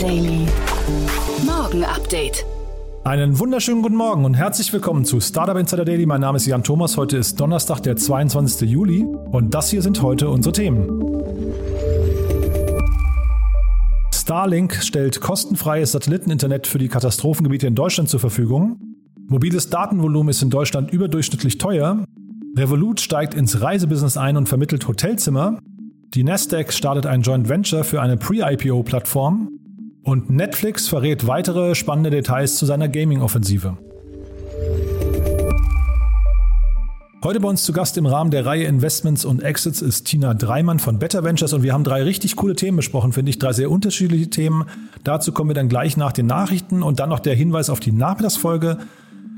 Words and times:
Daily. 0.00 0.46
Morgen 1.44 1.84
Update. 1.84 2.46
Einen 3.04 3.38
wunderschönen 3.38 3.82
guten 3.82 3.96
Morgen 3.96 4.24
und 4.24 4.32
herzlich 4.32 4.72
willkommen 4.72 5.04
zu 5.04 5.20
Startup 5.20 5.58
Insider 5.58 5.84
Daily. 5.84 6.06
Mein 6.06 6.22
Name 6.22 6.36
ist 6.36 6.46
Jan 6.46 6.64
Thomas. 6.64 6.96
Heute 6.96 7.18
ist 7.18 7.38
Donnerstag, 7.38 7.80
der 7.82 7.96
22. 7.96 8.66
Juli 8.66 9.04
und 9.04 9.52
das 9.52 9.68
hier 9.68 9.82
sind 9.82 10.00
heute 10.00 10.30
unsere 10.30 10.54
Themen. 10.54 10.88
Starlink 14.14 14.76
stellt 14.76 15.20
kostenfreies 15.20 15.92
Satelliteninternet 15.92 16.66
für 16.66 16.78
die 16.78 16.88
Katastrophengebiete 16.88 17.66
in 17.66 17.74
Deutschland 17.74 18.08
zur 18.08 18.20
Verfügung. 18.20 18.80
Mobiles 19.28 19.68
Datenvolumen 19.68 20.30
ist 20.30 20.40
in 20.40 20.48
Deutschland 20.48 20.90
überdurchschnittlich 20.92 21.58
teuer. 21.58 22.02
Revolut 22.56 23.00
steigt 23.00 23.34
ins 23.34 23.60
Reisebusiness 23.60 24.16
ein 24.16 24.38
und 24.38 24.48
vermittelt 24.48 24.88
Hotelzimmer. 24.88 25.58
Die 26.14 26.24
Nasdaq 26.24 26.72
startet 26.72 27.04
ein 27.04 27.20
Joint 27.20 27.50
Venture 27.50 27.84
für 27.84 28.00
eine 28.00 28.16
Pre-IPO-Plattform. 28.16 29.59
Und 30.02 30.30
Netflix 30.30 30.88
verrät 30.88 31.26
weitere 31.26 31.74
spannende 31.74 32.10
Details 32.10 32.56
zu 32.56 32.64
seiner 32.64 32.88
Gaming-Offensive. 32.88 33.76
Heute 37.22 37.38
bei 37.38 37.48
uns 37.48 37.64
zu 37.64 37.74
Gast 37.74 37.98
im 37.98 38.06
Rahmen 38.06 38.30
der 38.30 38.46
Reihe 38.46 38.64
Investments 38.64 39.26
und 39.26 39.42
Exits 39.42 39.82
ist 39.82 40.04
Tina 40.04 40.32
Dreimann 40.32 40.78
von 40.78 40.98
Better 40.98 41.22
Ventures 41.22 41.52
und 41.52 41.62
wir 41.62 41.74
haben 41.74 41.84
drei 41.84 42.02
richtig 42.02 42.36
coole 42.36 42.56
Themen 42.56 42.78
besprochen, 42.78 43.12
finde 43.12 43.28
ich, 43.28 43.38
drei 43.38 43.52
sehr 43.52 43.70
unterschiedliche 43.70 44.30
Themen. 44.30 44.64
Dazu 45.04 45.32
kommen 45.32 45.50
wir 45.50 45.54
dann 45.54 45.68
gleich 45.68 45.98
nach 45.98 46.12
den 46.12 46.24
Nachrichten 46.24 46.82
und 46.82 46.98
dann 46.98 47.10
noch 47.10 47.20
der 47.20 47.34
Hinweis 47.34 47.68
auf 47.68 47.78
die 47.78 47.92
Nachmittagsfolge. 47.92 48.78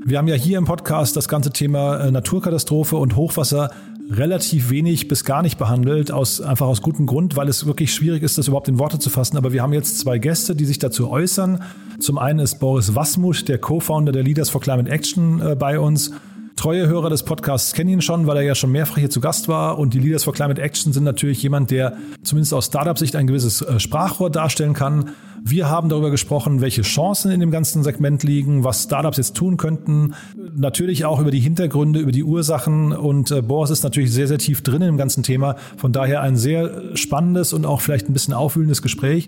Wir 0.05 0.17
haben 0.17 0.29
ja 0.29 0.35
hier 0.35 0.57
im 0.57 0.65
Podcast 0.65 1.17
das 1.17 1.27
ganze 1.27 1.51
Thema 1.51 1.97
äh, 1.97 2.11
Naturkatastrophe 2.11 2.95
und 2.95 3.17
Hochwasser 3.17 3.69
relativ 4.09 4.69
wenig 4.69 5.07
bis 5.07 5.25
gar 5.25 5.41
nicht 5.41 5.57
behandelt, 5.57 6.11
aus, 6.11 6.41
einfach 6.41 6.67
aus 6.67 6.81
gutem 6.81 7.05
Grund, 7.05 7.35
weil 7.35 7.47
es 7.47 7.65
wirklich 7.65 7.93
schwierig 7.93 8.23
ist, 8.23 8.37
das 8.37 8.47
überhaupt 8.47 8.67
in 8.67 8.79
Worte 8.79 8.99
zu 8.99 9.09
fassen. 9.09 9.37
Aber 9.37 9.53
wir 9.53 9.61
haben 9.61 9.73
jetzt 9.73 9.99
zwei 9.99 10.17
Gäste, 10.17 10.55
die 10.55 10.65
sich 10.65 10.79
dazu 10.79 11.09
äußern. 11.09 11.61
Zum 11.99 12.17
einen 12.17 12.39
ist 12.39 12.59
Boris 12.59 12.95
Wasmuth, 12.95 13.47
der 13.47 13.57
Co-Founder 13.57 14.11
der 14.11 14.23
Leaders 14.23 14.49
for 14.49 14.61
Climate 14.61 14.89
Action 14.89 15.41
äh, 15.41 15.55
bei 15.55 15.79
uns 15.79 16.11
Treue 16.55 16.87
Hörer 16.87 17.09
des 17.09 17.23
Podcasts 17.23 17.73
kennen 17.73 17.89
ihn 17.89 18.01
schon, 18.01 18.27
weil 18.27 18.37
er 18.37 18.43
ja 18.43 18.55
schon 18.55 18.71
mehrfach 18.71 18.97
hier 18.97 19.09
zu 19.09 19.19
Gast 19.19 19.47
war. 19.47 19.79
Und 19.79 19.93
die 19.93 19.99
Leaders 19.99 20.23
for 20.23 20.33
Climate 20.33 20.61
Action 20.61 20.93
sind 20.93 21.03
natürlich 21.03 21.41
jemand, 21.41 21.71
der 21.71 21.97
zumindest 22.23 22.53
aus 22.53 22.67
Startup-Sicht 22.67 23.15
ein 23.15 23.27
gewisses 23.27 23.61
äh, 23.61 23.79
Sprachrohr 23.79 24.29
darstellen 24.29 24.73
kann. 24.73 25.11
Wir 25.43 25.69
haben 25.69 25.89
darüber 25.89 26.09
gesprochen, 26.11 26.61
welche 26.61 26.83
Chancen 26.83 27.31
in 27.31 27.39
dem 27.39 27.51
ganzen 27.51 27.83
Segment 27.83 28.23
liegen, 28.23 28.63
was 28.63 28.83
Startups 28.83 29.17
jetzt 29.17 29.35
tun 29.35 29.57
könnten. 29.57 30.13
Natürlich 30.55 31.05
auch 31.05 31.19
über 31.19 31.31
die 31.31 31.39
Hintergründe, 31.39 31.99
über 31.99 32.11
die 32.11 32.23
Ursachen. 32.23 32.93
Und 32.93 33.31
äh, 33.31 33.41
Boris 33.41 33.71
ist 33.71 33.83
natürlich 33.83 34.11
sehr, 34.11 34.27
sehr 34.27 34.37
tief 34.37 34.61
drin 34.61 34.83
im 34.83 34.95
ganzen 34.95 35.23
Thema. 35.23 35.55
Von 35.77 35.91
daher 35.91 36.21
ein 36.21 36.37
sehr 36.37 36.95
spannendes 36.95 37.51
und 37.51 37.65
auch 37.65 37.81
vielleicht 37.81 38.07
ein 38.09 38.13
bisschen 38.13 38.33
aufwühlendes 38.33 38.81
Gespräch. 38.81 39.27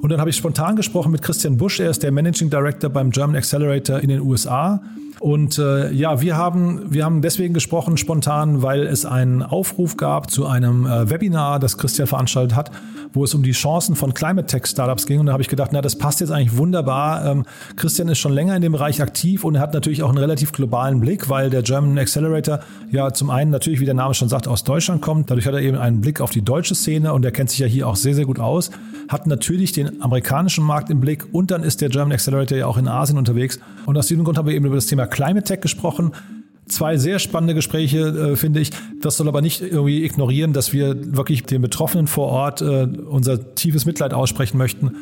Und 0.00 0.10
dann 0.10 0.20
habe 0.20 0.30
ich 0.30 0.36
spontan 0.36 0.76
gesprochen 0.76 1.12
mit 1.12 1.22
Christian 1.22 1.56
Busch. 1.56 1.80
Er 1.80 1.90
ist 1.90 2.02
der 2.02 2.12
Managing 2.12 2.50
Director 2.50 2.90
beim 2.90 3.10
German 3.10 3.36
Accelerator 3.36 4.00
in 4.00 4.08
den 4.08 4.20
USA. 4.20 4.82
Und 5.20 5.58
äh, 5.58 5.92
ja, 5.92 6.20
wir 6.20 6.36
haben, 6.36 6.92
wir 6.92 7.04
haben 7.04 7.22
deswegen 7.22 7.54
gesprochen 7.54 7.96
spontan, 7.96 8.62
weil 8.62 8.82
es 8.82 9.06
einen 9.06 9.42
Aufruf 9.42 9.96
gab 9.96 10.30
zu 10.30 10.46
einem 10.46 10.86
äh, 10.86 11.08
Webinar, 11.08 11.58
das 11.58 11.78
Christian 11.78 12.06
veranstaltet 12.06 12.56
hat, 12.56 12.70
wo 13.12 13.24
es 13.24 13.34
um 13.34 13.42
die 13.42 13.52
Chancen 13.52 13.94
von 13.96 14.12
Climate 14.12 14.46
Tech 14.46 14.66
Startups 14.66 15.06
ging. 15.06 15.20
Und 15.20 15.26
da 15.26 15.32
habe 15.32 15.42
ich 15.42 15.48
gedacht, 15.48 15.70
na, 15.72 15.80
das 15.80 15.96
passt 15.96 16.20
jetzt 16.20 16.30
eigentlich 16.30 16.56
wunderbar. 16.56 17.24
Ähm, 17.24 17.44
Christian 17.76 18.08
ist 18.08 18.18
schon 18.18 18.32
länger 18.32 18.56
in 18.56 18.62
dem 18.62 18.72
Bereich 18.72 19.00
aktiv 19.00 19.44
und 19.44 19.54
er 19.54 19.60
hat 19.60 19.72
natürlich 19.72 20.02
auch 20.02 20.08
einen 20.08 20.18
relativ 20.18 20.52
globalen 20.52 21.00
Blick, 21.00 21.30
weil 21.30 21.48
der 21.48 21.62
German 21.62 21.96
Accelerator 21.96 22.60
ja 22.90 23.12
zum 23.12 23.30
einen 23.30 23.50
natürlich, 23.50 23.80
wie 23.80 23.84
der 23.84 23.94
Name 23.94 24.14
schon 24.14 24.28
sagt, 24.28 24.48
aus 24.48 24.64
Deutschland 24.64 25.00
kommt. 25.00 25.30
Dadurch 25.30 25.46
hat 25.46 25.54
er 25.54 25.60
eben 25.60 25.78
einen 25.78 26.00
Blick 26.00 26.20
auf 26.20 26.30
die 26.30 26.42
deutsche 26.42 26.74
Szene 26.74 27.12
und 27.12 27.24
er 27.24 27.30
kennt 27.30 27.50
sich 27.50 27.60
ja 27.60 27.66
hier 27.66 27.88
auch 27.88 27.96
sehr, 27.96 28.14
sehr 28.14 28.26
gut 28.26 28.40
aus. 28.40 28.70
Hat 29.08 29.26
natürlich 29.26 29.72
den 29.72 30.02
amerikanischen 30.02 30.64
Markt 30.64 30.90
im 30.90 31.00
Blick 31.00 31.26
und 31.32 31.50
dann 31.50 31.62
ist 31.62 31.80
der 31.80 31.88
German 31.88 32.12
Accelerator 32.12 32.58
ja 32.58 32.66
auch 32.66 32.78
in 32.78 32.88
Asien 32.88 33.16
unterwegs. 33.16 33.60
Und 33.86 33.96
aus 33.96 34.06
diesem 34.06 34.24
Grund 34.24 34.38
haben 34.38 34.48
wir 34.48 34.54
eben 34.54 34.66
über 34.66 34.76
das 34.76 34.86
Thema 34.86 35.03
Climate 35.06 35.44
Tech 35.44 35.60
gesprochen. 35.60 36.12
Zwei 36.66 36.96
sehr 36.96 37.18
spannende 37.18 37.54
Gespräche, 37.54 38.32
äh, 38.32 38.36
finde 38.36 38.60
ich. 38.60 38.70
Das 39.00 39.18
soll 39.18 39.28
aber 39.28 39.42
nicht 39.42 39.60
irgendwie 39.60 40.02
ignorieren, 40.04 40.52
dass 40.52 40.72
wir 40.72 41.16
wirklich 41.16 41.44
den 41.44 41.60
Betroffenen 41.60 42.06
vor 42.06 42.28
Ort 42.28 42.62
äh, 42.62 42.88
unser 43.08 43.54
tiefes 43.54 43.84
Mitleid 43.84 44.14
aussprechen 44.14 44.56
möchten. 44.56 44.92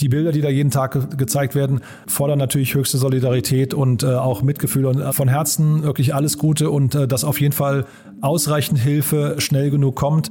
Die 0.00 0.08
Bilder, 0.08 0.32
die 0.32 0.40
da 0.40 0.48
jeden 0.48 0.70
Tag 0.70 0.92
ge 0.92 1.02
gezeigt 1.16 1.54
werden, 1.54 1.80
fordern 2.06 2.38
natürlich 2.38 2.74
höchste 2.74 2.98
Solidarität 2.98 3.74
und 3.74 4.02
äh, 4.02 4.14
auch 4.14 4.42
Mitgefühl 4.42 4.86
und 4.86 5.00
von 5.14 5.28
Herzen 5.28 5.82
wirklich 5.82 6.14
alles 6.14 6.38
Gute 6.38 6.70
und 6.70 6.94
äh, 6.94 7.06
dass 7.06 7.22
auf 7.22 7.40
jeden 7.40 7.52
Fall 7.52 7.84
ausreichend 8.20 8.78
Hilfe 8.78 9.36
schnell 9.38 9.70
genug 9.70 9.96
kommt. 9.96 10.30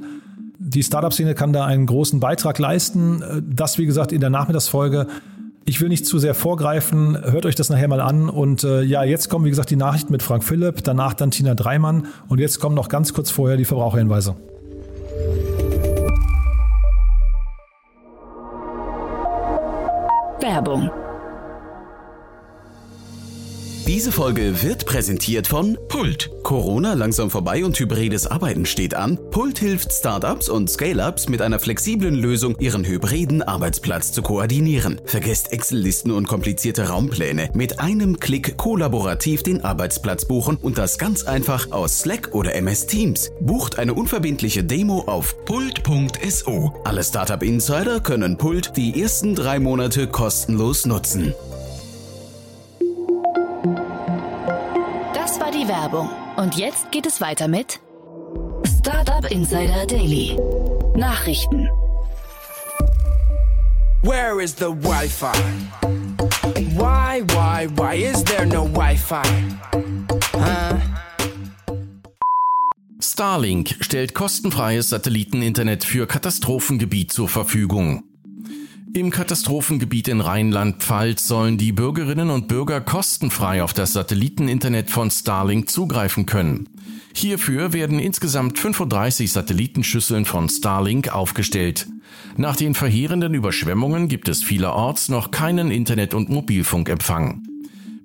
Die 0.58 0.82
Startup-Szene 0.82 1.34
kann 1.34 1.52
da 1.52 1.64
einen 1.64 1.86
großen 1.86 2.20
Beitrag 2.20 2.58
leisten. 2.58 3.22
Äh, 3.22 3.42
das, 3.48 3.78
wie 3.78 3.86
gesagt, 3.86 4.12
in 4.12 4.20
der 4.20 4.30
Nachmittagsfolge. 4.30 5.06
Ich 5.66 5.80
will 5.80 5.88
nicht 5.88 6.06
zu 6.06 6.18
sehr 6.18 6.34
vorgreifen. 6.34 7.16
Hört 7.22 7.46
euch 7.46 7.54
das 7.54 7.70
nachher 7.70 7.88
mal 7.88 8.00
an. 8.00 8.28
Und 8.28 8.64
äh, 8.64 8.82
ja, 8.82 9.02
jetzt 9.02 9.30
kommen, 9.30 9.46
wie 9.46 9.50
gesagt, 9.50 9.70
die 9.70 9.76
Nachrichten 9.76 10.12
mit 10.12 10.22
Frank 10.22 10.44
Philipp, 10.44 10.84
danach 10.84 11.14
dann 11.14 11.30
Tina 11.30 11.54
Dreimann 11.54 12.06
und 12.28 12.38
jetzt 12.38 12.60
kommen 12.60 12.74
noch 12.74 12.88
ganz 12.88 13.14
kurz 13.14 13.30
vorher 13.30 13.56
die 13.56 13.64
Verbraucherhinweise. 13.64 14.36
Werbung 20.40 20.90
diese 23.86 24.12
Folge 24.12 24.62
wird 24.62 24.86
präsentiert 24.86 25.46
von 25.46 25.76
Pult. 25.88 26.30
Corona 26.42 26.94
langsam 26.94 27.30
vorbei 27.30 27.64
und 27.64 27.78
hybrides 27.78 28.26
Arbeiten 28.26 28.66
steht 28.66 28.94
an. 28.94 29.18
Pult 29.30 29.58
hilft 29.58 29.92
Startups 29.92 30.48
und 30.48 30.70
Scale-ups 30.70 31.28
mit 31.28 31.42
einer 31.42 31.58
flexiblen 31.58 32.14
Lösung, 32.14 32.56
ihren 32.58 32.84
hybriden 32.84 33.42
Arbeitsplatz 33.42 34.12
zu 34.12 34.22
koordinieren. 34.22 35.00
Vergesst 35.04 35.52
Excel-Listen 35.52 36.12
und 36.12 36.26
komplizierte 36.26 36.88
Raumpläne. 36.88 37.50
Mit 37.54 37.80
einem 37.80 38.20
Klick 38.20 38.56
kollaborativ 38.56 39.42
den 39.42 39.64
Arbeitsplatz 39.64 40.24
buchen 40.24 40.56
und 40.56 40.78
das 40.78 40.98
ganz 40.98 41.24
einfach 41.24 41.70
aus 41.70 42.00
Slack 42.00 42.30
oder 42.32 42.54
MS 42.54 42.86
Teams. 42.86 43.32
Bucht 43.40 43.78
eine 43.78 43.94
unverbindliche 43.94 44.64
Demo 44.64 45.04
auf 45.06 45.44
pult.so. 45.44 46.72
Alle 46.84 47.04
Startup 47.04 47.42
Insider 47.42 48.00
können 48.00 48.38
Pult 48.38 48.76
die 48.76 49.00
ersten 49.00 49.34
drei 49.34 49.58
Monate 49.58 50.06
kostenlos 50.06 50.86
nutzen. 50.86 51.34
Die 55.64 55.68
Werbung. 55.68 56.08
Und 56.36 56.56
jetzt 56.56 56.90
geht 56.90 57.06
es 57.06 57.20
weiter 57.20 57.48
mit 57.48 57.80
Startup 58.78 59.30
Insider 59.30 59.86
Daily. 59.86 60.36
Nachrichten. 60.96 61.68
Where 64.02 64.42
is 64.42 64.54
the 64.56 64.66
Wi-Fi? 64.66 65.32
Why, 66.76 67.22
why, 67.34 67.68
why 67.76 67.96
is 67.96 68.22
there 68.24 68.46
no 68.46 68.66
Wi-Fi? 68.66 69.22
Huh? 70.32 70.78
Starlink 73.00 73.76
stellt 73.80 74.14
kostenfreies 74.14 74.90
Satelliteninternet 74.90 75.84
für 75.84 76.06
Katastrophengebiet 76.06 77.12
zur 77.12 77.28
Verfügung. 77.28 78.02
Im 78.96 79.10
Katastrophengebiet 79.10 80.06
in 80.06 80.20
Rheinland-Pfalz 80.20 81.26
sollen 81.26 81.58
die 81.58 81.72
Bürgerinnen 81.72 82.30
und 82.30 82.46
Bürger 82.46 82.80
kostenfrei 82.80 83.60
auf 83.60 83.72
das 83.72 83.92
Satelliteninternet 83.92 84.88
von 84.88 85.10
Starlink 85.10 85.68
zugreifen 85.68 86.26
können. 86.26 86.68
Hierfür 87.12 87.72
werden 87.72 87.98
insgesamt 87.98 88.60
35 88.60 89.32
Satellitenschüsseln 89.32 90.26
von 90.26 90.48
Starlink 90.48 91.12
aufgestellt. 91.12 91.88
Nach 92.36 92.54
den 92.54 92.76
verheerenden 92.76 93.34
Überschwemmungen 93.34 94.06
gibt 94.06 94.28
es 94.28 94.44
vielerorts 94.44 95.08
noch 95.08 95.32
keinen 95.32 95.72
Internet- 95.72 96.14
und 96.14 96.28
Mobilfunkempfang. 96.28 97.42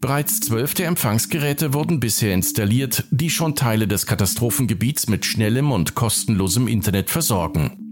Bereits 0.01 0.39
zwölf 0.39 0.74
der 0.74 0.88
Empfangsgeräte 0.88 1.75
wurden 1.75 2.00
bisher 2.00 2.33
installiert, 2.33 3.03
die 3.12 3.30
schon 3.30 3.53
Teile 3.53 3.88
des 3.88 4.07
Katastrophengebiets 4.07 5.07
mit 5.07 5.24
schnellem 5.24 5.71
und 5.71 5.94
kostenlosem 5.94 6.68
Internet 6.68 7.12
versorgen. 7.12 7.88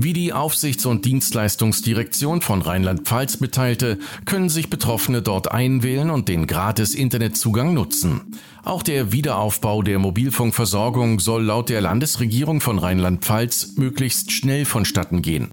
Wie 0.00 0.12
die 0.12 0.32
Aufsichts- 0.32 0.86
und 0.86 1.06
Dienstleistungsdirektion 1.06 2.40
von 2.40 2.62
Rheinland-Pfalz 2.62 3.40
mitteilte, 3.40 3.98
können 4.26 4.48
sich 4.48 4.70
Betroffene 4.70 5.22
dort 5.22 5.50
einwählen 5.50 6.10
und 6.10 6.28
den 6.28 6.46
gratis 6.46 6.94
Internetzugang 6.94 7.74
nutzen. 7.74 8.38
Auch 8.62 8.84
der 8.84 9.10
Wiederaufbau 9.10 9.82
der 9.82 9.98
Mobilfunkversorgung 9.98 11.18
soll 11.18 11.42
laut 11.42 11.68
der 11.68 11.80
Landesregierung 11.80 12.60
von 12.60 12.78
Rheinland-Pfalz 12.78 13.74
möglichst 13.74 14.30
schnell 14.30 14.66
vonstatten 14.66 15.20
gehen. 15.20 15.48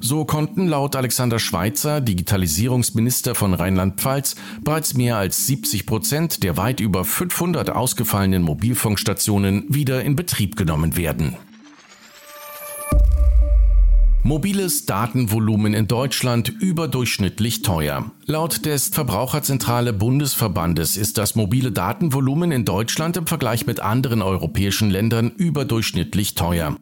So 0.00 0.26
konnten 0.26 0.68
laut 0.68 0.94
Alexander 0.94 1.38
Schweitzer, 1.38 2.02
Digitalisierungsminister 2.02 3.34
von 3.34 3.54
Rheinland-Pfalz, 3.54 4.34
bereits 4.60 4.92
mehr 4.92 5.16
als 5.16 5.46
70 5.46 5.86
Prozent 5.86 6.42
der 6.42 6.58
weit 6.58 6.80
über 6.80 7.06
500 7.06 7.70
ausgefallenen 7.70 8.42
Mobilfunkstationen 8.42 9.64
wieder 9.70 10.04
in 10.04 10.14
Betrieb 10.14 10.56
genommen 10.56 10.94
werden. 10.98 11.38
Mobiles 14.24 14.86
Datenvolumen 14.86 15.74
in 15.74 15.88
Deutschland 15.88 16.48
überdurchschnittlich 16.48 17.62
teuer. 17.62 18.12
Laut 18.26 18.64
des 18.66 18.86
Verbraucherzentrale 18.86 19.92
Bundesverbandes 19.92 20.96
ist 20.96 21.18
das 21.18 21.34
mobile 21.34 21.72
Datenvolumen 21.72 22.52
in 22.52 22.64
Deutschland 22.64 23.16
im 23.16 23.26
Vergleich 23.26 23.66
mit 23.66 23.80
anderen 23.80 24.22
europäischen 24.22 24.90
Ländern 24.90 25.32
überdurchschnittlich 25.32 26.36
teuer. 26.36 26.76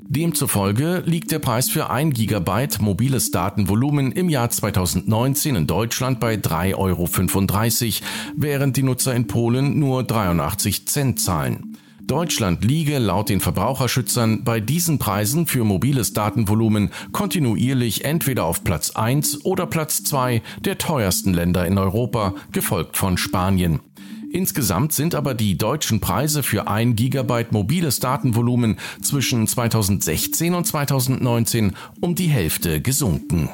Demzufolge 0.00 1.02
liegt 1.04 1.30
der 1.30 1.40
Preis 1.40 1.68
für 1.68 1.90
1 1.90 2.14
GB 2.16 2.68
mobiles 2.80 3.32
Datenvolumen 3.32 4.10
im 4.12 4.30
Jahr 4.30 4.48
2019 4.48 5.56
in 5.56 5.66
Deutschland 5.66 6.20
bei 6.20 6.36
3,35 6.36 6.76
Euro, 6.78 8.06
während 8.34 8.78
die 8.78 8.82
Nutzer 8.82 9.14
in 9.14 9.26
Polen 9.26 9.78
nur 9.78 10.04
83 10.04 10.88
Cent 10.88 11.20
zahlen. 11.20 11.76
Deutschland 12.08 12.64
liege 12.64 12.96
laut 12.96 13.28
den 13.28 13.38
Verbraucherschützern 13.38 14.42
bei 14.42 14.60
diesen 14.60 14.98
Preisen 14.98 15.46
für 15.46 15.62
mobiles 15.62 16.14
Datenvolumen 16.14 16.88
kontinuierlich 17.12 18.06
entweder 18.06 18.46
auf 18.46 18.64
Platz 18.64 18.92
1 18.92 19.44
oder 19.44 19.66
Platz 19.66 20.04
2 20.04 20.40
der 20.64 20.78
teuersten 20.78 21.34
Länder 21.34 21.66
in 21.66 21.76
Europa, 21.76 22.34
gefolgt 22.50 22.96
von 22.96 23.18
Spanien. 23.18 23.80
Insgesamt 24.32 24.94
sind 24.94 25.14
aber 25.14 25.34
die 25.34 25.58
deutschen 25.58 26.00
Preise 26.00 26.42
für 26.42 26.66
ein 26.66 26.96
Gigabyte 26.96 27.52
mobiles 27.52 28.00
Datenvolumen 28.00 28.78
zwischen 29.02 29.46
2016 29.46 30.54
und 30.54 30.66
2019 30.66 31.76
um 32.00 32.14
die 32.14 32.28
Hälfte 32.28 32.80
gesunken. 32.80 33.50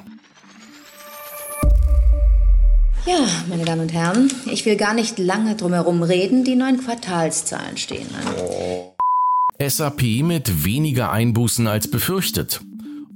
Ja, 3.07 3.19
meine 3.51 3.67
Damen 3.67 3.83
und 3.83 3.93
Herren, 3.93 4.33
ich 4.51 4.65
will 4.65 4.77
gar 4.77 4.95
nicht 4.95 5.19
lange 5.19 5.57
drumherum 5.57 6.03
reden. 6.03 6.43
Die 6.43 6.57
neuen 6.57 6.83
Quartalszahlen 6.83 7.77
stehen 7.77 8.09
an. 8.15 9.69
SAP 9.69 10.23
mit 10.23 10.65
weniger 10.65 11.13
Einbußen 11.13 11.67
als 11.67 11.91
befürchtet. 11.91 12.63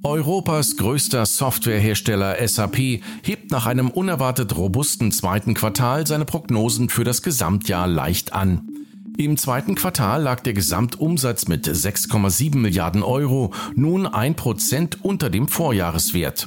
Europas 0.02 0.76
größter 0.76 1.24
Softwarehersteller 1.24 2.36
SAP 2.46 3.00
hebt 3.22 3.50
nach 3.50 3.64
einem 3.64 3.90
unerwartet 3.90 4.56
robusten 4.56 5.10
zweiten 5.10 5.54
Quartal 5.54 6.06
seine 6.06 6.26
Prognosen 6.26 6.90
für 6.90 7.04
das 7.04 7.22
Gesamtjahr 7.22 7.88
leicht 7.88 8.34
an. 8.34 8.68
Im 9.16 9.38
zweiten 9.38 9.74
Quartal 9.74 10.22
lag 10.22 10.40
der 10.40 10.52
Gesamtumsatz 10.52 11.48
mit 11.48 11.66
6,7 11.66 12.58
Milliarden 12.58 13.02
Euro 13.02 13.54
nun 13.74 14.06
ein 14.06 14.36
Prozent 14.36 15.02
unter 15.02 15.30
dem 15.30 15.48
Vorjahreswert. 15.48 16.46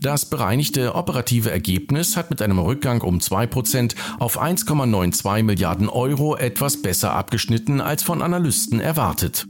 Das 0.00 0.24
bereinigte 0.24 0.94
operative 0.94 1.50
Ergebnis 1.50 2.16
hat 2.16 2.30
mit 2.30 2.40
einem 2.40 2.58
Rückgang 2.58 3.02
um 3.02 3.18
2% 3.18 3.94
auf 4.18 4.40
1,92 4.40 5.42
Milliarden 5.42 5.90
Euro 5.90 6.36
etwas 6.36 6.80
besser 6.80 7.12
abgeschnitten 7.12 7.82
als 7.82 8.02
von 8.02 8.22
Analysten 8.22 8.80
erwartet. 8.80 9.46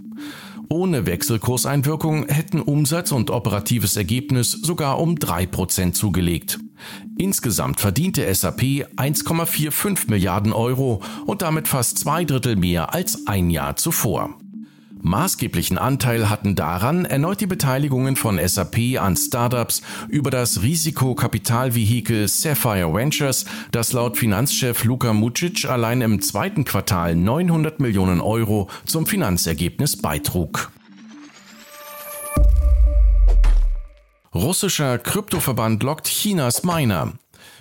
Ohne 0.68 1.06
Wechselkurseinwirkung 1.06 2.26
hätten 2.26 2.60
Umsatz 2.60 3.12
und 3.12 3.30
operatives 3.30 3.96
Ergebnis 3.96 4.50
sogar 4.50 4.98
um 4.98 5.14
3% 5.14 5.92
zugelegt. 5.92 6.58
Insgesamt 7.16 7.80
verdiente 7.80 8.32
SAP 8.34 8.60
1,45 8.96 10.10
Milliarden 10.10 10.52
Euro 10.52 11.00
und 11.26 11.42
damit 11.42 11.68
fast 11.68 11.98
zwei 11.98 12.24
Drittel 12.24 12.56
mehr 12.56 12.92
als 12.92 13.28
ein 13.28 13.50
Jahr 13.50 13.76
zuvor. 13.76 14.36
Maßgeblichen 15.02 15.78
Anteil 15.78 16.28
hatten 16.28 16.54
daran 16.54 17.04
erneut 17.04 17.40
die 17.40 17.46
Beteiligungen 17.46 18.16
von 18.16 18.38
SAP 18.38 18.98
an 18.98 19.16
Startups 19.16 19.82
über 20.08 20.30
das 20.30 20.62
Risikokapitalvehikel 20.62 22.28
Sapphire 22.28 22.92
Ventures, 22.92 23.46
das 23.72 23.92
laut 23.92 24.18
Finanzchef 24.18 24.84
Luka 24.84 25.12
Mucic 25.12 25.64
allein 25.64 26.02
im 26.02 26.20
zweiten 26.20 26.64
Quartal 26.64 27.16
900 27.16 27.80
Millionen 27.80 28.20
Euro 28.20 28.68
zum 28.84 29.06
Finanzergebnis 29.06 29.96
beitrug. 29.96 30.70
Russischer 34.34 34.98
Kryptoverband 34.98 35.82
lockt 35.82 36.06
Chinas 36.06 36.62
Miner. 36.62 37.14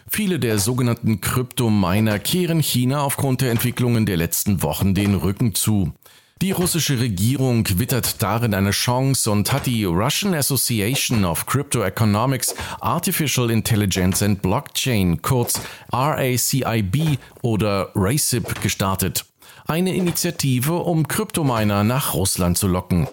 Viele 0.08 0.40
der 0.40 0.60
sogenannten 0.60 1.22
Kryptominer 1.22 2.20
kehren 2.20 2.60
China 2.62 3.02
aufgrund 3.02 3.42
der 3.42 3.52
Entwicklungen 3.52 4.06
der 4.06 4.18
letzten 4.18 4.62
Wochen 4.62 4.94
den 4.94 5.16
Rücken 5.16 5.56
zu. 5.56 5.94
Die 6.42 6.52
russische 6.52 7.02
Regierung 7.02 7.68
wittert 7.80 8.24
darin 8.24 8.54
eine 8.54 8.72
Chance 8.72 9.30
und 9.30 9.52
hat 9.52 9.66
die 9.66 9.84
Russian 9.84 10.34
Association 10.34 11.26
of 11.26 11.46
Crypto 11.46 11.84
Economics, 11.84 12.56
Artificial 12.80 13.52
Intelligence 13.52 14.24
and 14.24 14.42
Blockchain, 14.42 15.22
kurz 15.22 15.60
RACIB 15.92 17.20
oder 17.42 17.92
RACIB, 17.94 18.62
gestartet. 18.62 19.26
Eine 19.68 19.94
Initiative, 19.94 20.76
um 20.76 21.10
Kryptominer 21.10 21.84
nach 21.84 22.14
Russland 22.14 22.58
zu 22.58 22.70
locken. 22.70 23.10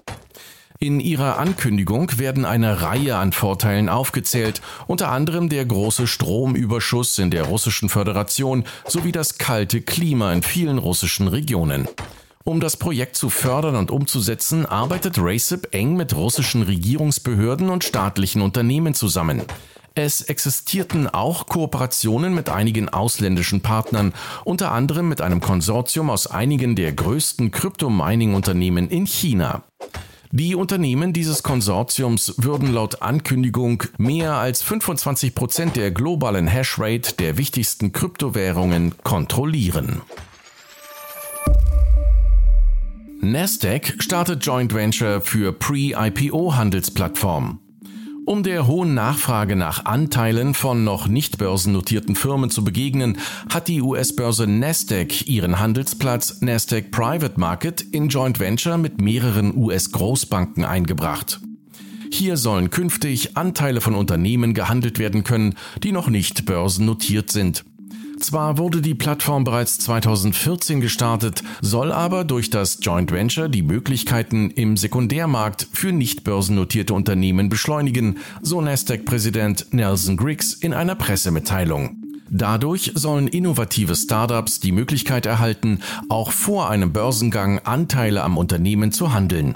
In 0.78 1.00
ihrer 1.00 1.38
Ankündigung 1.38 2.20
werden 2.20 2.44
eine 2.44 2.80
Reihe 2.80 3.16
an 3.16 3.32
Vorteilen 3.32 3.88
aufgezählt, 3.88 4.62
unter 4.86 5.10
anderem 5.10 5.48
der 5.48 5.64
große 5.64 6.06
Stromüberschuss 6.06 7.18
in 7.18 7.32
der 7.32 7.42
russischen 7.42 7.88
Föderation 7.88 8.62
sowie 8.86 9.10
das 9.10 9.38
kalte 9.38 9.80
Klima 9.80 10.32
in 10.32 10.44
vielen 10.44 10.78
russischen 10.78 11.26
Regionen. 11.26 11.88
Um 12.48 12.60
das 12.60 12.76
Projekt 12.76 13.16
zu 13.16 13.28
fördern 13.28 13.74
und 13.74 13.90
umzusetzen, 13.90 14.66
arbeitet 14.66 15.18
RACIP 15.18 15.74
eng 15.74 15.96
mit 15.96 16.14
russischen 16.14 16.62
Regierungsbehörden 16.62 17.68
und 17.68 17.82
staatlichen 17.82 18.40
Unternehmen 18.40 18.94
zusammen. 18.94 19.42
Es 19.96 20.20
existierten 20.20 21.08
auch 21.08 21.46
Kooperationen 21.46 22.36
mit 22.36 22.48
einigen 22.48 22.88
ausländischen 22.88 23.62
Partnern, 23.62 24.14
unter 24.44 24.70
anderem 24.70 25.08
mit 25.08 25.20
einem 25.22 25.40
Konsortium 25.40 26.08
aus 26.08 26.28
einigen 26.28 26.76
der 26.76 26.92
größten 26.92 27.50
Krypto-Mining-Unternehmen 27.50 28.90
in 28.90 29.06
China. 29.06 29.64
Die 30.30 30.54
Unternehmen 30.54 31.12
dieses 31.12 31.42
Konsortiums 31.42 32.34
würden 32.36 32.72
laut 32.72 33.02
Ankündigung 33.02 33.82
mehr 33.98 34.34
als 34.34 34.62
25 34.62 35.34
Prozent 35.34 35.74
der 35.74 35.90
globalen 35.90 36.46
Hashrate 36.46 37.14
der 37.14 37.38
wichtigsten 37.38 37.90
Kryptowährungen 37.90 38.94
kontrollieren. 39.02 40.02
Nasdaq 43.20 43.94
startet 43.98 44.44
Joint 44.44 44.74
Venture 44.74 45.20
für 45.20 45.52
Pre-IPO-Handelsplattform. 45.52 47.60
Um 48.26 48.42
der 48.42 48.66
hohen 48.66 48.94
Nachfrage 48.94 49.56
nach 49.56 49.84
Anteilen 49.84 50.52
von 50.52 50.84
noch 50.84 51.08
nicht 51.08 51.38
börsennotierten 51.38 52.14
Firmen 52.14 52.50
zu 52.50 52.62
begegnen, 52.62 53.18
hat 53.48 53.68
die 53.68 53.80
US-Börse 53.80 54.46
Nasdaq 54.46 55.28
ihren 55.28 55.58
Handelsplatz 55.58 56.42
Nasdaq 56.42 56.90
Private 56.90 57.40
Market 57.40 57.80
in 57.80 58.08
Joint 58.08 58.38
Venture 58.38 58.78
mit 58.78 59.00
mehreren 59.00 59.56
US-Großbanken 59.56 60.64
eingebracht. 60.64 61.40
Hier 62.10 62.36
sollen 62.36 62.70
künftig 62.70 63.36
Anteile 63.36 63.80
von 63.80 63.94
Unternehmen 63.94 64.54
gehandelt 64.54 64.98
werden 64.98 65.24
können, 65.24 65.54
die 65.82 65.92
noch 65.92 66.08
nicht 66.08 66.44
börsennotiert 66.44 67.30
sind. 67.30 67.64
Zwar 68.18 68.58
wurde 68.58 68.80
die 68.80 68.94
Plattform 68.94 69.44
bereits 69.44 69.78
2014 69.78 70.80
gestartet, 70.80 71.42
soll 71.60 71.92
aber 71.92 72.24
durch 72.24 72.50
das 72.50 72.78
Joint 72.80 73.12
Venture 73.12 73.48
die 73.48 73.62
Möglichkeiten 73.62 74.50
im 74.50 74.76
Sekundärmarkt 74.76 75.68
für 75.72 75.92
nicht 75.92 76.24
börsennotierte 76.24 76.94
Unternehmen 76.94 77.48
beschleunigen, 77.48 78.18
so 78.40 78.60
Nasdaq-Präsident 78.60 79.66
Nelson 79.72 80.16
Griggs 80.16 80.54
in 80.54 80.72
einer 80.72 80.94
Pressemitteilung. 80.94 82.02
Dadurch 82.28 82.92
sollen 82.94 83.28
innovative 83.28 83.94
Startups 83.94 84.60
die 84.60 84.72
Möglichkeit 84.72 85.26
erhalten, 85.26 85.80
auch 86.08 86.32
vor 86.32 86.70
einem 86.70 86.92
Börsengang 86.92 87.60
Anteile 87.60 88.22
am 88.24 88.36
Unternehmen 88.36 88.92
zu 88.92 89.12
handeln. 89.12 89.54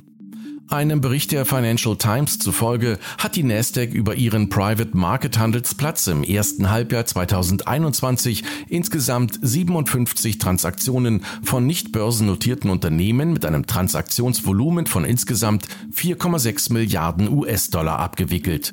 Einem 0.70 1.00
Bericht 1.00 1.32
der 1.32 1.44
Financial 1.44 1.96
Times 1.96 2.38
zufolge 2.38 3.00
hat 3.18 3.34
die 3.34 3.42
Nasdaq 3.42 3.92
über 3.92 4.14
ihren 4.14 4.50
Private 4.50 4.96
Market 4.96 5.36
Handelsplatz 5.36 6.06
im 6.06 6.22
ersten 6.22 6.70
Halbjahr 6.70 7.04
2021 7.04 8.44
insgesamt 8.68 9.36
57 9.42 10.38
Transaktionen 10.38 11.24
von 11.42 11.66
nicht 11.66 11.90
börsennotierten 11.90 12.70
Unternehmen 12.70 13.32
mit 13.32 13.44
einem 13.44 13.66
Transaktionsvolumen 13.66 14.86
von 14.86 15.04
insgesamt 15.04 15.66
4,6 15.92 16.72
Milliarden 16.72 17.28
US-Dollar 17.36 17.98
abgewickelt. 17.98 18.72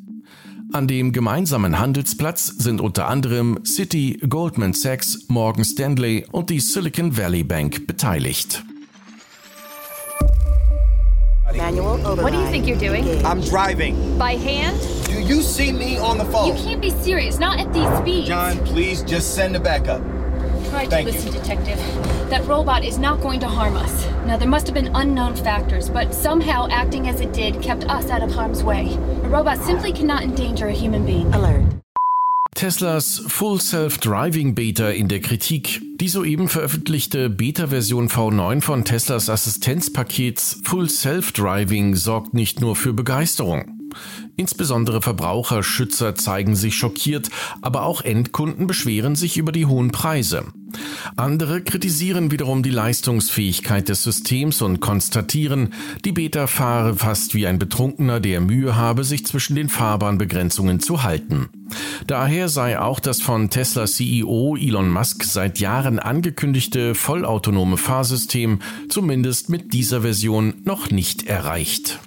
An 0.74 0.88
dem 0.88 1.14
gemeinsamen 1.14 1.80
Handelsplatz 1.80 2.46
sind 2.46 2.80
unter 2.80 3.08
anderem 3.08 3.62
Citi, 3.64 4.20
Goldman 4.30 4.74
Sachs, 4.74 5.26
Morgan 5.30 5.66
Stanley 5.66 6.28
und 6.32 6.52
die 6.52 6.60
Silicon 6.60 7.18
Valley 7.18 7.44
Bank 7.44 7.88
beteiligt. 7.88 8.67
Manual 11.56 12.06
override. 12.06 12.24
What 12.24 12.34
do 12.34 12.40
you 12.40 12.48
think 12.48 12.68
you're 12.68 12.78
doing? 12.78 13.26
I'm 13.26 13.42
driving. 13.42 14.18
By 14.18 14.34
hand? 14.34 14.80
Do 15.06 15.22
you 15.22 15.42
see 15.42 15.72
me 15.72 15.98
on 15.98 16.18
the 16.18 16.26
phone? 16.26 16.56
You 16.56 16.64
can't 16.64 16.82
be 16.82 16.90
serious, 16.90 17.40
not 17.40 17.60
at 17.60 17.72
these 17.74 17.88
speeds. 17.98 18.28
John, 18.28 18.58
please 18.66 19.02
just 19.04 19.34
send 19.34 19.56
it 19.56 19.64
backup. 19.64 20.02
Try 20.70 20.84
to 20.84 20.90
thank 20.90 21.08
you. 21.08 21.14
listen, 21.14 21.32
Detective. 21.32 21.78
That 22.30 22.46
robot 22.46 22.84
is 22.84 22.98
not 22.98 23.22
going 23.22 23.40
to 23.40 23.48
harm 23.48 23.78
us. 23.78 24.06
Now, 24.26 24.36
there 24.38 24.50
must 24.50 24.68
have 24.68 24.74
been 24.74 24.94
unknown 24.94 25.36
factors, 25.38 25.90
but 25.90 26.14
somehow 26.14 26.68
acting 26.70 27.08
as 27.08 27.22
it 27.22 27.32
did 27.32 27.62
kept 27.62 27.86
us 27.86 28.10
out 28.10 28.22
of 28.22 28.32
harm's 28.32 28.64
way. 28.64 28.94
A 28.94 29.30
robot 29.30 29.58
simply 29.60 29.94
cannot 29.94 30.24
endanger 30.24 30.68
a 30.68 30.74
human 30.74 31.06
being. 31.06 31.34
Alert. 31.34 31.64
Teslas 32.58 33.22
Full 33.28 33.62
Self-Driving 33.62 34.56
Beta 34.56 34.90
in 34.90 35.08
der 35.08 35.20
Kritik. 35.20 35.80
Die 35.98 36.10
soeben 36.10 36.50
veröffentlichte 36.50 37.30
Beta-Version 37.30 38.10
V9 38.10 38.62
von 38.62 38.84
Teslas 38.84 39.30
Assistenzpakets 39.30 40.62
Full 40.64 40.90
Self-Driving 40.90 41.94
sorgt 41.94 42.34
nicht 42.34 42.60
nur 42.60 42.76
für 42.76 42.94
Begeisterung. 42.94 43.78
Insbesondere 44.38 45.04
Verbraucherschützer 45.04 46.16
zeigen 46.16 46.56
sich 46.56 46.74
schockiert, 46.74 47.30
aber 47.62 47.84
auch 47.84 48.02
Endkunden 48.02 48.66
beschweren 48.66 49.16
sich 49.16 49.38
über 49.38 49.52
die 49.52 49.68
hohen 49.68 49.92
Preise. 49.92 50.46
Andere 51.16 51.62
kritisieren 51.62 52.32
wiederum 52.32 52.64
die 52.64 52.70
Leistungsfähigkeit 52.70 53.90
des 53.90 54.04
Systems 54.04 54.62
und 54.62 54.80
konstatieren, 54.80 55.74
die 56.06 56.12
Beta 56.12 56.48
fahre 56.48 56.96
fast 56.96 57.34
wie 57.34 57.48
ein 57.48 57.60
Betrunkener, 57.60 58.20
der 58.20 58.42
Mühe 58.42 58.76
habe, 58.76 59.04
sich 59.04 59.26
zwischen 59.26 59.56
den 59.56 59.70
Fahrbahnbegrenzungen 59.70 60.80
zu 60.80 61.04
halten. 61.04 61.50
Daher 62.06 62.50
sei 62.50 62.80
auch 62.80 63.00
das 63.00 63.22
von 63.22 63.50
Tesla 63.50 63.86
CEO 63.86 64.56
Elon 64.58 64.90
Musk 64.90 65.24
seit 65.24 65.60
Jahren 65.60 66.00
angekündigte 66.00 66.96
vollautonome 66.96 67.78
Fahrsystem 67.78 68.60
zumindest 68.90 69.50
mit 69.50 69.74
dieser 69.74 70.02
Version 70.02 70.56
noch 70.64 70.92
nicht 70.92 71.28
erreicht. 71.28 72.00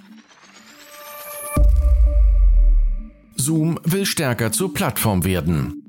Zoom 3.36 3.80
will 3.84 4.04
stärker 4.04 4.52
zur 4.52 4.74
Plattform 4.74 5.24
werden. 5.24 5.79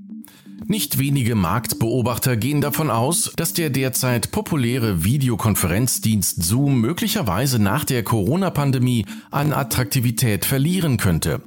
Nicht 0.67 0.99
wenige 0.99 1.35
Marktbeobachter 1.35 2.37
gehen 2.37 2.61
davon 2.61 2.89
aus, 2.89 3.31
dass 3.35 3.53
der 3.53 3.69
derzeit 3.69 4.31
populäre 4.31 5.03
Videokonferenzdienst 5.03 6.43
Zoom 6.43 6.79
möglicherweise 6.79 7.59
nach 7.59 7.83
der 7.83 8.03
Corona-Pandemie 8.03 9.05
an 9.31 9.53
Attraktivität 9.53 10.45
verlieren 10.45 10.97
könnte. 10.97 11.41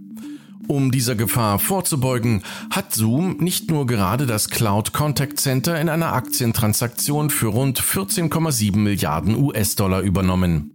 Um 0.66 0.90
dieser 0.90 1.14
Gefahr 1.14 1.58
vorzubeugen, 1.58 2.42
hat 2.70 2.94
Zoom 2.94 3.36
nicht 3.38 3.70
nur 3.70 3.86
gerade 3.86 4.26
das 4.26 4.48
Cloud 4.48 4.92
Contact 4.92 5.38
Center 5.38 5.78
in 5.78 5.88
einer 5.88 6.14
Aktientransaktion 6.14 7.30
für 7.30 7.48
rund 7.48 7.80
14,7 7.80 8.76
Milliarden 8.76 9.36
US-Dollar 9.36 10.00
übernommen. 10.00 10.70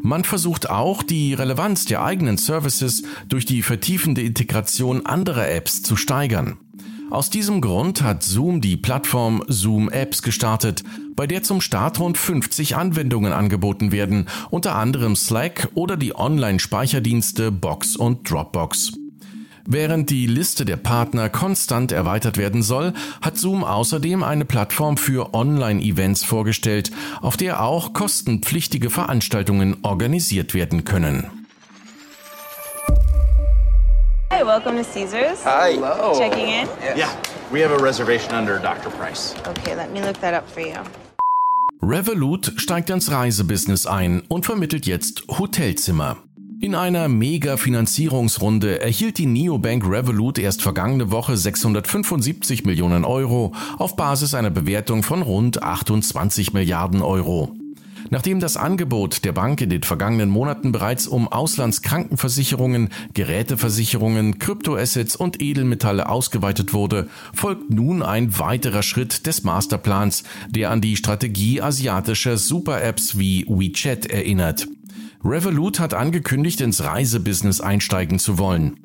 Man 0.00 0.24
versucht 0.24 0.70
auch, 0.70 1.02
die 1.02 1.34
Relevanz 1.34 1.84
der 1.84 2.02
eigenen 2.02 2.36
Services 2.36 3.02
durch 3.28 3.44
die 3.44 3.62
vertiefende 3.62 4.22
Integration 4.22 5.06
anderer 5.06 5.48
Apps 5.48 5.82
zu 5.82 5.96
steigern. 5.96 6.58
Aus 7.12 7.28
diesem 7.28 7.60
Grund 7.60 8.00
hat 8.00 8.22
Zoom 8.22 8.62
die 8.62 8.78
Plattform 8.78 9.44
Zoom 9.46 9.90
Apps 9.90 10.22
gestartet, 10.22 10.82
bei 11.14 11.26
der 11.26 11.42
zum 11.42 11.60
Start 11.60 12.00
rund 12.00 12.16
50 12.16 12.74
Anwendungen 12.76 13.34
angeboten 13.34 13.92
werden, 13.92 14.28
unter 14.48 14.76
anderem 14.76 15.14
Slack 15.14 15.68
oder 15.74 15.98
die 15.98 16.16
Online-Speicherdienste 16.16 17.52
Box 17.52 17.96
und 17.96 18.30
Dropbox. 18.30 18.92
Während 19.66 20.08
die 20.08 20.26
Liste 20.26 20.64
der 20.64 20.78
Partner 20.78 21.28
konstant 21.28 21.92
erweitert 21.92 22.38
werden 22.38 22.62
soll, 22.62 22.94
hat 23.20 23.36
Zoom 23.36 23.62
außerdem 23.62 24.22
eine 24.22 24.46
Plattform 24.46 24.96
für 24.96 25.34
Online-Events 25.34 26.24
vorgestellt, 26.24 26.92
auf 27.20 27.36
der 27.36 27.62
auch 27.62 27.92
kostenpflichtige 27.92 28.88
Veranstaltungen 28.88 29.76
organisiert 29.82 30.54
werden 30.54 30.84
können. 30.84 31.41
Hi, 34.42 34.46
welcome 34.48 34.76
to 34.76 34.82
Caesars. 34.82 35.44
Hi. 35.44 35.74
Hello. 35.74 36.18
Checking 36.18 36.48
in? 36.48 36.66
Yeah. 36.82 36.96
yeah. 36.96 37.22
We 37.52 37.60
have 37.60 37.70
a 37.70 37.78
reservation 37.78 38.34
under 38.34 38.58
Dr. 38.58 38.90
Price. 38.90 39.36
Okay, 39.46 39.76
let 39.76 39.92
me 39.92 40.02
look 40.02 40.18
that 40.20 40.34
up 40.34 40.50
for 40.50 40.62
you. 40.62 40.80
Revolut 41.80 42.52
steigt 42.56 42.90
ins 42.90 43.12
Reisebusiness 43.12 43.86
ein 43.86 44.24
und 44.26 44.44
vermittelt 44.44 44.84
jetzt 44.86 45.22
Hotelzimmer. 45.28 46.16
In 46.60 46.74
einer 46.74 47.08
Mega-Finanzierungsrunde 47.08 48.80
erhielt 48.80 49.18
die 49.18 49.26
Neobank 49.26 49.84
Revolut 49.88 50.40
erst 50.40 50.60
vergangene 50.60 51.12
Woche 51.12 51.36
675 51.36 52.64
Millionen 52.64 53.04
Euro 53.04 53.52
auf 53.78 53.94
Basis 53.94 54.34
einer 54.34 54.50
Bewertung 54.50 55.04
von 55.04 55.22
rund 55.22 55.62
28 55.62 56.52
Milliarden 56.52 57.00
Euro. 57.00 57.54
Nachdem 58.12 58.40
das 58.40 58.58
Angebot 58.58 59.24
der 59.24 59.32
Bank 59.32 59.62
in 59.62 59.70
den 59.70 59.84
vergangenen 59.84 60.28
Monaten 60.28 60.70
bereits 60.70 61.06
um 61.06 61.28
Auslandskrankenversicherungen, 61.28 62.90
Geräteversicherungen, 63.14 64.38
Kryptoassets 64.38 65.16
und 65.16 65.40
Edelmetalle 65.40 66.06
ausgeweitet 66.10 66.74
wurde, 66.74 67.08
folgt 67.32 67.70
nun 67.70 68.02
ein 68.02 68.38
weiterer 68.38 68.82
Schritt 68.82 69.26
des 69.26 69.44
Masterplans, 69.44 70.24
der 70.50 70.70
an 70.70 70.82
die 70.82 70.96
Strategie 70.96 71.62
asiatischer 71.62 72.36
Super-Apps 72.36 73.18
wie 73.18 73.46
WeChat 73.48 74.04
erinnert. 74.04 74.68
Revolut 75.24 75.80
hat 75.80 75.94
angekündigt, 75.94 76.60
ins 76.60 76.84
Reisebusiness 76.84 77.62
einsteigen 77.62 78.18
zu 78.18 78.36
wollen. 78.36 78.76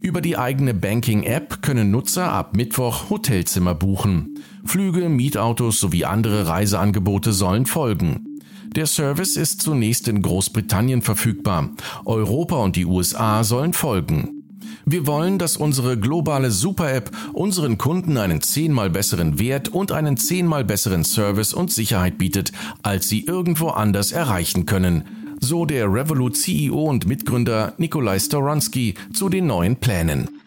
Über 0.00 0.22
die 0.22 0.38
eigene 0.38 0.72
Banking-App 0.72 1.60
können 1.60 1.90
Nutzer 1.90 2.32
ab 2.32 2.56
Mittwoch 2.56 3.10
Hotelzimmer 3.10 3.74
buchen. 3.74 4.38
Flüge, 4.64 5.10
Mietautos 5.10 5.80
sowie 5.80 6.06
andere 6.06 6.46
Reiseangebote 6.46 7.34
sollen 7.34 7.66
folgen. 7.66 8.29
Der 8.76 8.86
Service 8.86 9.36
ist 9.36 9.62
zunächst 9.62 10.06
in 10.06 10.22
Großbritannien 10.22 11.02
verfügbar. 11.02 11.70
Europa 12.04 12.56
und 12.56 12.76
die 12.76 12.86
USA 12.86 13.42
sollen 13.42 13.72
folgen. 13.72 14.44
Wir 14.86 15.08
wollen, 15.08 15.38
dass 15.38 15.56
unsere 15.56 15.98
globale 15.98 16.52
Super-App 16.52 17.10
unseren 17.32 17.78
Kunden 17.78 18.16
einen 18.16 18.42
zehnmal 18.42 18.88
besseren 18.88 19.40
Wert 19.40 19.68
und 19.68 19.90
einen 19.90 20.16
zehnmal 20.16 20.64
besseren 20.64 21.02
Service 21.02 21.52
und 21.52 21.72
Sicherheit 21.72 22.16
bietet, 22.16 22.52
als 22.82 23.08
sie 23.08 23.24
irgendwo 23.24 23.68
anders 23.70 24.12
erreichen 24.12 24.66
können. 24.66 25.04
So 25.40 25.66
der 25.66 25.92
Revolut 25.92 26.36
CEO 26.36 26.84
und 26.84 27.08
Mitgründer 27.08 27.74
Nikolai 27.76 28.20
Storonsky 28.20 28.94
zu 29.12 29.28
den 29.28 29.46
neuen 29.46 29.76
Plänen. 29.76 30.39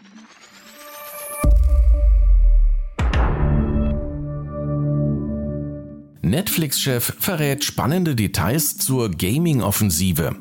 Netflix-Chef 6.33 7.13
verrät 7.19 7.63
spannende 7.63 8.15
Details 8.15 8.77
zur 8.77 9.11
Gaming-Offensive. 9.11 10.35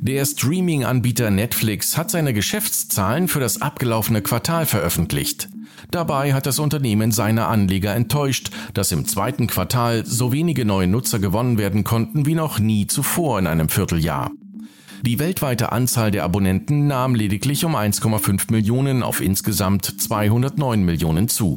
Der 0.00 0.24
Streaming-Anbieter 0.24 1.32
Netflix 1.32 1.96
hat 1.96 2.12
seine 2.12 2.32
Geschäftszahlen 2.32 3.26
für 3.26 3.40
das 3.40 3.60
abgelaufene 3.60 4.22
Quartal 4.22 4.64
veröffentlicht. 4.64 5.48
Dabei 5.90 6.34
hat 6.34 6.46
das 6.46 6.60
Unternehmen 6.60 7.10
seine 7.10 7.46
Anleger 7.46 7.96
enttäuscht, 7.96 8.52
dass 8.74 8.92
im 8.92 9.04
zweiten 9.04 9.48
Quartal 9.48 10.06
so 10.06 10.32
wenige 10.32 10.64
neue 10.64 10.86
Nutzer 10.86 11.18
gewonnen 11.18 11.58
werden 11.58 11.82
konnten 11.82 12.24
wie 12.24 12.36
noch 12.36 12.60
nie 12.60 12.86
zuvor 12.86 13.40
in 13.40 13.48
einem 13.48 13.68
Vierteljahr. 13.68 14.30
Die 15.04 15.18
weltweite 15.18 15.72
Anzahl 15.72 16.12
der 16.12 16.22
Abonnenten 16.22 16.86
nahm 16.86 17.16
lediglich 17.16 17.64
um 17.64 17.74
1,5 17.74 18.52
Millionen 18.52 19.02
auf 19.02 19.20
insgesamt 19.20 20.00
209 20.00 20.84
Millionen 20.84 21.26
zu. 21.26 21.56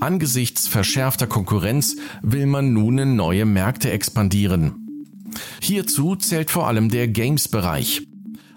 Angesichts 0.00 0.68
verschärfter 0.68 1.26
Konkurrenz 1.26 1.96
will 2.22 2.46
man 2.46 2.72
nun 2.72 2.98
in 2.98 3.16
neue 3.16 3.46
Märkte 3.46 3.90
expandieren. 3.90 4.86
Hierzu 5.60 6.16
zählt 6.16 6.50
vor 6.50 6.66
allem 6.66 6.90
der 6.90 7.08
Games-Bereich. 7.08 8.02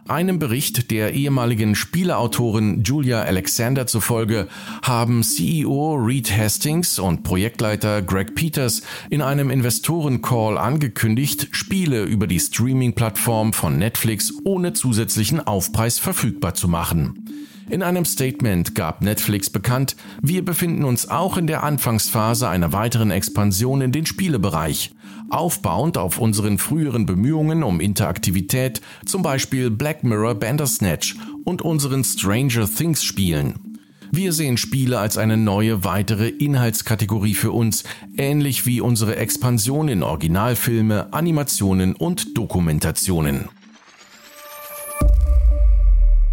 Einem 0.09 0.39
Bericht 0.39 0.89
der 0.89 1.13
ehemaligen 1.13 1.75
Spieleautorin 1.75 2.83
Julia 2.83 3.21
Alexander 3.21 3.85
zufolge 3.85 4.47
haben 4.81 5.21
CEO 5.21 5.93
Reed 5.93 6.35
Hastings 6.35 6.97
und 6.97 7.21
Projektleiter 7.21 8.01
Greg 8.01 8.33
Peters 8.33 8.81
in 9.11 9.21
einem 9.21 9.51
Investoren-Call 9.51 10.57
angekündigt, 10.57 11.49
Spiele 11.51 12.03
über 12.05 12.25
die 12.25 12.39
Streaming-Plattform 12.39 13.53
von 13.53 13.77
Netflix 13.77 14.33
ohne 14.43 14.73
zusätzlichen 14.73 15.45
Aufpreis 15.45 15.99
verfügbar 15.99 16.55
zu 16.55 16.67
machen. 16.67 17.25
In 17.69 17.83
einem 17.83 18.03
Statement 18.03 18.73
gab 18.73 19.03
Netflix 19.03 19.51
bekannt, 19.51 19.95
wir 20.23 20.43
befinden 20.43 20.83
uns 20.83 21.07
auch 21.07 21.37
in 21.37 21.45
der 21.45 21.63
Anfangsphase 21.63 22.49
einer 22.49 22.73
weiteren 22.73 23.11
Expansion 23.11 23.81
in 23.81 23.91
den 23.91 24.07
Spielebereich, 24.07 24.91
aufbauend 25.29 25.95
auf 25.95 26.17
unseren 26.17 26.57
früheren 26.57 27.05
Bemühungen 27.05 27.61
um 27.61 27.79
Interaktivität, 27.79 28.81
zum 29.05 29.21
Beispiel 29.21 29.69
Black 29.69 30.03
Mirror 30.03 30.33
Bandersnatch 30.33 31.15
und 31.45 31.61
unseren 31.61 32.03
Stranger 32.03 32.67
Things 32.67 33.03
Spielen. 33.03 33.77
Wir 34.11 34.33
sehen 34.33 34.57
Spiele 34.57 34.97
als 34.97 35.19
eine 35.19 35.37
neue 35.37 35.83
weitere 35.83 36.27
Inhaltskategorie 36.27 37.35
für 37.35 37.51
uns, 37.51 37.83
ähnlich 38.17 38.65
wie 38.65 38.81
unsere 38.81 39.17
Expansion 39.17 39.89
in 39.89 40.01
Originalfilme, 40.01 41.13
Animationen 41.13 41.95
und 41.95 42.35
Dokumentationen. 42.35 43.49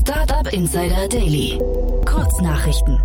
Startup 0.00 0.50
Insider 0.54 1.06
Daily. 1.06 1.58
Kurznachrichten. 2.06 2.98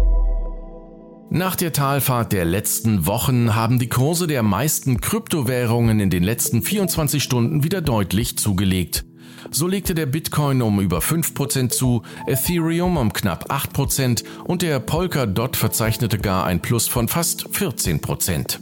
Nach 1.30 1.58
der 1.58 1.74
Talfahrt 1.74 2.32
der 2.32 2.46
letzten 2.46 3.08
Wochen 3.08 3.56
haben 3.56 3.78
die 3.78 3.90
Kurse 3.90 4.28
der 4.28 4.42
meisten 4.42 5.02
Kryptowährungen 5.02 6.00
in 6.00 6.10
den 6.10 6.24
letzten 6.24 6.62
24 6.62 7.22
Stunden 7.22 7.66
wieder 7.66 7.82
deutlich 7.82 8.38
zugelegt. 8.38 9.04
So 9.52 9.68
legte 9.68 9.94
der 9.94 10.06
Bitcoin 10.06 10.62
um 10.62 10.80
über 10.80 11.00
5% 11.00 11.68
zu, 11.70 12.04
Ethereum 12.26 12.96
um 12.96 13.12
knapp 13.12 13.52
8% 13.52 14.24
und 14.46 14.62
der 14.62 14.80
Polkadot 14.80 15.58
verzeichnete 15.58 16.20
gar 16.20 16.46
ein 16.46 16.62
Plus 16.62 16.88
von 16.88 17.10
fast 17.10 17.48
14%. 17.50 18.60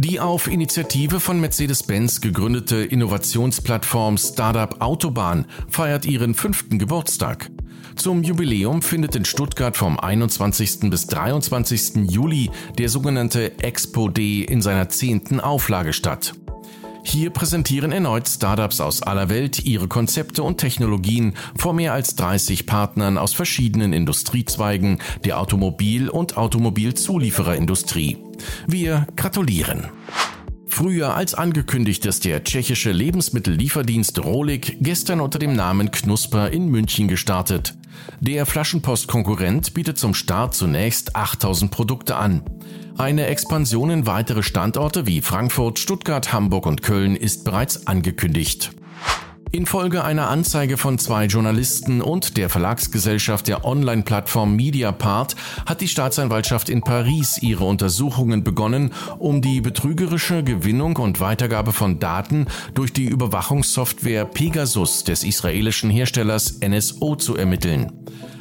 Die 0.00 0.20
auf 0.20 0.46
Initiative 0.46 1.18
von 1.18 1.40
Mercedes-Benz 1.40 2.20
gegründete 2.20 2.76
Innovationsplattform 2.76 4.16
Startup 4.16 4.80
Autobahn 4.80 5.44
feiert 5.68 6.06
ihren 6.06 6.34
fünften 6.34 6.78
Geburtstag. 6.78 7.50
Zum 7.96 8.22
Jubiläum 8.22 8.80
findet 8.80 9.16
in 9.16 9.24
Stuttgart 9.24 9.76
vom 9.76 9.98
21. 9.98 10.88
bis 10.88 11.08
23. 11.08 12.08
Juli 12.08 12.48
der 12.78 12.90
sogenannte 12.90 13.58
Expo 13.58 14.08
D 14.08 14.44
in 14.44 14.62
seiner 14.62 14.88
zehnten 14.88 15.40
Auflage 15.40 15.92
statt. 15.92 16.32
Hier 17.10 17.30
präsentieren 17.30 17.90
erneut 17.90 18.28
Startups 18.28 18.82
aus 18.82 19.02
aller 19.02 19.30
Welt 19.30 19.64
ihre 19.64 19.88
Konzepte 19.88 20.42
und 20.42 20.58
Technologien 20.58 21.32
vor 21.56 21.72
mehr 21.72 21.94
als 21.94 22.16
30 22.16 22.66
Partnern 22.66 23.16
aus 23.16 23.32
verschiedenen 23.32 23.94
Industriezweigen 23.94 24.98
der 25.24 25.40
Automobil- 25.40 26.10
und 26.10 26.36
Automobilzuliefererindustrie. 26.36 28.18
Wir 28.66 29.06
gratulieren. 29.16 29.86
Früher 30.66 31.14
als 31.14 31.34
angekündigt 31.34 32.04
ist 32.04 32.26
der 32.26 32.44
tschechische 32.44 32.92
Lebensmittellieferdienst 32.92 34.22
Rolik 34.22 34.76
gestern 34.82 35.20
unter 35.22 35.38
dem 35.38 35.54
Namen 35.54 35.90
Knusper 35.90 36.50
in 36.50 36.68
München 36.68 37.08
gestartet. 37.08 37.74
Der 38.20 38.44
Flaschenpost-Konkurrent 38.44 39.72
bietet 39.72 39.96
zum 39.96 40.12
Start 40.12 40.54
zunächst 40.54 41.16
8000 41.16 41.70
Produkte 41.70 42.16
an. 42.16 42.42
Eine 42.98 43.26
Expansion 43.26 43.90
in 43.90 44.06
weitere 44.08 44.42
Standorte 44.42 45.06
wie 45.06 45.20
Frankfurt, 45.20 45.78
Stuttgart, 45.78 46.32
Hamburg 46.32 46.66
und 46.66 46.82
Köln 46.82 47.14
ist 47.14 47.44
bereits 47.44 47.86
angekündigt. 47.86 48.72
Infolge 49.52 50.02
einer 50.02 50.28
Anzeige 50.28 50.76
von 50.76 50.98
zwei 50.98 51.26
Journalisten 51.26 52.02
und 52.02 52.36
der 52.36 52.48
Verlagsgesellschaft 52.50 53.46
der 53.46 53.64
Online-Plattform 53.64 54.56
Mediapart 54.56 55.36
hat 55.64 55.80
die 55.80 55.86
Staatsanwaltschaft 55.86 56.68
in 56.68 56.82
Paris 56.82 57.38
ihre 57.40 57.64
Untersuchungen 57.66 58.42
begonnen, 58.42 58.90
um 59.20 59.42
die 59.42 59.60
betrügerische 59.60 60.42
Gewinnung 60.42 60.96
und 60.96 61.20
Weitergabe 61.20 61.72
von 61.72 62.00
Daten 62.00 62.46
durch 62.74 62.92
die 62.92 63.06
Überwachungssoftware 63.06 64.24
Pegasus 64.24 65.04
des 65.04 65.22
israelischen 65.22 65.88
Herstellers 65.88 66.58
NSO 66.60 67.14
zu 67.14 67.36
ermitteln. 67.36 67.92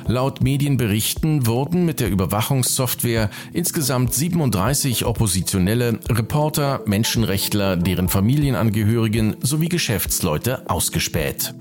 Laut 0.09 0.41
Medienberichten 0.41 1.47
wurden 1.47 1.85
mit 1.85 1.99
der 1.99 2.09
Überwachungssoftware 2.09 3.29
insgesamt 3.51 4.13
37 4.13 5.03
oppositionelle 5.03 5.99
Reporter, 6.09 6.81
Menschenrechtler, 6.85 7.75
deren 7.75 8.07
Familienangehörigen 8.07 9.35
sowie 9.41 9.67
Geschäftsleute 9.67 10.69
ausgespäht. 10.69 11.53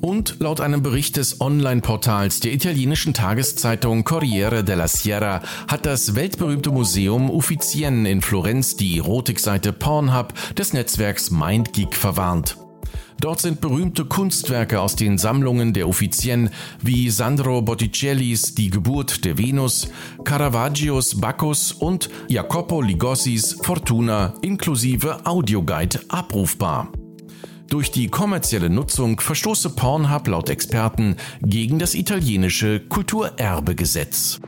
Und 0.00 0.36
laut 0.38 0.60
einem 0.60 0.82
Bericht 0.82 1.16
des 1.16 1.40
Online-Portals 1.40 2.38
der 2.40 2.52
italienischen 2.52 3.14
Tageszeitung 3.14 4.04
Corriere 4.04 4.62
della 4.62 4.86
Sierra 4.86 5.42
hat 5.66 5.84
das 5.84 6.14
weltberühmte 6.14 6.70
Museum 6.70 7.30
Uffizien 7.30 8.06
in 8.06 8.22
Florenz 8.22 8.76
die 8.76 8.98
Erotikseite 8.98 9.72
Pornhub 9.72 10.34
des 10.54 10.72
Netzwerks 10.72 11.32
MindGeek 11.32 11.96
verwarnt. 11.96 12.56
Dort 13.22 13.40
sind 13.40 13.60
berühmte 13.60 14.04
Kunstwerke 14.04 14.80
aus 14.80 14.96
den 14.96 15.16
Sammlungen 15.16 15.72
der 15.72 15.88
Uffizien 15.88 16.50
wie 16.80 17.08
Sandro 17.08 17.62
Botticellis 17.62 18.56
Die 18.56 18.68
Geburt 18.68 19.24
der 19.24 19.38
Venus, 19.38 19.88
Caravaggios 20.24 21.20
Bacchus 21.20 21.70
und 21.70 22.10
Jacopo 22.26 22.82
Ligossis 22.82 23.58
Fortuna 23.62 24.34
inklusive 24.42 25.24
Audioguide 25.24 26.00
abrufbar. 26.08 26.90
Durch 27.68 27.92
die 27.92 28.08
kommerzielle 28.08 28.68
Nutzung 28.68 29.20
verstoße 29.20 29.70
Pornhub 29.70 30.26
laut 30.26 30.50
Experten 30.50 31.14
gegen 31.42 31.78
das 31.78 31.94
italienische 31.94 32.80
Kulturerbegesetz. 32.80 34.40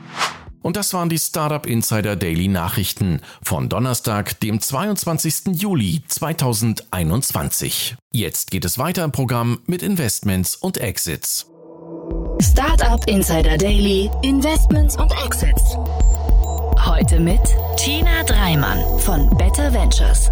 Und 0.65 0.77
das 0.77 0.95
waren 0.95 1.09
die 1.09 1.19
Startup 1.19 1.63
Insider 1.67 2.15
Daily 2.15 2.47
Nachrichten 2.47 3.21
von 3.43 3.69
Donnerstag, 3.69 4.39
dem 4.39 4.59
22. 4.59 5.61
Juli 5.61 6.01
2021. 6.07 7.95
Jetzt 8.11 8.49
geht 8.49 8.65
es 8.65 8.79
weiter 8.79 9.03
im 9.03 9.11
Programm 9.11 9.59
mit 9.67 9.83
Investments 9.83 10.55
und 10.55 10.79
Exits. 10.79 11.45
Startup 12.41 12.99
Insider 13.07 13.59
Daily, 13.59 14.09
Investments 14.23 14.97
und 14.97 15.11
Exits. 15.23 15.77
Heute 16.83 17.19
mit 17.19 17.41
Tina 17.77 18.23
Dreimann 18.23 18.79
von 19.01 19.29
Better 19.37 19.71
Ventures. 19.71 20.31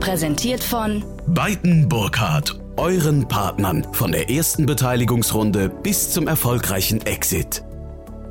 Präsentiert 0.00 0.64
von 0.64 1.04
Beiten 1.28 1.88
Burkhardt 1.88 2.65
euren 2.76 3.26
Partnern 3.26 3.86
von 3.92 4.12
der 4.12 4.30
ersten 4.30 4.66
Beteiligungsrunde 4.66 5.68
bis 5.68 6.10
zum 6.10 6.28
erfolgreichen 6.28 7.04
Exit. 7.06 7.62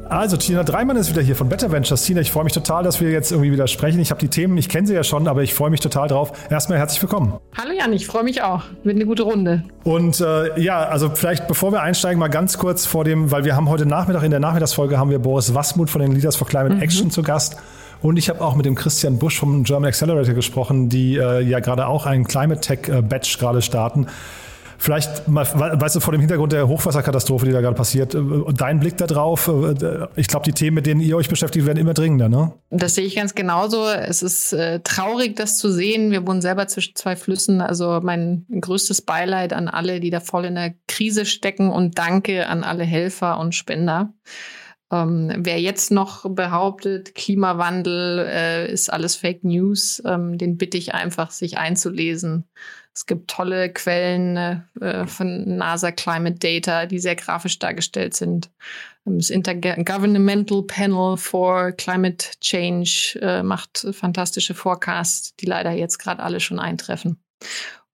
Also 0.07 0.37
Tina 0.37 0.63
Dreimann 0.63 0.97
ist 0.97 1.09
wieder 1.09 1.23
hier 1.23 1.35
von 1.35 1.49
Better 1.49 1.71
Ventures. 1.71 2.03
Tina, 2.03 2.21
ich 2.21 2.31
freue 2.31 2.43
mich 2.43 2.53
total, 2.53 2.83
dass 2.83 3.01
wir 3.01 3.09
jetzt 3.09 3.31
irgendwie 3.31 3.51
wieder 3.51 3.65
sprechen. 3.65 3.99
Ich 3.99 4.11
habe 4.11 4.21
die 4.21 4.27
Themen, 4.27 4.55
ich 4.57 4.69
kenne 4.69 4.85
sie 4.85 4.93
ja 4.93 5.03
schon, 5.03 5.27
aber 5.27 5.41
ich 5.41 5.55
freue 5.55 5.71
mich 5.71 5.79
total 5.79 6.07
drauf. 6.07 6.31
Erstmal 6.51 6.77
herzlich 6.77 7.01
willkommen. 7.01 7.33
Hallo 7.57 7.71
Jan, 7.75 7.91
ich 7.91 8.05
freue 8.05 8.23
mich 8.23 8.43
auch. 8.43 8.61
Wird 8.83 8.95
eine 8.95 9.05
gute 9.07 9.23
Runde. 9.23 9.63
Und 9.83 10.21
äh, 10.21 10.59
ja, 10.61 10.83
also 10.83 11.09
vielleicht 11.09 11.47
bevor 11.47 11.71
wir 11.71 11.81
einsteigen, 11.81 12.19
mal 12.19 12.27
ganz 12.27 12.59
kurz 12.59 12.85
vor 12.85 13.03
dem, 13.03 13.31
weil 13.31 13.45
wir 13.45 13.55
haben 13.55 13.67
heute 13.67 13.87
Nachmittag 13.87 14.21
in 14.23 14.31
der 14.31 14.39
Nachmittagsfolge 14.39 14.99
haben 14.99 15.09
wir 15.09 15.17
Boris 15.17 15.55
Wassmuth 15.55 15.89
von 15.89 16.01
den 16.01 16.11
Leaders 16.11 16.35
for 16.35 16.47
Climate 16.47 16.75
mhm. 16.75 16.81
Action 16.81 17.09
zu 17.09 17.23
Gast. 17.23 17.57
Und 18.05 18.17
ich 18.17 18.29
habe 18.29 18.41
auch 18.41 18.55
mit 18.55 18.67
dem 18.67 18.75
Christian 18.75 19.17
Busch 19.17 19.39
vom 19.39 19.63
German 19.63 19.87
Accelerator 19.87 20.35
gesprochen, 20.35 20.89
die 20.89 21.17
äh, 21.17 21.41
ja 21.41 21.59
gerade 21.59 21.87
auch 21.87 22.05
einen 22.05 22.25
Climate 22.25 22.61
Tech 22.61 22.87
äh, 22.87 23.01
Batch 23.01 23.39
gerade 23.39 23.63
starten. 23.63 24.05
Vielleicht 24.77 25.27
mal, 25.27 25.43
weißt 25.55 25.95
du, 25.95 25.99
vor 26.01 26.11
dem 26.11 26.21
Hintergrund 26.21 26.53
der 26.53 26.67
Hochwasserkatastrophe, 26.67 27.47
die 27.47 27.51
da 27.51 27.61
gerade 27.61 27.75
passiert, 27.75 28.13
äh, 28.13 28.21
dein 28.55 28.79
Blick 28.79 28.97
darauf, 28.97 29.47
äh, 29.47 30.05
ich 30.17 30.27
glaube, 30.27 30.45
die 30.45 30.51
Themen, 30.51 30.75
mit 30.75 30.85
denen 30.85 31.01
ihr 31.01 31.17
euch 31.17 31.29
beschäftigt, 31.29 31.65
werden 31.65 31.79
immer 31.79 31.95
dringender, 31.95 32.29
ne? 32.29 32.53
Das 32.69 32.93
sehe 32.93 33.05
ich 33.05 33.15
ganz 33.15 33.33
genauso. 33.33 33.87
Es 33.87 34.21
ist 34.21 34.53
äh, 34.53 34.81
traurig, 34.81 35.35
das 35.35 35.57
zu 35.57 35.71
sehen. 35.71 36.11
Wir 36.11 36.27
wohnen 36.27 36.43
selber 36.43 36.67
zwischen 36.67 36.93
zwei 36.93 37.15
Flüssen. 37.15 37.59
Also 37.59 38.01
mein 38.03 38.45
größtes 38.51 39.01
Beileid 39.01 39.51
an 39.51 39.67
alle, 39.67 39.99
die 39.99 40.11
da 40.11 40.19
voll 40.19 40.45
in 40.45 40.53
der 40.53 40.75
Krise 40.87 41.25
stecken 41.25 41.71
und 41.71 41.97
danke 41.97 42.45
an 42.45 42.63
alle 42.63 42.83
Helfer 42.83 43.39
und 43.39 43.55
Spender. 43.55 44.13
Ähm, 44.91 45.31
wer 45.37 45.59
jetzt 45.59 45.91
noch 45.91 46.25
behauptet, 46.29 47.15
Klimawandel 47.15 48.19
äh, 48.27 48.71
ist 48.71 48.91
alles 48.91 49.15
Fake 49.15 49.43
News, 49.43 50.01
ähm, 50.05 50.37
den 50.37 50.57
bitte 50.57 50.77
ich 50.77 50.93
einfach, 50.93 51.31
sich 51.31 51.57
einzulesen. 51.57 52.45
Es 52.93 53.05
gibt 53.05 53.29
tolle 53.29 53.73
Quellen 53.73 54.37
äh, 54.79 55.05
von 55.05 55.57
NASA 55.57 55.91
Climate 55.91 56.37
Data, 56.39 56.85
die 56.85 56.99
sehr 56.99 57.15
grafisch 57.15 57.59
dargestellt 57.59 58.13
sind. 58.13 58.51
Ähm, 59.05 59.17
das 59.17 59.31
Intergovernmental 59.31 60.63
Panel 60.63 61.17
for 61.17 61.71
Climate 61.71 62.27
Change 62.39 63.19
äh, 63.21 63.43
macht 63.43 63.87
fantastische 63.91 64.53
Forecasts, 64.53 65.35
die 65.35 65.45
leider 65.45 65.71
jetzt 65.71 65.97
gerade 65.97 66.23
alle 66.23 66.39
schon 66.39 66.59
eintreffen. 66.59 67.19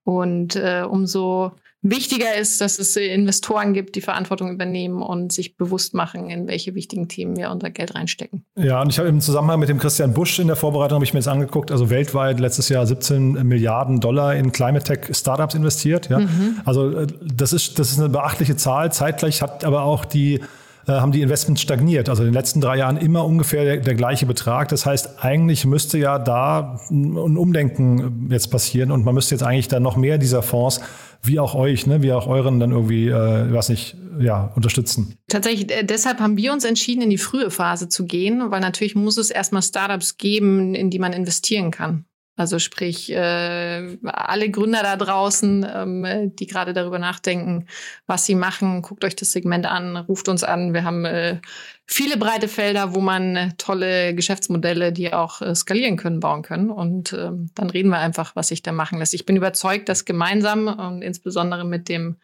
Und 0.03 0.55
äh, 0.55 0.83
umso 0.87 1.53
wichtiger 1.81 2.35
ist, 2.35 2.61
dass 2.61 2.77
es 2.77 2.95
Investoren 2.95 3.73
gibt, 3.73 3.95
die 3.95 4.01
Verantwortung 4.01 4.51
übernehmen 4.51 5.01
und 5.01 5.31
sich 5.31 5.57
bewusst 5.57 5.93
machen, 5.93 6.29
in 6.29 6.47
welche 6.47 6.75
wichtigen 6.75 7.07
Themen 7.07 7.35
wir 7.35 7.49
unser 7.49 7.71
Geld 7.71 7.95
reinstecken. 7.95 8.45
Ja, 8.55 8.81
und 8.81 8.89
ich 8.89 8.99
habe 8.99 9.09
im 9.09 9.19
Zusammenhang 9.19 9.59
mit 9.59 9.69
dem 9.69 9.79
Christian 9.79 10.13
Busch 10.13 10.37
in 10.39 10.47
der 10.47 10.55
Vorbereitung 10.55 10.95
habe 10.95 11.05
ich 11.05 11.13
mir 11.13 11.19
jetzt 11.19 11.27
angeguckt, 11.27 11.71
also 11.71 11.89
weltweit 11.89 12.39
letztes 12.39 12.69
Jahr 12.69 12.85
17 12.85 13.47
Milliarden 13.47 13.99
Dollar 13.99 14.35
in 14.35 14.51
Climate 14.51 14.83
Tech 14.83 15.15
Startups 15.15 15.55
investiert. 15.55 16.09
Ja, 16.09 16.19
mhm. 16.19 16.61
also 16.65 16.91
äh, 16.91 17.07
das 17.21 17.53
ist 17.53 17.79
das 17.79 17.91
ist 17.91 17.99
eine 17.99 18.09
beachtliche 18.09 18.55
Zahl. 18.55 18.91
Zeitgleich 18.91 19.41
hat 19.41 19.65
aber 19.65 19.83
auch 19.83 20.05
die 20.05 20.39
äh, 20.87 20.93
haben 20.93 21.11
die 21.11 21.21
Investments 21.21 21.61
stagniert. 21.61 22.09
Also 22.09 22.23
in 22.23 22.29
den 22.29 22.33
letzten 22.33 22.61
drei 22.61 22.77
Jahren 22.77 22.97
immer 22.97 23.25
ungefähr 23.25 23.63
der, 23.63 23.77
der, 23.77 23.95
gleiche 23.95 24.25
Betrag. 24.25 24.69
Das 24.69 24.85
heißt, 24.85 25.23
eigentlich 25.23 25.65
müsste 25.65 25.97
ja 25.97 26.17
da 26.17 26.79
ein 26.89 27.37
Umdenken 27.37 28.27
jetzt 28.31 28.49
passieren 28.49 28.91
und 28.91 29.05
man 29.05 29.13
müsste 29.13 29.35
jetzt 29.35 29.43
eigentlich 29.43 29.67
dann 29.67 29.83
noch 29.83 29.95
mehr 29.95 30.17
dieser 30.17 30.41
Fonds 30.41 30.81
wie 31.23 31.39
auch 31.39 31.55
euch, 31.55 31.87
ne, 31.87 32.01
wie 32.01 32.13
auch 32.13 32.27
euren 32.27 32.59
dann 32.59 32.71
irgendwie, 32.71 33.07
äh, 33.07 33.53
weiß 33.53 33.69
nicht, 33.69 33.95
ja, 34.19 34.51
unterstützen. 34.55 35.15
Tatsächlich, 35.27 35.71
äh, 35.71 35.83
deshalb 35.83 36.19
haben 36.19 36.37
wir 36.37 36.51
uns 36.53 36.65
entschieden, 36.65 37.01
in 37.01 37.09
die 37.09 37.17
frühe 37.17 37.51
Phase 37.51 37.89
zu 37.89 38.05
gehen, 38.05 38.51
weil 38.51 38.61
natürlich 38.61 38.95
muss 38.95 39.17
es 39.17 39.29
erstmal 39.29 39.61
Startups 39.61 40.17
geben, 40.17 40.75
in 40.75 40.89
die 40.89 40.99
man 40.99 41.13
investieren 41.13 41.71
kann. 41.71 42.05
Also 42.37 42.59
sprich, 42.59 43.11
äh, 43.11 43.97
alle 44.03 44.49
Gründer 44.49 44.81
da 44.83 44.95
draußen, 44.95 45.67
ähm, 45.71 46.31
die 46.35 46.47
gerade 46.47 46.73
darüber 46.73 46.97
nachdenken, 46.97 47.67
was 48.07 48.25
sie 48.25 48.35
machen, 48.35 48.81
guckt 48.81 49.03
euch 49.03 49.15
das 49.15 49.31
Segment 49.33 49.65
an, 49.65 49.97
ruft 49.97 50.29
uns 50.29 50.43
an. 50.43 50.73
Wir 50.73 50.83
haben 50.85 51.03
äh, 51.05 51.39
viele 51.85 52.17
breite 52.17 52.47
Felder, 52.47 52.95
wo 52.95 53.01
man 53.01 53.35
äh, 53.35 53.49
tolle 53.57 54.15
Geschäftsmodelle, 54.15 54.93
die 54.93 55.13
auch 55.13 55.41
äh, 55.41 55.53
skalieren 55.53 55.97
können, 55.97 56.21
bauen 56.21 56.41
können. 56.41 56.71
Und 56.71 57.11
ähm, 57.13 57.49
dann 57.53 57.69
reden 57.69 57.89
wir 57.89 57.99
einfach, 57.99 58.35
was 58.35 58.47
sich 58.47 58.63
da 58.63 58.71
machen 58.71 58.97
lässt. 58.97 59.13
Ich 59.13 59.25
bin 59.25 59.35
überzeugt, 59.35 59.89
dass 59.89 60.05
gemeinsam 60.05 60.67
und 60.67 61.01
insbesondere 61.01 61.65
mit 61.65 61.89
dem 61.89 62.15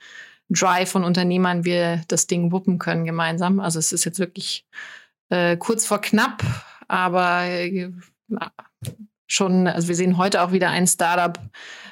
Drive 0.49 0.89
von 0.89 1.03
Unternehmern 1.03 1.65
wir 1.65 2.01
das 2.07 2.27
Ding 2.27 2.51
wuppen 2.53 2.79
können 2.79 3.03
gemeinsam. 3.03 3.59
Also 3.59 3.79
es 3.79 3.91
ist 3.91 4.05
jetzt 4.05 4.19
wirklich 4.19 4.65
äh, 5.29 5.57
kurz 5.57 5.85
vor 5.85 5.99
knapp, 5.99 6.43
aber 6.87 7.43
äh, 7.43 7.91
schon, 9.27 9.67
also 9.67 9.87
wir 9.87 9.95
sehen 9.95 10.17
heute 10.17 10.41
auch 10.41 10.51
wieder 10.51 10.69
ein 10.69 10.87
Startup, 10.87 11.39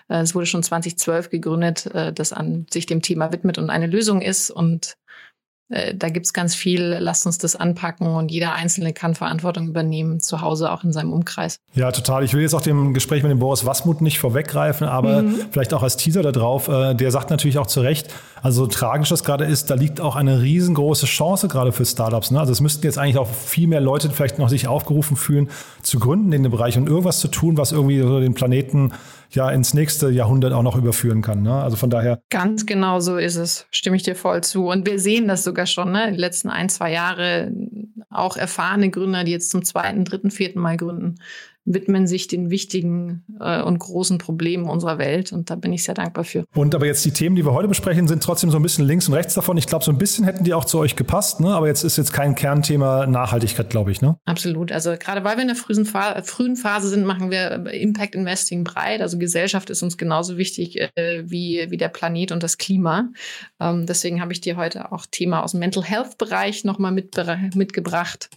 äh, 0.10 0.22
es 0.22 0.34
wurde 0.34 0.46
schon 0.46 0.64
2012 0.64 1.30
gegründet, 1.30 1.86
äh, 1.88 2.14
das 2.14 2.34
an 2.34 2.66
sich 2.72 2.86
dem 2.86 3.02
Thema 3.02 3.32
widmet 3.32 3.58
und 3.58 3.70
eine 3.70 3.88
Lösung 3.88 4.22
ist. 4.22 4.50
Und 4.50 4.98
da 5.68 6.10
gibt's 6.10 6.32
ganz 6.32 6.54
viel, 6.54 6.98
lasst 7.00 7.26
uns 7.26 7.40
das 7.40 7.56
anpacken 7.56 8.08
und 8.08 8.30
jeder 8.30 8.54
Einzelne 8.54 8.94
kann 8.94 9.16
Verantwortung 9.16 9.68
übernehmen, 9.68 10.20
zu 10.20 10.42
Hause 10.42 10.72
auch 10.72 10.84
in 10.84 10.94
seinem 10.94 11.12
Umkreis. 11.12 11.60
Ja, 11.74 11.92
total. 11.92 12.24
Ich 12.24 12.34
will 12.34 12.42
jetzt 12.42 12.54
auch 12.54 12.62
dem 12.62 12.94
Gespräch 12.94 13.24
mit 13.24 13.32
dem 13.32 13.40
Boris 13.40 13.66
Wasmut 13.66 14.02
nicht 14.02 14.20
vorweggreifen, 14.20 14.88
aber 14.88 15.24
mhm. 15.24 15.40
vielleicht 15.52 15.74
auch 15.74 15.82
als 15.82 15.98
Teaser 15.98 16.22
darauf, 16.22 16.68
äh, 16.68 16.94
der 16.94 17.10
sagt 17.10 17.32
natürlich 17.32 17.58
auch 17.58 17.66
zu 17.66 17.82
Recht, 17.82 18.14
also 18.44 18.66
so 18.66 18.68
tragisch 18.68 19.10
das 19.10 19.24
gerade 19.24 19.46
ist, 19.46 19.72
da 19.72 19.74
liegt 19.74 20.00
auch 20.00 20.16
eine 20.16 20.42
riesengroße 20.42 21.08
Chance 21.08 21.48
gerade 21.48 21.72
für 21.72 21.84
Startups. 21.84 22.30
Ne? 22.30 22.40
Also 22.40 22.52
es 22.52 22.62
müssten 22.62 22.86
jetzt 22.86 23.00
eigentlich 23.00 23.18
auch 23.18 23.28
viel 23.28 23.68
mehr 23.68 23.82
Leute 23.82 24.12
vielleicht 24.12 24.38
noch 24.38 24.50
sich 24.50 24.68
aufgerufen 24.68 25.18
fühlen, 25.18 25.50
zu 25.82 25.98
gründen 25.98 26.32
in 26.32 26.44
dem 26.44 26.52
Bereich 26.52 26.78
und 26.78 26.88
irgendwas 26.88 27.20
zu 27.20 27.28
tun, 27.28 27.58
was 27.58 27.72
irgendwie 27.72 28.00
so 28.02 28.20
den 28.20 28.36
Planeten 28.36 28.92
ja 29.36 29.50
ins 29.50 29.74
nächste 29.74 30.10
Jahrhundert 30.10 30.54
auch 30.54 30.64
noch 30.64 30.78
überführen 30.78 31.22
kann. 31.22 31.42
Ne? 31.42 31.54
Also 31.54 31.78
von 31.78 31.90
daher. 31.90 32.22
Ganz 32.30 32.66
genau 32.66 33.00
so 33.00 33.18
ist 33.18 33.36
es. 33.36 33.68
Stimme 33.72 33.96
ich 33.96 34.04
dir 34.04 34.16
voll 34.16 34.44
zu. 34.44 34.68
Und 34.68 34.88
wir 34.88 35.00
sehen 35.00 35.28
das 35.28 35.44
sogar 35.44 35.66
schon, 35.66 35.92
ne? 35.92 36.12
Die 36.12 36.18
letzten 36.18 36.50
ein, 36.50 36.70
zwei 36.70 36.92
Jahre 36.92 37.52
auch 38.10 38.38
erfahrene 38.38 38.90
Gründer, 38.90 39.24
die 39.24 39.32
jetzt 39.32 39.50
zum 39.50 39.64
zweiten, 39.64 40.06
dritten, 40.06 40.32
vierten 40.32 40.60
Mal 40.60 40.78
gründen, 40.78 41.16
widmen 41.66 42.06
sich 42.06 42.28
den 42.28 42.52
wichtigen 42.52 43.24
äh, 43.40 43.62
und 43.62 43.80
großen 43.80 44.20
Problemen 44.20 44.70
unserer 44.70 45.00
Welt. 45.00 45.34
Und 45.34 45.50
da 45.50 45.56
bin 45.56 45.74
ich 45.74 45.84
sehr 45.84 45.96
dankbar 45.96 46.24
für. 46.24 46.46
Und 46.54 46.76
aber 46.76 46.86
jetzt 46.86 47.04
die 47.04 47.12
Themen, 47.12 47.36
die 47.36 47.44
wir 47.44 47.54
heute 47.54 47.68
besprechen, 47.68 48.08
sind 48.08 48.22
trotzdem 48.22 48.52
so 48.52 48.58
ein 48.58 48.64
bisschen 48.64 48.86
links 48.86 49.08
und 49.08 49.16
rechts 49.16 49.34
davon. 49.34 49.58
Ich 49.58 49.66
glaube, 49.66 49.84
so 49.84 49.92
ein 49.92 49.98
bisschen 49.98 50.26
hätten 50.26 50.44
die 50.44 50.54
auch 50.54 50.66
zu 50.66 50.78
euch 50.78 50.96
gepasst, 50.96 51.40
ne? 51.40 51.50
aber 51.50 51.68
jetzt 51.68 51.84
ist 51.84 51.98
jetzt 51.98 52.14
kein 52.14 52.36
Kernthema 52.36 53.08
Nachhaltigkeit, 53.08 53.70
glaube 53.70 53.92
ich. 53.92 54.02
Ne? 54.02 54.18
Absolut. 54.26 54.72
Also 54.72 54.96
gerade 54.98 55.24
weil 55.24 55.38
wir 55.38 55.42
in 55.42 55.48
der 55.48 55.58
frühen, 55.58 55.86
Fa 55.86 56.22
frühen 56.22 56.56
Phase 56.56 56.88
sind, 56.90 57.06
machen 57.06 57.32
wir 57.32 57.66
Impact 57.74 58.14
Investing 58.14 58.64
breit. 58.64 59.02
Also 59.02 59.18
Gesellschaft 59.18 59.72
ist 59.72 59.82
uns 59.82 59.98
genauso 59.98 60.38
wichtig 60.38 60.80
äh, 60.80 61.24
wie, 61.26 61.66
wie 61.70 61.78
der 61.78 61.90
Planet 61.90 62.32
und 62.32 62.44
das 62.44 62.60
Klima. 62.60 63.10
Ähm, 63.60 63.88
deswegen 63.88 64.22
habe 64.22 64.34
ich 64.34 64.42
dir 64.42 64.56
heute 64.56 64.92
auch 64.92 65.08
Thema 65.10 65.42
aus 65.44 65.52
dem 65.52 65.62
Mental 65.62 65.84
Health 65.84 66.18
Bereich 66.20 66.64
nochmal 66.64 66.92
mit, 66.92 67.16
mitgebracht. 67.56 68.30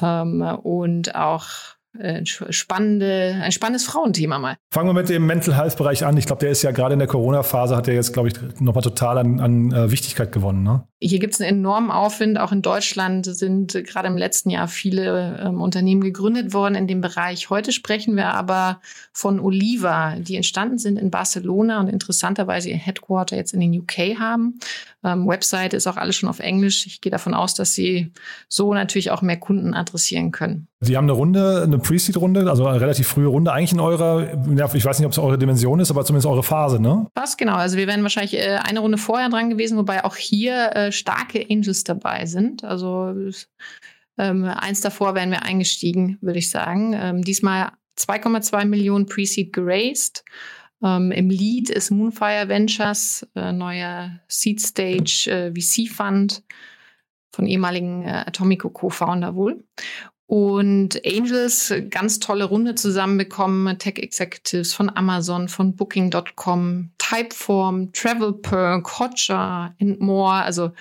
Ähm, 0.00 0.42
und 0.62 1.14
auch 1.14 1.76
äh, 1.98 2.24
spannende, 2.24 3.36
ein 3.42 3.52
spannendes 3.52 3.84
Frauenthema 3.84 4.38
mal. 4.38 4.56
Fangen 4.70 4.88
wir 4.88 4.94
mit 4.94 5.08
dem 5.08 5.26
Mental 5.26 5.56
Health 5.56 5.76
Bereich 5.76 6.04
an. 6.04 6.16
Ich 6.16 6.26
glaube, 6.26 6.40
der 6.40 6.50
ist 6.50 6.62
ja 6.62 6.70
gerade 6.70 6.94
in 6.94 6.98
der 6.98 7.08
Corona-Phase, 7.08 7.76
hat 7.76 7.88
er 7.88 7.94
jetzt, 7.94 8.12
glaube 8.12 8.28
ich, 8.28 8.34
nochmal 8.60 8.82
total 8.82 9.18
an, 9.18 9.40
an 9.40 9.72
äh, 9.72 9.90
Wichtigkeit 9.90 10.32
gewonnen. 10.32 10.62
Ne? 10.62 10.84
Hier 11.04 11.18
gibt 11.18 11.34
es 11.34 11.40
einen 11.40 11.58
enormen 11.58 11.90
Aufwind. 11.90 12.38
Auch 12.38 12.52
in 12.52 12.62
Deutschland 12.62 13.26
sind 13.26 13.74
äh, 13.74 13.82
gerade 13.82 14.06
im 14.06 14.16
letzten 14.16 14.50
Jahr 14.50 14.68
viele 14.68 15.36
ähm, 15.44 15.60
Unternehmen 15.60 16.00
gegründet 16.00 16.54
worden 16.54 16.76
in 16.76 16.86
dem 16.86 17.00
Bereich. 17.00 17.50
Heute 17.50 17.72
sprechen 17.72 18.14
wir 18.14 18.28
aber 18.28 18.80
von 19.12 19.40
Oliva, 19.40 20.14
die 20.20 20.36
entstanden 20.36 20.78
sind 20.78 21.00
in 21.00 21.10
Barcelona 21.10 21.80
und 21.80 21.88
interessanterweise 21.88 22.70
ihr 22.70 22.76
Headquarter 22.76 23.34
jetzt 23.34 23.52
in 23.52 23.58
den 23.58 23.80
UK 23.80 24.16
haben. 24.20 24.60
Ähm, 25.02 25.26
Website 25.26 25.74
ist 25.74 25.88
auch 25.88 25.96
alles 25.96 26.14
schon 26.14 26.28
auf 26.28 26.38
Englisch. 26.38 26.86
Ich 26.86 27.00
gehe 27.00 27.10
davon 27.10 27.34
aus, 27.34 27.54
dass 27.54 27.74
sie 27.74 28.12
so 28.48 28.72
natürlich 28.72 29.10
auch 29.10 29.22
mehr 29.22 29.38
Kunden 29.38 29.74
adressieren 29.74 30.30
können. 30.30 30.68
Sie 30.84 30.96
haben 30.96 31.04
eine 31.04 31.12
Runde, 31.12 31.62
eine 31.62 31.78
Pre-Seed-Runde, 31.78 32.48
also 32.48 32.66
eine 32.66 32.80
relativ 32.80 33.06
frühe 33.06 33.28
Runde, 33.28 33.52
eigentlich 33.52 33.72
in 33.72 33.78
eurer, 33.80 34.26
ich 34.74 34.84
weiß 34.84 34.98
nicht, 34.98 35.06
ob 35.06 35.12
es 35.12 35.18
eure 35.18 35.38
Dimension 35.38 35.78
ist, 35.78 35.90
aber 35.90 36.04
zumindest 36.04 36.26
eure 36.26 36.42
Phase, 36.42 36.80
ne? 36.80 37.06
Was 37.14 37.36
genau. 37.36 37.54
Also 37.54 37.76
wir 37.76 37.86
wären 37.86 38.02
wahrscheinlich 38.02 38.34
äh, 38.34 38.58
eine 38.62 38.80
Runde 38.80 38.98
vorher 38.98 39.28
dran 39.28 39.50
gewesen, 39.50 39.78
wobei 39.78 40.04
auch 40.04 40.16
hier 40.16 40.74
äh, 40.74 40.91
starke 40.92 41.46
Angels 41.50 41.84
dabei 41.84 42.26
sind. 42.26 42.64
Also 42.64 43.14
ähm, 44.18 44.44
eins 44.44 44.80
davor 44.80 45.14
wären 45.14 45.30
wir 45.30 45.42
eingestiegen, 45.42 46.18
würde 46.20 46.38
ich 46.38 46.50
sagen. 46.50 46.94
Ähm, 46.94 47.22
diesmal 47.22 47.72
2,2 47.98 48.64
Millionen 48.64 49.06
Pre-Seed 49.06 49.52
geraced. 49.52 50.24
Ähm, 50.82 51.12
Im 51.12 51.30
Lead 51.30 51.70
ist 51.70 51.90
Moonfire 51.90 52.48
Ventures, 52.48 53.26
äh, 53.34 53.52
neuer 53.52 54.20
Seed 54.28 54.60
Stage 54.60 55.30
äh, 55.30 55.52
VC 55.52 55.88
Fund 55.88 56.42
von 57.34 57.46
ehemaligen 57.46 58.04
äh, 58.04 58.24
Atomico 58.26 58.68
Co-Founder 58.68 59.34
wohl 59.34 59.64
und 60.32 60.98
Angels 61.04 61.74
ganz 61.90 62.18
tolle 62.18 62.44
Runde 62.44 62.74
zusammenbekommen, 62.74 63.78
Tech 63.78 63.98
Executives 63.98 64.72
von 64.72 64.88
Amazon, 64.88 65.46
von 65.46 65.76
Booking.com, 65.76 66.91
Typeform, 67.12 67.92
Travelperk, 67.92 68.84
Hotjar 68.84 69.74
and 69.80 69.98
more. 70.00 70.32
Also 70.44 70.72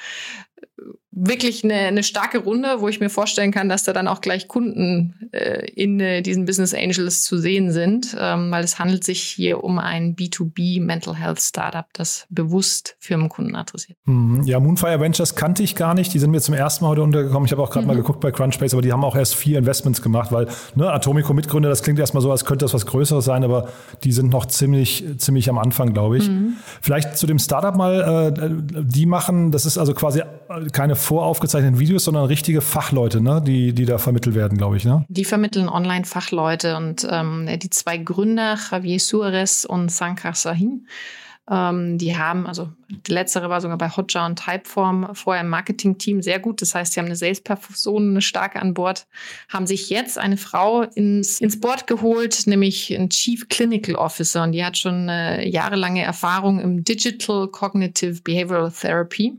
wirklich 1.11 1.63
eine, 1.63 1.73
eine 1.73 2.03
starke 2.03 2.39
Runde, 2.39 2.77
wo 2.79 2.87
ich 2.87 3.01
mir 3.01 3.09
vorstellen 3.09 3.51
kann, 3.51 3.67
dass 3.67 3.83
da 3.83 3.91
dann 3.91 4.07
auch 4.07 4.21
gleich 4.21 4.47
Kunden 4.47 5.29
äh, 5.31 5.69
in 5.71 5.99
äh, 5.99 6.21
diesen 6.21 6.45
Business 6.45 6.73
Angels 6.73 7.23
zu 7.23 7.37
sehen 7.37 7.71
sind, 7.71 8.15
ähm, 8.17 8.49
weil 8.49 8.63
es 8.63 8.79
handelt 8.79 9.03
sich 9.03 9.21
hier 9.21 9.63
um 9.63 9.77
ein 9.77 10.15
B2B 10.15 10.81
Mental 10.81 11.15
Health 11.15 11.41
Startup, 11.41 11.85
das 11.93 12.25
bewusst 12.29 12.95
Firmenkunden 12.99 13.55
adressiert. 13.55 13.97
Mhm. 14.05 14.43
Ja, 14.43 14.59
Moonfire 14.61 15.01
Ventures 15.01 15.35
kannte 15.35 15.63
ich 15.63 15.75
gar 15.75 15.93
nicht. 15.93 16.13
Die 16.13 16.19
sind 16.19 16.31
mir 16.31 16.39
zum 16.39 16.55
ersten 16.55 16.85
Mal 16.85 16.91
heute 16.91 17.03
untergekommen. 17.03 17.45
Ich 17.45 17.51
habe 17.51 17.61
auch 17.61 17.71
gerade 17.71 17.85
mhm. 17.85 17.91
mal 17.91 17.97
geguckt 17.97 18.21
bei 18.21 18.31
Crunchbase, 18.31 18.75
aber 18.75 18.81
die 18.81 18.93
haben 18.93 19.03
auch 19.03 19.17
erst 19.17 19.35
vier 19.35 19.59
Investments 19.59 20.01
gemacht, 20.01 20.31
weil 20.31 20.47
ne, 20.75 20.91
Atomico 20.91 21.33
Mitgründer, 21.33 21.67
das 21.67 21.83
klingt 21.83 21.99
erstmal 21.99 22.21
so, 22.21 22.31
als 22.31 22.45
könnte 22.45 22.63
das 22.63 22.73
was 22.73 22.85
Größeres 22.85 23.25
sein, 23.25 23.43
aber 23.43 23.67
die 24.05 24.13
sind 24.13 24.31
noch 24.31 24.45
ziemlich, 24.45 25.03
ziemlich 25.17 25.49
am 25.49 25.57
Anfang, 25.57 25.93
glaube 25.93 26.17
ich. 26.17 26.29
Mhm. 26.29 26.53
Vielleicht 26.81 27.17
zu 27.17 27.27
dem 27.27 27.37
Startup 27.37 27.75
mal, 27.75 28.31
äh, 28.33 28.81
die 28.81 29.05
machen, 29.05 29.51
das 29.51 29.65
ist 29.65 29.77
also 29.77 29.93
quasi 29.93 30.21
keine 30.71 30.95
voraufgezeichneten 30.95 31.79
Videos, 31.79 32.05
sondern 32.05 32.25
richtige 32.25 32.61
Fachleute, 32.61 33.21
ne? 33.21 33.41
die, 33.45 33.73
die 33.73 33.85
da 33.85 33.97
vermittelt 33.97 34.35
werden, 34.35 34.57
glaube 34.57 34.77
ich. 34.77 34.85
Ne? 34.85 35.05
Die 35.07 35.25
vermitteln 35.25 35.69
online 35.69 36.05
Fachleute 36.05 36.77
und 36.77 37.07
ähm, 37.09 37.47
die 37.59 37.69
zwei 37.69 37.97
Gründer, 37.97 38.57
Javier 38.71 38.99
Suarez 38.99 39.65
und 39.65 39.91
Sankar 39.91 40.35
Sahin, 40.35 40.87
ähm, 41.49 41.97
die 41.97 42.17
haben, 42.17 42.47
also 42.47 42.69
die 42.87 43.11
letztere 43.11 43.49
war 43.49 43.59
sogar 43.61 43.77
bei 43.77 43.89
Hotjar 43.89 44.25
und 44.25 44.37
Typeform 44.37 45.13
vorher 45.13 45.43
im 45.43 45.49
Marketing-Team 45.49 46.21
sehr 46.21 46.39
gut. 46.39 46.61
Das 46.61 46.75
heißt, 46.75 46.93
sie 46.93 46.99
haben 46.99 47.07
eine 47.07 47.15
Sales-Person, 47.15 48.11
eine 48.11 48.21
starke 48.21 48.61
an 48.61 48.73
Bord, 48.73 49.07
haben 49.49 49.67
sich 49.67 49.89
jetzt 49.89 50.17
eine 50.17 50.37
Frau 50.37 50.83
ins, 50.83 51.41
ins 51.41 51.59
Board 51.59 51.87
geholt, 51.87 52.47
nämlich 52.47 52.95
ein 52.95 53.09
Chief 53.09 53.49
Clinical 53.49 53.95
Officer. 53.95 54.43
Und 54.43 54.53
die 54.53 54.63
hat 54.63 54.77
schon 54.77 55.09
äh, 55.09 55.47
jahrelange 55.47 56.03
Erfahrung 56.03 56.59
im 56.59 56.83
Digital 56.83 57.47
Cognitive 57.47 58.21
Behavioral 58.21 58.71
Therapy. 58.71 59.37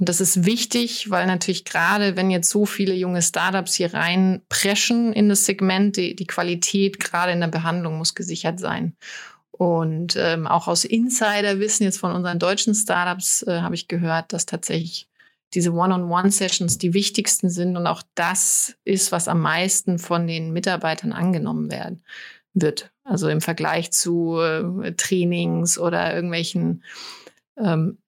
Und 0.00 0.08
das 0.08 0.22
ist 0.22 0.46
wichtig, 0.46 1.10
weil 1.10 1.26
natürlich 1.26 1.66
gerade, 1.66 2.16
wenn 2.16 2.30
jetzt 2.30 2.48
so 2.48 2.64
viele 2.64 2.94
junge 2.94 3.20
Startups 3.20 3.74
hier 3.74 3.92
reinpreschen 3.92 5.12
in 5.12 5.28
das 5.28 5.44
Segment, 5.44 5.98
die, 5.98 6.16
die 6.16 6.26
Qualität 6.26 6.98
gerade 6.98 7.32
in 7.32 7.40
der 7.40 7.48
Behandlung 7.48 7.98
muss 7.98 8.14
gesichert 8.14 8.58
sein. 8.58 8.96
Und 9.50 10.16
ähm, 10.16 10.46
auch 10.46 10.68
aus 10.68 10.86
Insiderwissen 10.86 11.84
jetzt 11.84 11.98
von 11.98 12.12
unseren 12.12 12.38
deutschen 12.38 12.74
Startups 12.74 13.42
äh, 13.42 13.60
habe 13.60 13.74
ich 13.74 13.88
gehört, 13.88 14.32
dass 14.32 14.46
tatsächlich 14.46 15.06
diese 15.52 15.74
One-on-One-Sessions 15.74 16.78
die 16.78 16.94
wichtigsten 16.94 17.50
sind 17.50 17.76
und 17.76 17.86
auch 17.86 18.02
das 18.14 18.76
ist, 18.84 19.12
was 19.12 19.28
am 19.28 19.42
meisten 19.42 19.98
von 19.98 20.26
den 20.26 20.54
Mitarbeitern 20.54 21.12
angenommen 21.12 21.70
werden 21.70 22.02
wird. 22.54 22.90
Also 23.04 23.28
im 23.28 23.42
Vergleich 23.42 23.90
zu 23.90 24.38
äh, 24.40 24.92
Trainings 24.92 25.78
oder 25.78 26.14
irgendwelchen 26.14 26.82
ähm, 27.58 27.98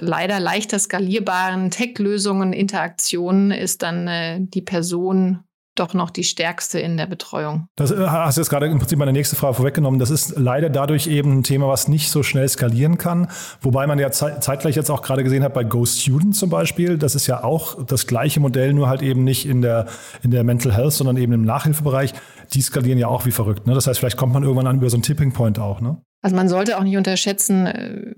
leider 0.00 0.40
leichter 0.40 0.78
skalierbaren 0.78 1.70
Tech-Lösungen, 1.70 2.52
Interaktionen 2.52 3.50
ist 3.50 3.82
dann 3.82 4.08
äh, 4.08 4.38
die 4.40 4.62
Person 4.62 5.44
doch 5.74 5.94
noch 5.94 6.10
die 6.10 6.24
stärkste 6.24 6.78
in 6.78 6.96
der 6.96 7.06
Betreuung. 7.06 7.66
Das 7.76 7.90
äh, 7.90 7.96
hast 7.96 8.36
du 8.36 8.42
jetzt 8.42 8.50
gerade 8.50 8.66
im 8.66 8.78
Prinzip 8.78 8.98
meine 8.98 9.12
nächste 9.12 9.36
Frage 9.36 9.54
vorweggenommen. 9.54 9.98
Das 9.98 10.10
ist 10.10 10.34
leider 10.36 10.68
dadurch 10.68 11.06
eben 11.06 11.38
ein 11.38 11.42
Thema, 11.44 11.68
was 11.68 11.88
nicht 11.88 12.10
so 12.10 12.22
schnell 12.22 12.48
skalieren 12.48 12.98
kann. 12.98 13.28
Wobei 13.60 13.86
man 13.86 13.98
ja 13.98 14.10
zeitgleich 14.10 14.76
jetzt 14.76 14.90
auch 14.90 15.02
gerade 15.02 15.24
gesehen 15.24 15.42
hat 15.42 15.54
bei 15.54 15.64
Go 15.64 15.86
Student 15.86 16.36
zum 16.36 16.50
Beispiel. 16.50 16.98
Das 16.98 17.14
ist 17.14 17.26
ja 17.26 17.42
auch 17.42 17.82
das 17.84 18.06
gleiche 18.06 18.40
Modell, 18.40 18.74
nur 18.74 18.88
halt 18.88 19.02
eben 19.02 19.24
nicht 19.24 19.46
in 19.46 19.62
der, 19.62 19.86
in 20.22 20.30
der 20.30 20.44
Mental 20.44 20.74
Health, 20.74 20.92
sondern 20.92 21.16
eben 21.16 21.32
im 21.32 21.44
Nachhilfebereich. 21.44 22.12
Die 22.52 22.60
skalieren 22.60 22.98
ja 22.98 23.08
auch 23.08 23.24
wie 23.24 23.32
verrückt. 23.32 23.66
Ne? 23.66 23.74
Das 23.74 23.86
heißt, 23.86 23.98
vielleicht 23.98 24.18
kommt 24.18 24.34
man 24.34 24.42
irgendwann 24.42 24.66
an 24.66 24.76
über 24.76 24.90
so 24.90 24.96
einen 24.96 25.02
Tipping 25.02 25.32
Point 25.32 25.58
auch. 25.58 25.80
Ne? 25.80 26.02
Also 26.20 26.36
man 26.36 26.48
sollte 26.50 26.76
auch 26.76 26.84
nicht 26.84 26.98
unterschätzen, 26.98 27.66
äh, 27.66 28.14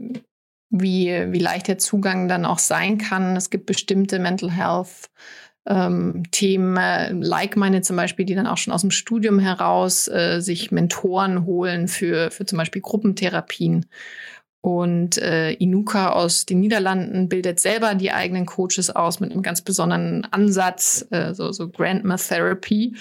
wie, 0.80 1.26
wie 1.30 1.38
leicht 1.38 1.68
der 1.68 1.78
Zugang 1.78 2.28
dann 2.28 2.44
auch 2.44 2.58
sein 2.58 2.98
kann. 2.98 3.36
Es 3.36 3.50
gibt 3.50 3.66
bestimmte 3.66 4.18
Mental 4.18 4.50
Health 4.50 5.10
ähm, 5.66 6.24
Themen, 6.30 6.76
äh, 6.76 7.12
like 7.12 7.56
meine 7.56 7.80
zum 7.82 7.96
Beispiel, 7.96 8.26
die 8.26 8.34
dann 8.34 8.46
auch 8.46 8.58
schon 8.58 8.72
aus 8.72 8.82
dem 8.82 8.90
Studium 8.90 9.38
heraus 9.38 10.08
äh, 10.08 10.40
sich 10.40 10.70
Mentoren 10.72 11.46
holen 11.46 11.88
für, 11.88 12.30
für 12.30 12.44
zum 12.44 12.58
Beispiel 12.58 12.82
Gruppentherapien. 12.82 13.86
Und 14.60 15.18
äh, 15.18 15.52
Inuka 15.52 16.10
aus 16.12 16.46
den 16.46 16.60
Niederlanden 16.60 17.28
bildet 17.28 17.60
selber 17.60 17.94
die 17.94 18.12
eigenen 18.12 18.46
Coaches 18.46 18.88
aus 18.90 19.20
mit 19.20 19.30
einem 19.30 19.42
ganz 19.42 19.60
besonderen 19.60 20.26
Ansatz, 20.30 21.06
äh, 21.10 21.34
so, 21.34 21.52
so 21.52 21.68
Grandma 21.68 22.16
Therapy 22.16 22.96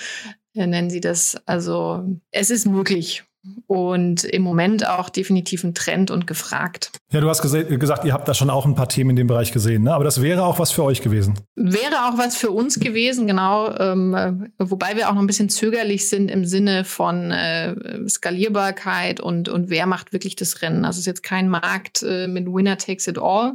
äh, 0.55 0.67
nennen 0.67 0.89
sie 0.89 1.01
das. 1.01 1.37
Also 1.45 2.05
es 2.31 2.49
ist 2.49 2.67
möglich. 2.67 3.23
Und 3.67 4.23
im 4.23 4.41
Moment 4.41 4.87
auch 4.87 5.09
definitiv 5.09 5.63
ein 5.63 5.73
Trend 5.73 6.11
und 6.11 6.27
gefragt. 6.27 6.91
Ja, 7.11 7.19
du 7.19 7.27
hast 7.27 7.41
gesagt, 7.41 8.05
ihr 8.05 8.13
habt 8.13 8.27
da 8.27 8.33
schon 8.33 8.49
auch 8.49 8.65
ein 8.65 8.75
paar 8.75 8.87
Themen 8.87 9.11
in 9.11 9.15
dem 9.17 9.27
Bereich 9.27 9.51
gesehen, 9.51 9.83
ne? 9.83 9.93
aber 9.93 10.03
das 10.03 10.21
wäre 10.21 10.45
auch 10.45 10.59
was 10.59 10.71
für 10.71 10.83
euch 10.83 11.01
gewesen. 11.01 11.33
Wäre 11.55 12.07
auch 12.07 12.17
was 12.17 12.37
für 12.37 12.51
uns 12.51 12.79
gewesen, 12.79 13.27
genau. 13.27 13.75
Ähm, 13.77 14.51
wobei 14.59 14.95
wir 14.95 15.09
auch 15.09 15.13
noch 15.13 15.21
ein 15.21 15.27
bisschen 15.27 15.49
zögerlich 15.49 16.07
sind 16.07 16.31
im 16.31 16.45
Sinne 16.45 16.85
von 16.85 17.31
äh, 17.31 17.75
Skalierbarkeit 18.07 19.19
und, 19.19 19.49
und 19.49 19.69
wer 19.69 19.87
macht 19.87 20.13
wirklich 20.13 20.35
das 20.35 20.61
Rennen. 20.61 20.85
Also 20.85 20.97
es 20.97 21.01
ist 21.01 21.07
jetzt 21.07 21.23
kein 21.23 21.49
Markt 21.49 22.03
äh, 22.03 22.27
mit 22.27 22.47
Winner 22.47 22.77
takes 22.77 23.07
it 23.07 23.17
all. 23.17 23.53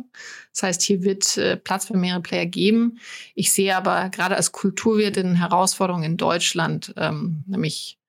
Das 0.53 0.63
heißt, 0.65 0.83
hier 0.83 1.03
wird 1.03 1.37
äh, 1.39 1.57
Platz 1.57 1.87
für 1.87 1.97
mehrere 1.97 2.21
Player 2.21 2.47
geben. 2.47 2.99
Ich 3.35 3.53
sehe 3.53 3.77
aber 3.77 4.11
gerade 4.11 4.37
als 4.37 4.53
Kulturwirt 4.53 5.17
eine 5.17 5.39
Herausforderung 5.39 6.03
in 6.03 6.17
Deutschland, 6.17 6.93
ähm, 6.97 7.45
nämlich 7.47 7.95
äh, 7.95 8.08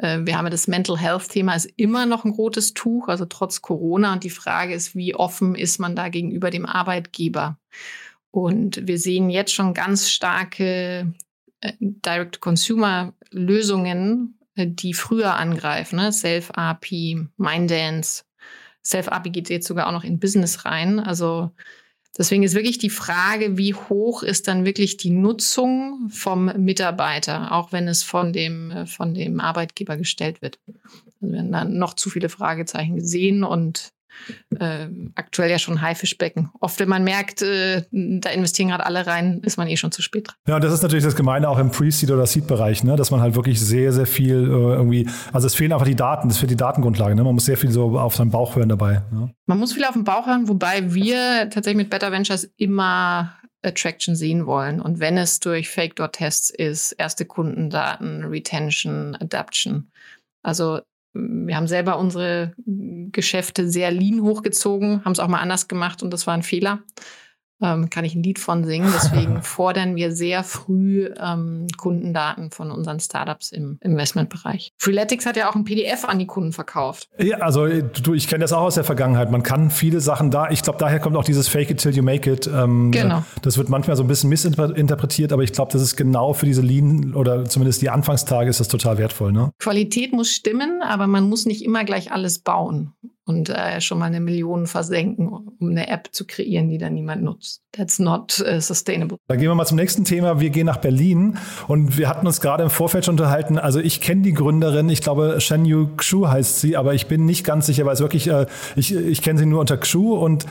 wir 0.00 0.38
haben 0.38 0.46
ja 0.46 0.50
das 0.50 0.68
Mental 0.68 0.96
Health 0.96 1.28
Thema 1.28 1.54
ist 1.54 1.68
immer 1.76 2.06
noch 2.06 2.24
ein 2.24 2.30
rotes 2.30 2.72
Tuch, 2.72 3.08
also 3.08 3.24
trotz 3.24 3.62
Corona. 3.62 4.12
Und 4.12 4.22
die 4.22 4.30
Frage 4.30 4.72
ist, 4.72 4.94
wie 4.94 5.14
offen 5.14 5.56
ist 5.56 5.80
man 5.80 5.96
da 5.96 6.08
gegenüber 6.08 6.50
dem 6.50 6.66
Arbeitgeber? 6.66 7.58
Und 8.30 8.86
wir 8.86 8.98
sehen 8.98 9.30
jetzt 9.30 9.52
schon 9.52 9.74
ganz 9.74 10.08
starke 10.08 11.12
äh, 11.60 11.72
Direct-Consumer-Lösungen, 11.80 14.38
äh, 14.54 14.68
die 14.68 14.94
früher 14.94 15.34
angreifen. 15.34 15.96
Ne? 15.96 16.12
Self-API, 16.12 17.26
Minddance. 17.36 18.22
Self-API 18.84 19.30
geht 19.30 19.50
jetzt 19.50 19.66
sogar 19.66 19.88
auch 19.88 19.92
noch 19.92 20.04
in 20.04 20.20
Business 20.20 20.64
rein. 20.64 21.00
Also 21.00 21.50
Deswegen 22.18 22.42
ist 22.42 22.54
wirklich 22.54 22.78
die 22.78 22.90
Frage, 22.90 23.56
wie 23.56 23.74
hoch 23.74 24.24
ist 24.24 24.48
dann 24.48 24.64
wirklich 24.64 24.96
die 24.96 25.10
Nutzung 25.10 26.08
vom 26.10 26.46
Mitarbeiter, 26.46 27.52
auch 27.52 27.70
wenn 27.70 27.86
es 27.86 28.02
von 28.02 28.32
dem, 28.32 28.72
äh, 28.72 28.86
von 28.86 29.14
dem 29.14 29.38
Arbeitgeber 29.38 29.96
gestellt 29.96 30.42
wird. 30.42 30.58
Also 30.66 31.32
wir 31.32 31.38
haben 31.38 31.52
dann 31.52 31.78
noch 31.78 31.94
zu 31.94 32.10
viele 32.10 32.28
Fragezeichen 32.28 32.96
gesehen 32.96 33.44
und 33.44 33.92
äh, 34.58 34.88
aktuell 35.14 35.50
ja 35.50 35.58
schon 35.58 35.80
Haifischbecken. 35.80 36.50
Oft, 36.60 36.80
wenn 36.80 36.88
man 36.88 37.04
merkt, 37.04 37.42
äh, 37.42 37.82
da 37.90 38.30
investieren 38.30 38.68
gerade 38.68 38.86
alle 38.86 39.06
rein, 39.06 39.40
ist 39.44 39.56
man 39.56 39.68
eh 39.68 39.76
schon 39.76 39.92
zu 39.92 40.02
spät 40.02 40.28
dran. 40.28 40.36
Ja, 40.46 40.56
und 40.56 40.64
das 40.64 40.72
ist 40.72 40.82
natürlich 40.82 41.04
das 41.04 41.16
Gemeine 41.16 41.48
auch 41.48 41.58
im 41.58 41.70
Pre-Seed- 41.70 42.10
oder 42.10 42.26
Seed-Bereich, 42.26 42.84
ne? 42.84 42.96
dass 42.96 43.10
man 43.10 43.20
halt 43.20 43.34
wirklich 43.34 43.60
sehr, 43.60 43.92
sehr 43.92 44.06
viel 44.06 44.34
äh, 44.34 44.74
irgendwie, 44.74 45.08
also 45.32 45.46
es 45.46 45.54
fehlen 45.54 45.72
einfach 45.72 45.86
die 45.86 45.96
Daten, 45.96 46.28
das 46.28 46.38
fehlt 46.38 46.50
die 46.50 46.56
Datengrundlage. 46.56 47.14
Ne? 47.14 47.24
Man 47.24 47.34
muss 47.34 47.46
sehr 47.46 47.56
viel 47.56 47.70
so 47.70 47.98
auf 47.98 48.16
seinen 48.16 48.30
Bauch 48.30 48.56
hören 48.56 48.68
dabei. 48.68 49.02
Ne? 49.10 49.32
Man 49.46 49.58
muss 49.58 49.72
viel 49.72 49.84
auf 49.84 49.94
den 49.94 50.04
Bauch 50.04 50.26
hören, 50.26 50.48
wobei 50.48 50.94
wir 50.94 51.48
tatsächlich 51.50 51.76
mit 51.76 51.90
Better 51.90 52.12
Ventures 52.12 52.50
immer 52.56 53.34
Attraction 53.62 54.14
sehen 54.14 54.46
wollen. 54.46 54.80
Und 54.80 55.00
wenn 55.00 55.18
es 55.18 55.40
durch 55.40 55.68
Fake-Door-Tests 55.68 56.50
ist, 56.50 56.92
erste 56.92 57.24
Kundendaten, 57.24 58.24
Retention, 58.24 59.16
Adaption. 59.16 59.90
Also 60.42 60.80
wir 61.18 61.56
haben 61.56 61.66
selber 61.66 61.98
unsere 61.98 62.52
Geschäfte 62.66 63.68
sehr 63.68 63.90
lean 63.90 64.22
hochgezogen, 64.22 65.04
haben 65.04 65.12
es 65.12 65.18
auch 65.18 65.28
mal 65.28 65.40
anders 65.40 65.68
gemacht 65.68 66.02
und 66.02 66.12
das 66.12 66.26
war 66.26 66.34
ein 66.34 66.42
Fehler 66.42 66.80
ähm, 67.62 67.90
kann 67.90 68.04
ich 68.04 68.14
ein 68.14 68.22
Lied 68.22 68.38
von 68.38 68.64
singen. 68.64 68.90
Deswegen 68.94 69.42
fordern 69.42 69.96
wir 69.96 70.12
sehr 70.12 70.44
früh 70.44 71.10
ähm, 71.20 71.66
Kundendaten 71.76 72.50
von 72.50 72.70
unseren 72.70 73.00
Startups 73.00 73.52
im 73.52 73.78
Investmentbereich. 73.82 74.72
Freeletics 74.78 75.26
hat 75.26 75.36
ja 75.36 75.50
auch 75.50 75.54
ein 75.54 75.64
PDF 75.64 76.04
an 76.04 76.18
die 76.18 76.26
Kunden 76.26 76.52
verkauft. 76.52 77.08
Ja, 77.18 77.38
also 77.38 77.66
du, 77.66 78.14
ich 78.14 78.28
kenne 78.28 78.42
das 78.42 78.52
auch 78.52 78.62
aus 78.62 78.74
der 78.74 78.84
Vergangenheit. 78.84 79.30
Man 79.30 79.42
kann 79.42 79.70
viele 79.70 80.00
Sachen 80.00 80.30
da, 80.30 80.50
ich 80.50 80.62
glaube, 80.62 80.78
daher 80.78 81.00
kommt 81.00 81.16
auch 81.16 81.24
dieses 81.24 81.48
Fake 81.48 81.70
it 81.70 81.78
till 81.78 81.94
you 81.94 82.02
make 82.02 82.30
it. 82.30 82.46
Ähm, 82.46 82.90
genau. 82.90 83.24
Das 83.42 83.58
wird 83.58 83.68
manchmal 83.68 83.96
so 83.96 84.04
ein 84.04 84.08
bisschen 84.08 84.30
missinterpretiert, 84.30 85.32
aber 85.32 85.42
ich 85.42 85.52
glaube, 85.52 85.72
das 85.72 85.82
ist 85.82 85.96
genau 85.96 86.32
für 86.32 86.46
diese 86.46 86.62
Lean 86.62 87.14
oder 87.14 87.44
zumindest 87.44 87.82
die 87.82 87.90
Anfangstage 87.90 88.48
ist 88.48 88.60
das 88.60 88.68
total 88.68 88.98
wertvoll. 88.98 89.32
Ne? 89.32 89.50
Qualität 89.58 90.12
muss 90.12 90.30
stimmen, 90.30 90.82
aber 90.82 91.06
man 91.06 91.28
muss 91.28 91.46
nicht 91.46 91.64
immer 91.64 91.84
gleich 91.84 92.12
alles 92.12 92.38
bauen 92.40 92.94
und 93.28 93.50
äh, 93.50 93.80
schon 93.82 93.98
mal 93.98 94.06
eine 94.06 94.20
Million 94.20 94.66
versenken, 94.66 95.28
um 95.28 95.70
eine 95.70 95.88
App 95.88 96.08
zu 96.12 96.26
kreieren, 96.26 96.70
die 96.70 96.78
dann 96.78 96.94
niemand 96.94 97.22
nutzt. 97.22 97.62
That's 97.72 97.98
not 97.98 98.42
uh, 98.44 98.58
sustainable. 98.58 99.18
Dann 99.28 99.38
gehen 99.38 99.48
wir 99.48 99.54
mal 99.54 99.66
zum 99.66 99.76
nächsten 99.76 100.04
Thema. 100.04 100.40
Wir 100.40 100.48
gehen 100.48 100.64
nach 100.64 100.78
Berlin 100.78 101.36
und 101.66 101.98
wir 101.98 102.08
hatten 102.08 102.26
uns 102.26 102.40
gerade 102.40 102.62
im 102.62 102.70
Vorfeld 102.70 103.04
schon 103.04 103.12
unterhalten. 103.12 103.58
Also 103.58 103.80
ich 103.80 104.00
kenne 104.00 104.22
die 104.22 104.32
Gründerin, 104.32 104.88
ich 104.88 105.02
glaube 105.02 105.42
Shen 105.42 105.66
Yu 105.66 105.88
Xu 105.96 106.26
heißt 106.26 106.60
sie, 106.60 106.78
aber 106.78 106.94
ich 106.94 107.06
bin 107.06 107.26
nicht 107.26 107.44
ganz 107.44 107.66
sicher, 107.66 107.84
weil 107.84 107.92
es 107.92 108.00
wirklich, 108.00 108.28
äh, 108.28 108.46
ich, 108.76 108.94
ich 108.94 109.20
kenne 109.20 109.38
sie 109.38 109.46
nur 109.46 109.60
unter 109.60 109.76
Xu 109.76 110.14
und 110.14 110.46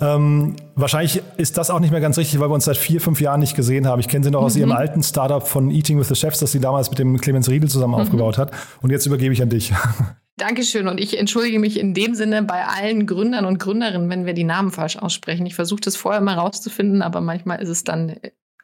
ähm, 0.00 0.56
wahrscheinlich 0.74 1.22
ist 1.36 1.58
das 1.58 1.70
auch 1.70 1.80
nicht 1.80 1.90
mehr 1.90 2.00
ganz 2.00 2.16
richtig, 2.16 2.40
weil 2.40 2.48
wir 2.48 2.54
uns 2.54 2.64
seit 2.64 2.78
vier, 2.78 3.02
fünf 3.02 3.20
Jahren 3.20 3.40
nicht 3.40 3.54
gesehen 3.54 3.86
haben. 3.86 4.00
Ich 4.00 4.08
kenne 4.08 4.24
sie 4.24 4.30
noch 4.30 4.40
mhm. 4.40 4.46
aus 4.46 4.56
ihrem 4.56 4.72
alten 4.72 5.02
Startup 5.02 5.46
von 5.46 5.70
Eating 5.70 5.98
with 5.98 6.08
the 6.08 6.14
Chefs, 6.14 6.40
das 6.40 6.52
sie 6.52 6.60
damals 6.60 6.88
mit 6.88 6.98
dem 6.98 7.20
Clemens 7.20 7.50
Riedel 7.50 7.68
zusammen 7.68 7.94
mhm. 7.94 8.00
aufgebaut 8.00 8.38
hat. 8.38 8.52
Und 8.80 8.90
jetzt 8.90 9.04
übergebe 9.04 9.34
ich 9.34 9.42
an 9.42 9.50
dich. 9.50 9.72
Dankeschön. 10.36 10.88
Und 10.88 10.98
ich 10.98 11.18
entschuldige 11.18 11.58
mich 11.58 11.78
in 11.78 11.94
dem 11.94 12.14
Sinne 12.14 12.42
bei 12.42 12.64
allen 12.64 13.06
Gründern 13.06 13.44
und 13.44 13.58
Gründerinnen, 13.58 14.08
wenn 14.08 14.26
wir 14.26 14.34
die 14.34 14.44
Namen 14.44 14.70
falsch 14.70 14.96
aussprechen. 14.96 15.46
Ich 15.46 15.54
versuche 15.54 15.80
das 15.80 15.96
vorher 15.96 16.20
mal 16.20 16.34
rauszufinden, 16.34 17.02
aber 17.02 17.20
manchmal 17.20 17.60
ist 17.60 17.68
es 17.68 17.84
dann 17.84 18.16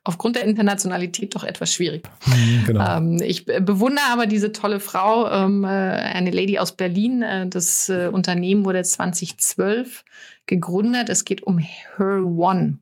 aufgrund 0.09 0.37
der 0.37 0.45
Internationalität 0.45 1.35
doch 1.35 1.45
etwas 1.45 1.75
schwierig. 1.75 2.09
Mhm, 2.27 2.65
genau. 2.67 2.97
Ähm, 2.97 3.21
ich 3.23 3.45
bewundere 3.45 4.07
aber 4.11 4.27
diese 4.27 4.53
tolle 4.53 4.81
Frau, 4.81 5.31
ähm, 5.31 5.65
äh, 5.65 5.69
eine 5.69 6.31
Lady 6.31 6.59
aus 6.59 6.73
Berlin. 6.73 7.21
Äh, 7.21 7.47
das 7.47 7.91
äh, 7.91 8.09
Unternehmen 8.11 8.65
wurde 8.65 8.83
2012 8.83 10.05
gegründet. 10.47 11.11
Es 11.11 11.27
geht 11.27 11.43
um 11.43 11.59
Her 11.59 12.25
One. 12.25 12.79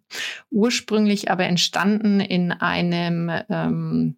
Ursprünglich 0.52 1.28
aber 1.28 1.46
entstanden 1.46 2.20
in 2.20 2.52
einem 2.52 3.32
ähm, 3.50 4.16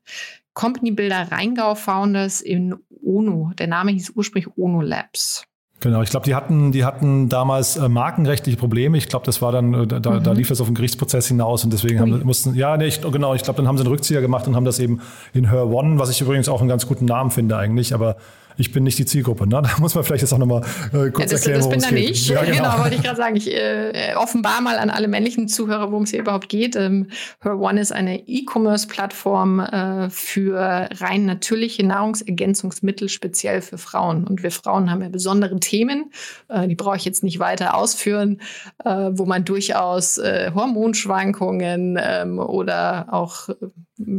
Company 0.52 0.90
Builder 0.90 1.31
Rheingau 1.31 1.76
Founders 1.76 2.40
in 2.40 2.74
ONU. 3.09 3.53
Der 3.59 3.66
Name 3.66 3.92
hieß 3.92 4.12
ursprünglich 4.14 4.57
ONU 4.57 4.83
Labs. 4.83 5.44
Genau, 5.81 6.03
ich 6.03 6.11
glaube, 6.11 6.25
die 6.25 6.35
hatten, 6.35 6.73
die 6.73 6.85
hatten 6.85 7.29
damals 7.29 7.77
äh, 7.77 7.88
markenrechtliche 7.88 8.59
Probleme. 8.59 8.99
Ich 8.99 9.09
glaube, 9.09 9.25
das 9.25 9.40
war 9.40 9.53
dann, 9.53 9.75
äh, 9.75 9.87
da, 9.87 10.11
mhm. 10.11 10.25
da 10.25 10.33
lief 10.33 10.49
das 10.49 10.61
auf 10.61 10.66
einen 10.66 10.75
Gerichtsprozess 10.75 11.29
hinaus 11.29 11.62
und 11.62 11.73
deswegen 11.73 12.01
haben, 12.01 12.21
mussten, 12.25 12.55
ja, 12.55 12.77
nee, 12.77 12.87
ich, 12.87 13.01
genau, 13.01 13.35
ich 13.35 13.44
glaube, 13.44 13.59
dann 13.59 13.68
haben 13.68 13.79
sie 13.79 13.85
einen 13.85 13.92
Rückzieher 13.92 14.21
gemacht 14.21 14.49
und 14.49 14.57
haben 14.57 14.64
das 14.64 14.81
eben 14.81 15.01
in 15.33 15.51
Her 15.51 15.68
One, 15.68 16.01
was 16.01 16.11
ich 16.11 16.21
übrigens 16.21 16.49
auch 16.49 16.61
einen 16.61 16.68
ganz 16.68 16.87
guten 16.87 17.05
Namen 17.05 17.31
finde 17.31 17.57
eigentlich, 17.57 17.94
aber 17.94 18.16
ich 18.59 18.73
bin 18.73 18.83
nicht 18.85 18.99
die 18.99 19.07
Zielgruppe. 19.07 19.47
Ne? 19.47 19.62
Da 19.68 19.81
muss 19.81 19.94
man 19.94 20.05
vielleicht 20.05 20.23
jetzt 20.23 20.33
auch 20.33 20.38
nochmal 20.38 20.62
äh, 20.92 21.11
kurz 21.11 21.18
ja, 21.18 21.37
das, 21.37 21.47
erklären, 21.47 21.59
das 21.61 21.68
bin 21.68 21.81
da 21.81 21.90
nicht. 21.90 22.29
Ja, 22.29 22.42
genau. 22.44 22.57
genau, 22.57 22.79
wollte 22.79 22.97
ich 22.97 23.03
gerade 23.03 23.16
sagen. 23.16 23.37
Ich 23.37 23.53
äh, 23.53 24.14
offenbar 24.16 24.61
mal 24.61 24.79
an 24.79 24.90
alle 24.90 25.09
männlichen 25.09 25.49
Zuhörer, 25.49 25.90
worum 25.90 26.05
es 26.05 26.11
hier 26.11 26.21
überhaupt 26.21 26.49
geht. 26.49 26.75
Ähm, 26.77 27.09
Her 27.40 27.59
One 27.59 27.81
ist 27.81 27.92
eine 27.92 28.27
E-Commerce-Plattform 28.27 29.61
äh, 29.61 30.11
für 30.11 30.88
rein 30.94 31.27
natürliche 31.27 31.85
Nahrungsergänzungsmittel, 31.87 33.09
speziell 33.09 33.61
für 33.61 33.79
Frauen. 33.79 34.27
Und 34.27 34.42
wir 34.42 34.51
Frauen 34.51 34.90
haben 34.90 35.03
ja 35.03 35.09
besondere 35.09 35.59
Themen, 35.61 36.11
äh, 36.49 36.66
die 36.66 36.75
brauche 36.75 36.97
ich 36.97 37.05
jetzt 37.05 37.23
nicht 37.23 37.38
weiter 37.38 37.77
ausführen, 37.77 38.40
äh, 38.85 39.11
wo 39.12 39.25
man 39.27 39.44
durchaus 39.44 40.18
äh, 40.18 40.51
Hormonschwankungen 40.55 41.99
ähm, 42.01 42.38
oder 42.38 43.12
auch 43.12 43.49
äh, 43.49 43.55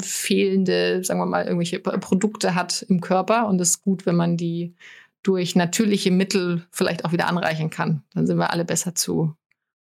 fehlende, 0.01 1.03
sagen 1.03 1.19
wir 1.19 1.25
mal, 1.25 1.45
irgendwelche 1.45 1.79
Produkte 1.79 2.55
hat 2.55 2.85
im 2.89 3.01
Körper. 3.01 3.47
Und 3.47 3.59
es 3.61 3.71
ist 3.71 3.83
gut, 3.83 4.05
wenn 4.05 4.15
man 4.15 4.37
die 4.37 4.73
durch 5.23 5.55
natürliche 5.55 6.11
Mittel 6.11 6.65
vielleicht 6.71 7.05
auch 7.05 7.11
wieder 7.11 7.27
anreichern 7.27 7.69
kann. 7.69 8.03
Dann 8.13 8.27
sind 8.27 8.37
wir 8.37 8.51
alle 8.51 8.65
besser 8.65 8.95
zu, 8.95 9.35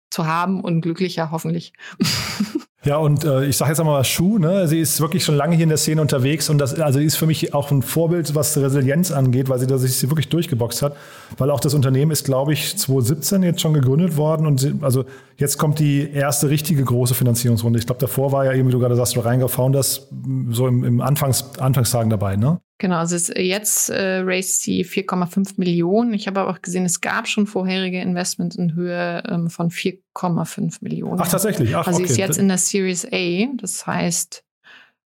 zu 0.10 0.26
haben 0.26 0.62
und 0.62 0.82
glücklicher, 0.82 1.32
hoffentlich. 1.32 1.74
Ja, 2.88 2.98
und 2.98 3.26
äh, 3.26 3.46
ich 3.46 3.58
sage 3.58 3.72
jetzt 3.72 3.82
einmal 3.82 4.02
Schuh, 4.06 4.38
ne? 4.38 4.66
sie 4.66 4.80
ist 4.80 5.02
wirklich 5.02 5.26
schon 5.26 5.36
lange 5.36 5.58
hier 5.58 5.64
in 5.64 5.70
der 5.70 5.78
Szene 5.78 6.00
unterwegs 6.00 6.50
und 6.50 6.58
das, 6.58 6.80
also 6.80 7.00
ist 7.00 7.18
für 7.18 7.26
mich 7.26 7.54
auch 7.54 7.70
ein 7.70 7.82
Vorbild, 7.82 8.34
was 8.34 8.56
Resilienz 8.56 9.12
angeht, 9.12 9.50
weil 9.50 9.60
sie 9.60 9.68
da 9.68 9.78
sich 9.78 10.02
wirklich 10.04 10.30
durchgeboxt 10.30 10.84
hat, 10.84 10.96
weil 11.38 11.52
auch 11.52 11.60
das 11.60 11.74
Unternehmen 11.74 12.12
ist, 12.12 12.24
glaube 12.24 12.54
ich, 12.54 12.78
2017 12.78 13.44
jetzt 13.44 13.60
schon 13.60 13.74
gegründet 13.74 14.16
worden 14.16 14.48
und 14.48 14.62
sie, 14.62 14.74
also 14.80 15.04
jetzt 15.38 15.58
kommt 15.58 15.80
die 15.80 16.12
erste 16.12 16.50
richtige 16.50 16.84
große 16.84 17.14
Finanzierungsrunde. 17.14 17.80
Ich 17.80 17.86
glaube, 17.86 18.02
davor 18.02 18.32
war 18.32 18.46
ja 18.46 18.54
eben, 18.54 18.68
wie 18.68 18.72
du 18.72 18.80
gerade 18.80 18.96
sagst, 18.96 19.18
Rheingau 19.18 19.48
Founders 19.48 20.10
so 20.50 20.68
im, 20.68 20.84
im 20.84 21.02
Anfangs, 21.02 21.58
Anfangstagen 21.60 22.10
dabei, 22.10 22.36
ne? 22.36 22.60
Genau, 22.80 22.98
also 22.98 23.16
jetzt 23.34 23.90
äh, 23.90 24.20
raised 24.20 24.62
sie 24.62 24.86
4,5 24.86 25.54
Millionen. 25.58 26.14
Ich 26.14 26.28
habe 26.28 26.42
aber 26.42 26.52
auch 26.52 26.62
gesehen, 26.62 26.86
es 26.86 27.02
gab 27.02 27.28
schon 27.28 27.48
vorherige 27.48 28.00
Investments 28.00 28.56
in 28.56 28.76
Höhe 28.76 29.24
ähm, 29.28 29.50
von 29.50 29.72
4,5 29.72 30.78
Millionen. 30.82 31.20
Ach, 31.20 31.28
tatsächlich? 31.28 31.76
Ach, 31.76 31.88
also 31.88 31.98
okay. 31.98 32.08
sie 32.08 32.14
ist 32.14 32.18
jetzt 32.18 32.38
in 32.38 32.48
der 32.48 32.60
Series 32.60 33.08
A. 33.12 33.48
Das 33.56 33.88
heißt, 33.88 34.44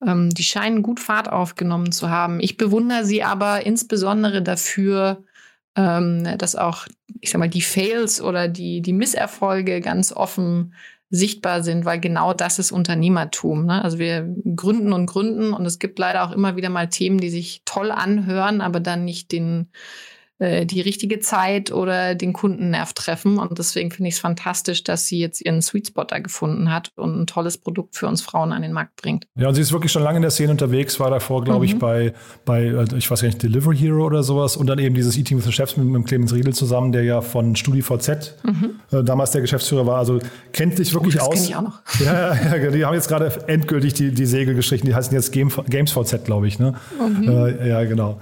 ähm, 0.06 0.30
die 0.30 0.44
scheinen 0.44 0.82
gut 0.82 1.00
Fahrt 1.00 1.28
aufgenommen 1.28 1.90
zu 1.90 2.08
haben. 2.08 2.38
Ich 2.40 2.56
bewundere 2.56 3.04
sie 3.04 3.24
aber 3.24 3.66
insbesondere 3.66 4.42
dafür, 4.42 5.24
ähm, 5.76 6.26
dass 6.38 6.56
auch, 6.56 6.86
ich 7.20 7.30
sag 7.30 7.38
mal, 7.38 7.48
die 7.48 7.62
Fails 7.62 8.20
oder 8.20 8.48
die, 8.48 8.80
die 8.82 8.92
Misserfolge 8.92 9.80
ganz 9.80 10.12
offen 10.12 10.74
sichtbar 11.08 11.62
sind, 11.62 11.84
weil 11.84 12.00
genau 12.00 12.34
das 12.34 12.58
ist 12.58 12.72
Unternehmertum. 12.72 13.66
Ne? 13.66 13.82
Also 13.82 13.98
wir 13.98 14.34
gründen 14.56 14.92
und 14.92 15.06
gründen 15.06 15.52
und 15.52 15.64
es 15.64 15.78
gibt 15.78 15.98
leider 15.98 16.24
auch 16.24 16.32
immer 16.32 16.56
wieder 16.56 16.68
mal 16.68 16.88
Themen, 16.88 17.18
die 17.18 17.30
sich 17.30 17.62
toll 17.64 17.92
anhören, 17.92 18.60
aber 18.60 18.80
dann 18.80 19.04
nicht 19.04 19.30
den 19.30 19.68
äh, 20.38 20.66
die 20.66 20.82
richtige 20.82 21.18
Zeit 21.20 21.72
oder 21.72 22.14
den 22.14 22.34
Kundennerv 22.34 22.92
treffen. 22.92 23.38
Und 23.38 23.58
deswegen 23.58 23.90
finde 23.90 24.08
ich 24.08 24.16
es 24.16 24.20
fantastisch, 24.20 24.84
dass 24.84 25.06
sie 25.06 25.18
jetzt 25.18 25.40
ihren 25.40 25.62
Sweet 25.62 25.88
Spot 25.88 26.04
da 26.04 26.18
gefunden 26.18 26.70
hat 26.70 26.92
und 26.96 27.18
ein 27.18 27.26
tolles 27.26 27.56
Produkt 27.56 27.96
für 27.96 28.06
uns 28.06 28.20
Frauen 28.20 28.52
an 28.52 28.60
den 28.60 28.72
Markt 28.72 28.96
bringt. 28.96 29.26
Ja, 29.34 29.48
und 29.48 29.54
sie 29.54 29.62
ist 29.62 29.72
wirklich 29.72 29.92
schon 29.92 30.02
lange 30.02 30.16
in 30.16 30.22
der 30.22 30.30
Szene 30.30 30.50
unterwegs, 30.50 31.00
war 31.00 31.10
davor, 31.10 31.42
glaube 31.42 31.60
mhm. 31.60 31.72
ich, 31.72 31.78
bei, 31.78 32.12
bei, 32.44 32.64
äh, 32.64 32.84
ich 32.98 33.10
weiß 33.10 33.22
gar 33.22 33.28
nicht, 33.28 33.42
Delivery 33.42 33.78
Hero 33.78 34.04
oder 34.04 34.22
sowas 34.22 34.58
und 34.58 34.66
dann 34.66 34.78
eben 34.78 34.94
dieses 34.94 35.16
E-Team 35.16 35.38
with 35.38 35.46
the 35.46 35.52
Chefs 35.52 35.78
mit, 35.78 35.86
mit 35.86 36.06
Clemens 36.06 36.34
Riedel 36.34 36.52
zusammen, 36.52 36.92
der 36.92 37.04
ja 37.04 37.22
von 37.22 37.56
StudiVZ 37.56 38.34
mhm. 38.44 38.80
äh, 38.92 39.02
damals 39.02 39.30
der 39.30 39.40
Geschäftsführer 39.40 39.86
war. 39.86 39.96
Also 39.96 40.18
kennt 40.52 40.76
sich 40.76 40.92
wirklich 40.92 41.14
oh, 41.14 41.18
das 41.18 41.28
aus. 41.28 41.34
Das 41.34 41.48
ich 41.48 41.56
auch 41.56 41.62
noch. 41.62 41.80
Ja, 42.04 42.34
ja, 42.34 42.70
die 42.70 42.84
haben 42.84 42.94
jetzt 42.94 43.08
gerade 43.08 43.32
endgültig 43.46 43.94
die, 43.94 44.12
die 44.12 44.26
Segel 44.26 44.54
gestrichen, 44.54 44.86
die 44.86 44.94
heißen 44.94 45.14
jetzt 45.14 45.32
Game, 45.32 45.50
Games 45.70 45.92
VZ, 45.92 46.24
glaube 46.24 46.46
ich. 46.46 46.58
Ne? 46.58 46.74
Mhm. 47.00 47.28
Äh, 47.28 47.68
ja, 47.70 47.84
genau. 47.84 48.20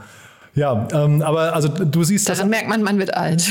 Ja, 0.54 0.86
ähm, 0.92 1.20
aber 1.22 1.54
also 1.54 1.68
du 1.68 2.04
siehst. 2.04 2.28
Daran 2.28 2.48
merkt 2.48 2.68
man, 2.68 2.82
man 2.82 2.98
wird 2.98 3.14
alt. 3.14 3.44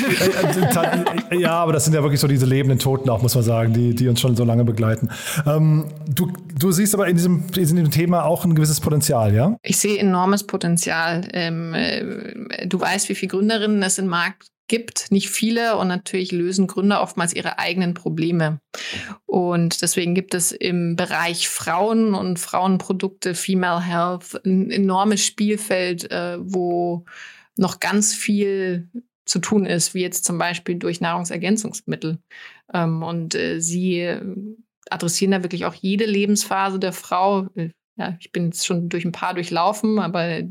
Äh, 1.31 1.35
äh, 1.35 1.39
ja, 1.39 1.51
aber 1.51 1.73
das 1.73 1.83
sind 1.83 1.93
ja 1.93 2.01
wirklich 2.01 2.19
so 2.19 2.27
diese 2.27 2.45
lebenden 2.45 2.79
Toten 2.79 3.09
auch, 3.09 3.21
muss 3.21 3.35
man 3.35 3.43
sagen, 3.43 3.73
die, 3.73 3.93
die 3.93 4.07
uns 4.07 4.21
schon 4.21 4.35
so 4.35 4.43
lange 4.43 4.63
begleiten. 4.63 5.09
Ähm, 5.45 5.85
du, 6.07 6.31
du 6.57 6.71
siehst 6.71 6.93
aber 6.93 7.07
in 7.07 7.17
diesem, 7.17 7.43
in 7.47 7.53
diesem 7.53 7.91
Thema 7.91 8.25
auch 8.25 8.45
ein 8.45 8.55
gewisses 8.55 8.79
Potenzial, 8.79 9.33
ja? 9.33 9.57
Ich 9.63 9.77
sehe 9.77 9.97
enormes 9.97 10.43
Potenzial. 10.43 11.27
Ähm, 11.33 11.73
äh, 11.73 12.67
du 12.67 12.79
weißt, 12.79 13.09
wie 13.09 13.15
viele 13.15 13.31
Gründerinnen 13.31 13.83
es 13.83 13.97
im 13.97 14.07
Markt 14.07 14.52
gibt, 14.67 15.11
nicht 15.11 15.29
viele 15.29 15.77
und 15.77 15.87
natürlich 15.87 16.31
lösen 16.31 16.67
Gründer 16.67 17.01
oftmals 17.01 17.33
ihre 17.33 17.59
eigenen 17.59 17.93
Probleme. 17.93 18.59
Und 19.25 19.81
deswegen 19.81 20.15
gibt 20.15 20.33
es 20.33 20.51
im 20.51 20.95
Bereich 20.95 21.49
Frauen 21.49 22.13
und 22.13 22.39
Frauenprodukte, 22.39 23.35
Female 23.35 23.81
Health, 23.81 24.45
ein 24.45 24.71
enormes 24.71 25.25
Spielfeld, 25.25 26.09
äh, 26.11 26.37
wo 26.39 27.05
noch 27.55 27.79
ganz 27.79 28.13
viel 28.13 28.89
zu 29.25 29.39
tun 29.39 29.65
ist, 29.65 29.93
wie 29.93 30.01
jetzt 30.01 30.25
zum 30.25 30.37
Beispiel 30.37 30.75
durch 30.75 31.01
Nahrungsergänzungsmittel. 31.01 32.19
Ähm, 32.73 33.03
und 33.03 33.35
äh, 33.35 33.59
sie 33.59 34.17
adressieren 34.89 35.31
da 35.31 35.43
wirklich 35.43 35.65
auch 35.65 35.73
jede 35.73 36.05
Lebensphase 36.05 36.79
der 36.79 36.93
Frau. 36.93 37.47
Äh, 37.55 37.69
ja, 37.95 38.17
ich 38.19 38.31
bin 38.31 38.45
jetzt 38.45 38.65
schon 38.65 38.89
durch 38.89 39.05
ein 39.05 39.11
paar 39.11 39.33
durchlaufen, 39.33 39.99
aber 39.99 40.41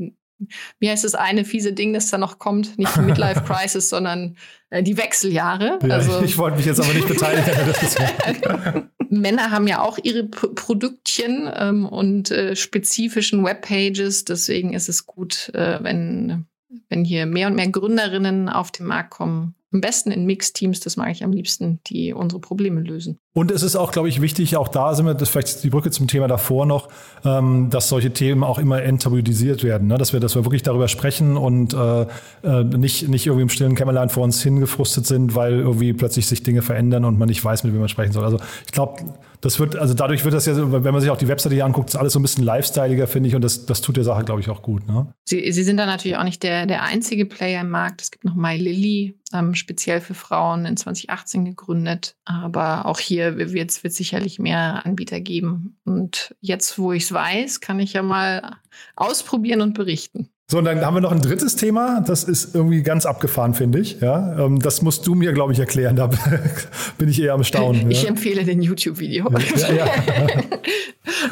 wie 0.78 0.90
heißt 0.90 1.04
das 1.04 1.14
eine 1.14 1.44
fiese 1.44 1.72
Ding, 1.72 1.92
das 1.92 2.10
da 2.10 2.18
noch 2.18 2.38
kommt? 2.38 2.78
Nicht 2.78 2.94
die 2.96 3.00
Midlife 3.00 3.42
Crisis, 3.46 3.88
sondern 3.88 4.36
äh, 4.70 4.82
die 4.82 4.96
Wechseljahre. 4.96 5.78
Ja, 5.82 5.94
also, 5.94 6.20
ich 6.24 6.38
wollte 6.38 6.56
mich 6.56 6.66
jetzt 6.66 6.80
aber 6.80 6.92
nicht 6.92 7.08
beteiligen. 7.08 8.90
Männer 9.10 9.50
haben 9.50 9.66
ja 9.66 9.82
auch 9.82 9.98
ihre 10.02 10.24
P 10.24 10.48
Produktchen 10.48 11.50
ähm, 11.54 11.86
und 11.86 12.30
äh, 12.30 12.56
spezifischen 12.56 13.44
Webpages. 13.44 14.24
Deswegen 14.24 14.72
ist 14.72 14.88
es 14.88 15.06
gut, 15.06 15.50
äh, 15.54 15.78
wenn, 15.82 16.46
wenn 16.88 17.04
hier 17.04 17.26
mehr 17.26 17.48
und 17.48 17.54
mehr 17.54 17.68
Gründerinnen 17.68 18.48
auf 18.48 18.70
den 18.70 18.86
Markt 18.86 19.10
kommen, 19.10 19.54
am 19.72 19.80
besten 19.80 20.10
in 20.10 20.26
Mixteams, 20.26 20.80
das 20.80 20.96
mag 20.96 21.10
ich 21.12 21.24
am 21.24 21.32
liebsten, 21.32 21.80
die 21.86 22.12
unsere 22.12 22.40
Probleme 22.40 22.80
lösen. 22.80 23.18
Und 23.34 23.50
es 23.50 23.62
ist 23.62 23.76
auch, 23.76 23.92
glaube 23.92 24.08
ich, 24.08 24.20
wichtig, 24.20 24.56
auch 24.56 24.68
da 24.68 24.94
sind 24.94 25.06
wir, 25.06 25.14
das 25.14 25.30
vielleicht 25.30 25.64
die 25.64 25.70
Brücke 25.70 25.90
zum 25.90 26.06
Thema 26.06 26.28
davor 26.28 26.66
noch, 26.66 26.88
ähm, 27.24 27.70
dass 27.70 27.88
solche 27.88 28.12
Themen 28.12 28.44
auch 28.44 28.58
immer 28.58 28.82
enttabuisiert 28.82 29.64
werden, 29.64 29.88
ne? 29.88 29.96
dass 29.96 30.12
wir, 30.12 30.20
dass 30.20 30.34
wir 30.34 30.44
wirklich 30.44 30.62
darüber 30.62 30.88
sprechen 30.88 31.38
und 31.38 31.72
äh, 31.72 32.02
äh, 32.42 32.64
nicht, 32.64 33.08
nicht 33.08 33.26
irgendwie 33.26 33.42
im 33.42 33.48
stillen 33.48 33.74
Kämmerlein 33.74 34.10
vor 34.10 34.24
uns 34.24 34.42
hingefrustet 34.42 35.06
sind, 35.06 35.34
weil 35.34 35.54
irgendwie 35.54 35.94
plötzlich 35.94 36.26
sich 36.26 36.42
Dinge 36.42 36.60
verändern 36.60 37.06
und 37.06 37.18
man 37.18 37.28
nicht 37.28 37.42
weiß, 37.42 37.64
mit 37.64 37.72
wem 37.72 37.80
man 37.80 37.88
sprechen 37.88 38.12
soll. 38.12 38.24
Also 38.24 38.38
ich 38.66 38.72
glaube, 38.72 39.02
das 39.42 39.58
wird, 39.58 39.74
also 39.74 39.92
dadurch 39.92 40.24
wird 40.24 40.34
das 40.34 40.46
ja, 40.46 40.54
wenn 40.56 40.92
man 40.92 41.00
sich 41.00 41.10
auch 41.10 41.16
die 41.16 41.26
Webseite 41.26 41.54
hier 41.54 41.64
anguckt, 41.64 41.90
ist 41.90 41.96
alles 41.96 42.12
so 42.12 42.20
ein 42.20 42.22
bisschen 42.22 42.44
lifestyleiger, 42.44 43.08
finde 43.08 43.28
ich, 43.28 43.34
und 43.34 43.42
das, 43.42 43.66
das 43.66 43.80
tut 43.80 43.96
der 43.96 44.04
Sache, 44.04 44.24
glaube 44.24 44.40
ich, 44.40 44.48
auch 44.48 44.62
gut. 44.62 44.86
Ne? 44.86 45.12
Sie, 45.24 45.50
Sie 45.50 45.64
sind 45.64 45.78
da 45.78 45.84
natürlich 45.84 46.16
auch 46.16 46.22
nicht 46.22 46.44
der, 46.44 46.66
der 46.66 46.84
einzige 46.84 47.26
Player 47.26 47.60
im 47.60 47.70
Markt. 47.70 48.02
Es 48.02 48.12
gibt 48.12 48.24
noch 48.24 48.36
MyLily, 48.36 49.18
ähm, 49.32 49.56
speziell 49.56 50.00
für 50.00 50.14
Frauen 50.14 50.64
in 50.64 50.76
2018 50.76 51.44
gegründet. 51.44 52.14
Aber 52.24 52.86
auch 52.86 53.00
hier 53.00 53.36
wird 53.36 53.70
es 53.70 53.96
sicherlich 53.96 54.38
mehr 54.38 54.86
Anbieter 54.86 55.20
geben. 55.20 55.76
Und 55.84 56.36
jetzt, 56.40 56.78
wo 56.78 56.92
ich 56.92 57.02
es 57.02 57.12
weiß, 57.12 57.60
kann 57.60 57.80
ich 57.80 57.94
ja 57.94 58.02
mal 58.02 58.58
ausprobieren 58.94 59.60
und 59.60 59.74
berichten. 59.74 60.28
So, 60.50 60.58
und 60.58 60.64
dann 60.64 60.84
haben 60.84 60.94
wir 60.94 61.00
noch 61.00 61.12
ein 61.12 61.22
drittes 61.22 61.56
Thema. 61.56 62.02
Das 62.06 62.24
ist 62.24 62.54
irgendwie 62.54 62.82
ganz 62.82 63.06
abgefahren, 63.06 63.54
finde 63.54 63.78
ich. 63.78 64.00
Ja, 64.00 64.44
ähm, 64.44 64.58
das 64.58 64.82
musst 64.82 65.06
du 65.06 65.14
mir, 65.14 65.32
glaube 65.32 65.52
ich, 65.52 65.58
erklären. 65.58 65.96
Da 65.96 66.10
bin 66.98 67.08
ich 67.08 67.22
eher 67.22 67.32
am 67.34 67.42
Staunen. 67.42 67.90
Ich 67.90 68.02
ja. 68.02 68.10
empfehle 68.10 68.44
den 68.44 68.60
YouTube-Video. 68.60 69.30
Ja, 69.58 69.72
ja. 69.74 69.86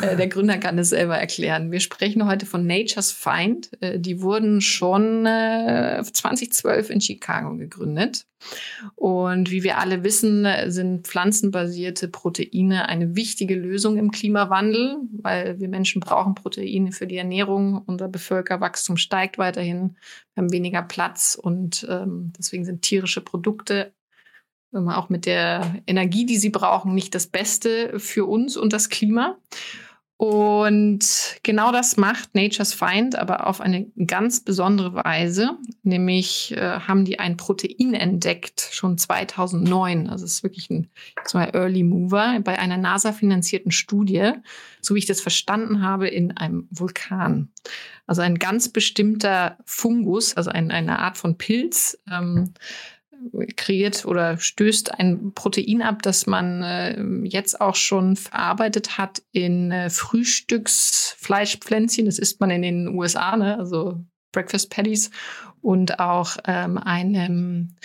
Äh, 0.03 0.16
der 0.16 0.29
Gründer 0.29 0.59
kann 0.59 0.79
es 0.79 0.90
selber 0.90 1.16
erklären. 1.16 1.70
Wir 1.70 1.81
sprechen 1.81 2.27
heute 2.27 2.46
von 2.46 2.66
Nature's 2.66 3.12
Find. 3.12 3.70
Äh, 3.81 3.99
die 3.99 4.20
wurden 4.20 4.61
schon 4.61 5.25
2012 5.25 6.88
äh, 6.88 6.92
in 6.92 7.01
Chicago 7.01 7.57
gegründet. 7.57 8.27
Und 8.94 9.50
wie 9.50 9.62
wir 9.62 9.79
alle 9.79 10.05
wissen, 10.05 10.46
sind 10.66 11.07
pflanzenbasierte 11.07 12.09
Proteine 12.09 12.88
eine 12.88 13.16
wichtige 13.16 13.55
Lösung 13.55 13.96
im 13.98 14.11
Klimawandel, 14.11 14.96
weil 15.22 15.61
wir 15.61 15.68
Menschen 15.68 16.00
brauchen 16.00 16.35
Proteine 16.35 16.92
für 16.92 17.07
die 17.07 17.16
Ernährung. 17.16 17.83
Unser 17.87 18.09
Bevölkerwachstum 18.09 18.96
steigt 18.96 19.38
weiterhin. 19.38 19.96
Wir 20.35 20.42
haben 20.42 20.53
weniger 20.53 20.83
Platz 20.83 21.38
und 21.40 21.87
ähm, 21.88 22.33
deswegen 22.38 22.64
sind 22.64 22.83
tierische 22.83 23.20
Produkte 23.20 23.92
auch 24.72 25.09
mit 25.09 25.26
der 25.26 25.83
Energie, 25.87 26.26
die 26.26 26.37
sie 26.37 26.50
brauchen, 26.50 26.94
nicht 26.94 27.14
das 27.14 27.26
Beste 27.26 27.98
für 27.98 28.26
uns 28.26 28.57
und 28.57 28.72
das 28.72 28.88
Klima. 28.88 29.37
Und 30.20 31.38
genau 31.44 31.72
das 31.72 31.96
macht 31.96 32.35
Nature's 32.35 32.74
Find, 32.74 33.16
aber 33.16 33.46
auf 33.46 33.62
eine 33.62 33.87
ganz 34.04 34.40
besondere 34.40 34.92
Weise. 34.92 35.56
Nämlich 35.83 36.54
äh, 36.54 36.80
haben 36.80 37.06
die 37.06 37.18
ein 37.18 37.38
Protein 37.38 37.94
entdeckt, 37.94 38.68
schon 38.70 38.98
2009. 38.98 40.11
Also 40.11 40.26
es 40.26 40.33
ist 40.33 40.42
wirklich 40.42 40.68
ein 40.68 40.90
so 41.24 41.38
ein 41.38 41.54
Early 41.54 41.85
Mover 41.85 42.38
bei 42.44 42.59
einer 42.59 42.76
NASA-finanzierten 42.76 43.72
Studie, 43.72 44.33
so 44.83 44.94
wie 44.94 44.98
ich 44.98 45.06
das 45.06 45.22
verstanden 45.22 45.80
habe, 45.80 46.06
in 46.09 46.37
einem 46.37 46.68
Vulkan. 46.70 47.48
Also 48.06 48.20
ein 48.20 48.38
ganz 48.38 48.68
bestimmter 48.68 49.56
Fungus, 49.64 50.37
also 50.37 50.50
ein, 50.50 50.70
eine 50.70 50.98
Art 50.98 51.16
von 51.16 51.38
Pilz. 51.38 51.98
Ähm, 52.12 52.52
kreiert 53.56 54.04
oder 54.04 54.38
stößt 54.38 54.98
ein 54.98 55.33
Protein 55.35 55.83
ab, 55.83 56.02
das 56.02 56.26
man 56.26 56.62
äh, 56.62 57.00
jetzt 57.24 57.61
auch 57.61 57.74
schon 57.74 58.14
verarbeitet 58.16 58.96
hat 58.98 59.22
in 59.33 59.70
äh, 59.70 59.90
Frühstücksfleischpflänzchen. 59.90 62.06
Das 62.06 62.18
isst 62.18 62.40
man 62.40 62.50
in 62.50 62.62
den 62.62 62.88
USA, 62.88 63.37
ne? 63.37 63.59
also 63.59 64.02
Breakfast 64.33 64.70
Patties 64.70 65.11
und 65.61 66.00
auch 66.00 66.38
ähm, 66.46 66.78
einem 66.78 67.76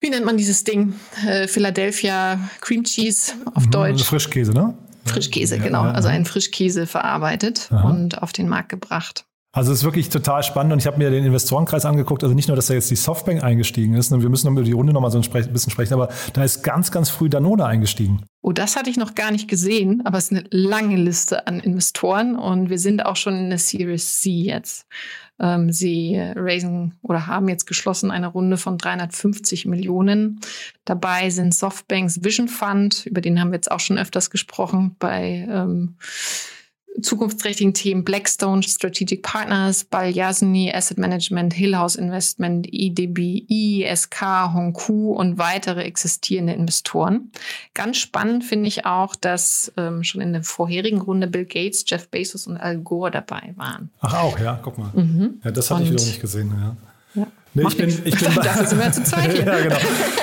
wie 0.00 0.08
nennt 0.08 0.24
man 0.24 0.38
dieses 0.38 0.64
Ding? 0.64 0.94
Äh, 1.26 1.46
Philadelphia 1.46 2.40
Cream 2.62 2.84
Cheese 2.84 3.32
auf 3.54 3.66
mhm, 3.66 3.70
Deutsch. 3.70 4.02
Frischkäse, 4.02 4.52
ne? 4.52 4.74
Frischkäse, 5.04 5.56
ja, 5.56 5.62
genau. 5.62 5.82
Ja, 5.82 5.90
ja. 5.90 5.94
Also 5.94 6.08
ein 6.08 6.24
Frischkäse 6.24 6.86
verarbeitet 6.86 7.68
Aha. 7.70 7.88
und 7.88 8.22
auf 8.22 8.32
den 8.32 8.48
Markt 8.48 8.70
gebracht. 8.70 9.26
Also 9.52 9.72
es 9.72 9.78
ist 9.78 9.84
wirklich 9.84 10.10
total 10.10 10.44
spannend 10.44 10.72
und 10.72 10.78
ich 10.78 10.86
habe 10.86 10.98
mir 10.98 11.10
den 11.10 11.24
Investorenkreis 11.24 11.84
angeguckt. 11.84 12.22
Also 12.22 12.36
nicht 12.36 12.46
nur, 12.46 12.54
dass 12.54 12.68
da 12.68 12.74
jetzt 12.74 12.90
die 12.90 12.96
Softbank 12.96 13.42
eingestiegen 13.42 13.94
ist, 13.94 14.12
wir 14.12 14.28
müssen 14.28 14.48
über 14.48 14.62
die 14.62 14.72
Runde 14.72 14.92
nochmal 14.92 15.10
so 15.10 15.18
ein 15.20 15.52
bisschen 15.52 15.72
sprechen, 15.72 15.94
aber 15.94 16.08
da 16.34 16.44
ist 16.44 16.62
ganz, 16.62 16.92
ganz 16.92 17.10
früh 17.10 17.28
Danone 17.28 17.64
eingestiegen. 17.64 18.24
Oh, 18.42 18.52
das 18.52 18.76
hatte 18.76 18.90
ich 18.90 18.96
noch 18.96 19.16
gar 19.16 19.32
nicht 19.32 19.48
gesehen, 19.48 20.02
aber 20.04 20.18
es 20.18 20.30
ist 20.30 20.38
eine 20.38 20.44
lange 20.50 20.96
Liste 20.96 21.48
an 21.48 21.58
Investoren 21.58 22.36
und 22.36 22.70
wir 22.70 22.78
sind 22.78 23.04
auch 23.04 23.16
schon 23.16 23.34
in 23.34 23.50
der 23.50 23.58
Series 23.58 24.20
C 24.20 24.30
jetzt. 24.30 24.86
Ähm, 25.40 25.72
sie 25.72 26.16
raisen 26.16 26.94
oder 27.02 27.26
haben 27.26 27.48
jetzt 27.48 27.66
geschlossen 27.66 28.12
eine 28.12 28.28
Runde 28.28 28.56
von 28.56 28.78
350 28.78 29.66
Millionen. 29.66 30.38
Dabei 30.84 31.30
sind 31.30 31.54
Softbanks 31.54 32.22
Vision 32.22 32.46
Fund, 32.46 33.04
über 33.06 33.20
den 33.20 33.40
haben 33.40 33.50
wir 33.50 33.56
jetzt 33.56 33.70
auch 33.70 33.80
schon 33.80 33.98
öfters 33.98 34.30
gesprochen, 34.30 34.94
bei 35.00 35.48
ähm, 35.50 35.96
zukunftsträchtigen 37.00 37.74
Themen 37.74 38.04
Blackstone 38.04 38.62
Strategic 38.62 39.22
Partners, 39.22 39.84
Balyasny 39.84 40.72
Asset 40.72 40.98
Management, 40.98 41.52
Hillhouse 41.52 41.96
Investment, 41.96 42.66
IDB, 42.70 43.44
ISK, 43.48 44.20
Hongku 44.52 45.12
und 45.12 45.38
weitere 45.38 45.82
existierende 45.82 46.52
Investoren. 46.52 47.30
Ganz 47.74 47.98
spannend 47.98 48.44
finde 48.44 48.68
ich 48.68 48.86
auch, 48.86 49.16
dass 49.16 49.72
ähm, 49.76 50.04
schon 50.04 50.20
in 50.20 50.32
der 50.32 50.42
vorherigen 50.42 51.00
Runde 51.00 51.26
Bill 51.26 51.44
Gates, 51.44 51.84
Jeff 51.86 52.08
Bezos 52.08 52.46
und 52.46 52.56
Al 52.56 52.78
Gore 52.78 53.10
dabei 53.10 53.52
waren. 53.56 53.90
Ach 54.00 54.14
auch, 54.22 54.38
ja, 54.38 54.58
guck 54.62 54.78
mal. 54.78 54.90
Mhm. 54.94 55.40
Ja, 55.44 55.50
das 55.50 55.70
hatte 55.70 55.80
und, 55.80 55.86
ich 55.86 55.92
wiederum 55.92 56.08
nicht 56.08 56.20
gesehen. 56.20 56.52
Ja. 56.54 56.76
Nee, 57.52 57.64
ich 57.66 57.76
bin, 57.76 57.88
ich 57.88 58.16
bin 58.16 58.34
bei, 58.36 58.44
ja, 58.44 59.60
genau. 59.60 59.76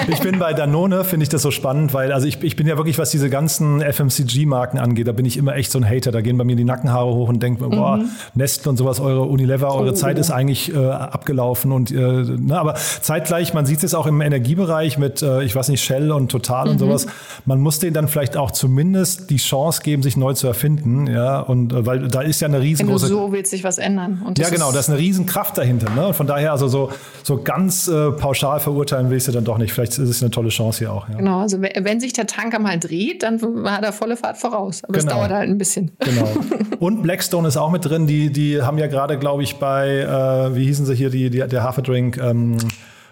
Ich 0.08 0.20
bin 0.22 0.40
bei 0.40 0.54
Danone, 0.54 1.04
finde 1.04 1.24
ich 1.24 1.30
das 1.30 1.42
so 1.42 1.52
spannend, 1.52 1.94
weil 1.94 2.14
also 2.14 2.26
ich, 2.26 2.42
ich 2.42 2.56
bin 2.56 2.68
ja 2.68 2.78
wirklich, 2.78 2.98
was 2.98 3.10
diese 3.10 3.30
ganzen 3.30 3.82
FMCG-Marken 3.82 4.80
angeht, 4.80 5.10
da 5.10 5.12
bin 5.12 5.26
ich 5.26 5.36
immer 5.36 5.56
echt 5.56 5.72
so 5.72 5.78
ein 5.78 5.88
Hater. 5.88 6.12
Da 6.12 6.22
gehen 6.22 6.38
bei 6.38 6.46
mir 6.46 6.56
die 6.56 6.64
Nackenhaare 6.64 7.14
hoch 7.14 7.28
und 7.28 7.44
denke, 7.44 7.66
mhm. 7.66 7.72
boah, 7.72 8.00
Nestle 8.34 8.70
und 8.70 8.78
sowas, 8.78 9.02
eure 9.02 9.24
Unilever, 9.24 9.76
eure 9.76 9.90
oh, 9.90 9.94
Zeit 9.94 10.18
ist 10.18 10.32
eigentlich 10.32 10.74
äh, 10.74 10.78
abgelaufen. 10.78 11.74
Und 11.74 11.92
äh, 11.92 11.96
ne, 11.96 12.58
aber 12.58 12.76
zeitgleich, 12.76 13.54
man 13.54 13.66
sieht 13.66 13.84
es 13.84 13.94
auch 13.94 14.08
im 14.08 14.22
Energiebereich 14.22 14.98
mit, 14.98 15.22
äh, 15.22 15.44
ich 15.44 15.54
weiß 15.54 15.68
nicht, 15.68 15.84
Shell 15.84 16.14
und 16.14 16.32
Total 16.32 16.66
mhm. 16.66 16.72
und 16.72 16.80
sowas. 16.80 17.08
Man 17.46 17.60
muss 17.60 17.80
denen 17.80 17.94
dann 17.94 18.08
vielleicht 18.08 18.38
auch 18.38 18.52
zumindest 18.52 19.30
die 19.30 19.38
Chance 19.38 19.82
geben, 19.84 20.02
sich 20.02 20.16
neu 20.16 20.32
zu 20.34 20.48
erfinden. 20.48 21.08
Ja, 21.08 21.42
und 21.42 21.74
äh, 21.74 21.86
weil 21.86 22.08
da 22.08 22.22
ist 22.22 22.40
ja 22.40 22.48
eine 22.48 22.62
riesengroße. 22.62 23.08
Wenn 23.08 23.12
du 23.12 23.18
so 23.18 23.32
willst 23.34 23.52
sich 23.52 23.66
was 23.66 23.80
ändern. 23.80 24.22
ja, 24.38 24.50
genau, 24.50 24.72
da 24.72 24.80
ist 24.80 24.90
eine 24.90 24.98
Riesenkraft 24.98 25.58
dahinter. 25.58 25.90
Ne? 25.94 26.08
Und 26.08 26.16
von 26.16 26.26
daher, 26.26 26.54
also 26.54 26.70
so 26.70 26.90
so 27.28 27.44
ganz 27.44 27.90
äh, 27.90 28.12
pauschal 28.12 28.62
verurteilen 28.62 29.10
will 29.10 29.18
ich 29.18 29.26
sie 29.26 29.34
dann 29.34 29.44
doch 29.44 29.58
nicht. 29.58 29.74
Vielleicht 29.74 29.92
ist 30.00 30.10
es 30.10 30.22
eine 30.24 30.32
tolle 30.32 30.48
Chance 30.48 30.80
hier 30.80 30.94
auch. 30.94 31.10
Ja. 31.10 31.16
Genau, 31.18 31.40
also 31.42 31.62
wenn 31.62 32.00
sich 32.00 32.14
der 32.14 32.26
Tanker 32.26 32.58
mal 32.60 32.80
dreht, 32.80 33.22
dann 33.22 33.42
hat 33.70 33.84
er 33.84 33.92
volle 33.92 34.16
Fahrt 34.16 34.38
voraus. 34.38 34.82
Aber 34.86 34.98
es 34.98 35.04
Genau. 35.06 35.18
dauert 35.18 35.32
halt 35.32 35.50
ein 35.50 35.58
bisschen. 35.58 35.92
Genau. 36.06 36.28
Und 36.80 37.02
Blackstone 37.04 37.48
ist 37.50 37.58
auch 37.58 37.70
mit 37.70 37.84
drin. 37.84 38.08
Die, 38.08 38.32
die 38.32 38.62
haben 38.62 38.78
ja 38.78 38.88
gerade, 38.88 39.18
glaube 39.20 39.44
ich, 39.44 39.58
bei, 39.58 39.90
äh, 40.00 40.56
wie 40.56 40.64
hießen 40.66 40.86
sie 40.86 40.96
hier, 40.96 41.10
die, 41.10 41.30
die, 41.30 41.40
der 41.46 41.64
Haferdrink, 41.64 42.18
ähm, 42.18 42.58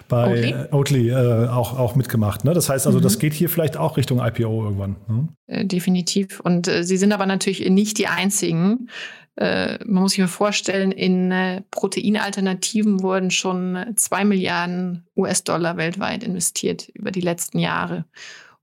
bei 0.07 0.53
Oatly? 0.71 1.09
Oatly 1.09 1.09
äh, 1.09 1.47
auch, 1.49 1.77
auch 1.77 1.95
mitgemacht. 1.95 2.45
Ne? 2.45 2.53
Das 2.53 2.69
heißt 2.69 2.85
also, 2.87 2.99
Mhm. 2.99 3.03
das 3.03 3.19
geht 3.19 3.33
hier 3.33 3.49
vielleicht 3.49 3.75
auch 3.75 3.97
Richtung 3.97 4.19
IPO 4.25 4.63
irgendwann. 4.63 4.95
Ne? 5.09 5.27
Äh, 5.47 5.65
definitiv. 5.65 6.39
Und 6.39 6.67
äh, 6.69 6.83
sie 6.83 6.95
sind 6.97 7.11
aber 7.11 7.25
natürlich 7.25 7.67
nicht 7.69 7.97
die 7.97 8.07
einzigen. 8.07 8.87
Äh, 9.35 9.83
man 9.85 10.03
muss 10.03 10.11
sich 10.11 10.19
mal 10.19 10.27
vorstellen, 10.27 10.91
in 10.91 11.31
äh, 11.31 11.61
Proteinalternativen 11.71 13.01
wurden 13.01 13.31
schon 13.31 13.75
äh, 13.75 13.95
zwei 13.95 14.23
Milliarden 14.23 15.05
US-Dollar 15.15 15.77
weltweit 15.77 16.23
investiert 16.23 16.89
über 16.93 17.11
die 17.11 17.21
letzten 17.21 17.59
Jahre. 17.59 18.05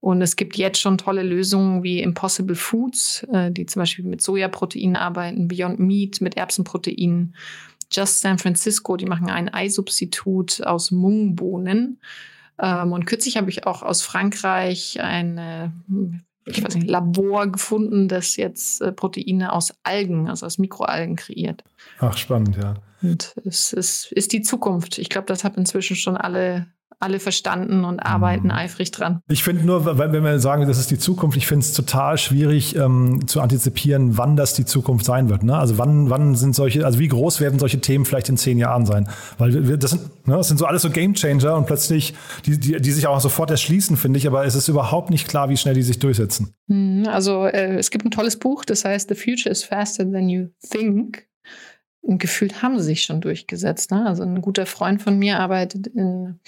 Und 0.01 0.21
es 0.21 0.35
gibt 0.35 0.57
jetzt 0.57 0.81
schon 0.81 0.99
tolle 0.99 1.23
Lösungen 1.23 1.85
wie 1.85 2.03
Impossible 2.03 2.57
Foods, 2.57 3.25
die 3.51 3.67
zum 3.67 3.83
Beispiel 3.83 4.05
mit 4.05 4.21
Sojaproteinen 4.21 4.97
arbeiten, 4.97 5.47
Beyond 5.47 5.79
Meat 5.79 6.21
mit 6.21 6.37
Erbsenproteinen, 6.37 7.37
Just 7.93 8.21
San 8.21 8.39
Francisco, 8.39 8.97
die 8.97 9.07
machen 9.07 9.31
ein 9.31 9.49
Eisubstitut 9.49 10.61
aus 10.67 10.91
Mungbohnen. 10.91 12.01
Ähm, 12.59 12.93
und 12.93 13.07
kürzlich 13.07 13.37
habe 13.37 13.51
ich 13.51 13.67
auch 13.67 13.83
aus 13.83 14.03
Frankreich 14.03 15.01
ein 15.01 15.39
äh, 15.39 15.69
ich 16.45 16.65
weiß 16.65 16.75
nicht, 16.75 16.89
Labor 16.89 17.47
gefunden, 17.47 18.09
das 18.09 18.37
jetzt 18.37 18.81
äh, 18.83 18.93
Proteine 18.93 19.53
aus 19.53 19.75
Algen, 19.83 20.29
also 20.29 20.47
aus 20.47 20.59
Mikroalgen 20.59 21.17
kreiert. 21.17 21.63
Ach, 21.99 22.17
spannend, 22.17 22.57
ja. 22.57 22.75
Und 23.03 23.35
es 23.45 23.73
ist, 23.73 24.13
ist 24.13 24.33
die 24.33 24.43
Zukunft. 24.43 24.99
Ich 24.99 25.09
glaube, 25.09 25.27
das 25.27 25.45
haben 25.45 25.57
inzwischen 25.57 25.97
schon 25.97 26.17
alle, 26.17 26.67
alle 27.03 27.21
verstanden 27.21 27.85
und 27.85 28.01
arbeiten 28.01 28.51
eifrig 28.51 28.91
dran. 28.91 29.21
Ich 29.29 29.43
finde 29.43 29.65
nur, 29.65 29.99
wenn, 29.99 30.13
wir 30.13 30.39
sagen, 30.39 30.67
das 30.67 30.79
ist 30.79 30.91
die 30.91 30.99
Zukunft, 30.99 31.37
ich 31.37 31.47
finde 31.47 31.65
es 31.65 31.73
total 31.73 32.17
schwierig 32.19 32.77
ähm, 32.77 33.27
zu 33.27 33.41
antizipieren, 33.41 34.17
wann 34.17 34.37
das 34.37 34.55
die 34.55 34.65
Zukunft 34.65 35.05
sein 35.05 35.29
wird. 35.29 35.43
Ne? 35.43 35.57
Also 35.57 35.79
wann, 35.79 36.11
wann 36.11 36.35
sind 36.35 36.55
solche, 36.55 36.85
also 36.87 36.99
wie 36.99 37.09
groß 37.09 37.41
werden 37.41 37.59
solche 37.59 37.81
Themen 37.81 38.05
vielleicht 38.05 38.29
in 38.29 38.37
zehn 38.37 38.59
Jahren 38.59 38.87
sein? 38.87 39.09
Weil 39.39 39.69
wir, 39.69 39.77
das, 39.77 39.91
sind, 39.91 40.27
ne, 40.27 40.37
das 40.37 40.49
sind 40.49 40.59
so 40.59 40.67
alles 40.67 40.83
so 40.83 40.91
Gamechanger 40.91 41.57
und 41.57 41.67
plötzlich, 41.67 42.15
die, 42.47 42.59
die, 42.59 42.81
die 42.81 42.93
sich 42.93 43.07
auch 43.07 43.21
sofort 43.21 43.51
erschließen, 43.51 43.97
finde 43.97 44.19
ich, 44.19 44.27
aber 44.27 44.45
es 44.45 44.55
ist 44.55 44.69
überhaupt 44.69 45.11
nicht 45.11 45.29
klar, 45.29 45.49
wie 45.49 45.57
schnell 45.57 45.75
die 45.75 45.83
sich 45.83 45.99
durchsetzen. 45.99 46.55
Hm, 46.69 47.07
Also 47.09 47.47
äh, 47.47 47.77
es 47.77 47.91
gibt 47.91 48.05
ein 48.05 48.11
tolles 48.11 48.39
Buch, 48.39 48.65
das 48.65 48.85
heißt 48.85 49.09
The 49.09 49.15
Future 49.15 49.51
is 49.51 49.65
Faster 49.65 50.11
Than 50.11 50.29
You 50.29 50.49
Think. 50.71 51.27
Und 52.05 52.19
gefühlt 52.19 52.63
haben 52.63 52.79
sie 52.79 52.85
sich 52.85 53.03
schon 53.03 53.21
durchgesetzt. 53.21 53.93
Ne? 53.93 54.05
Also 54.07 54.25
ein 54.25 54.43
guter 54.43 54.67
Freund 54.67 55.01
von 55.01 55.19
mir 55.19 55.39
arbeitet 55.39 55.87
in, 55.87 56.41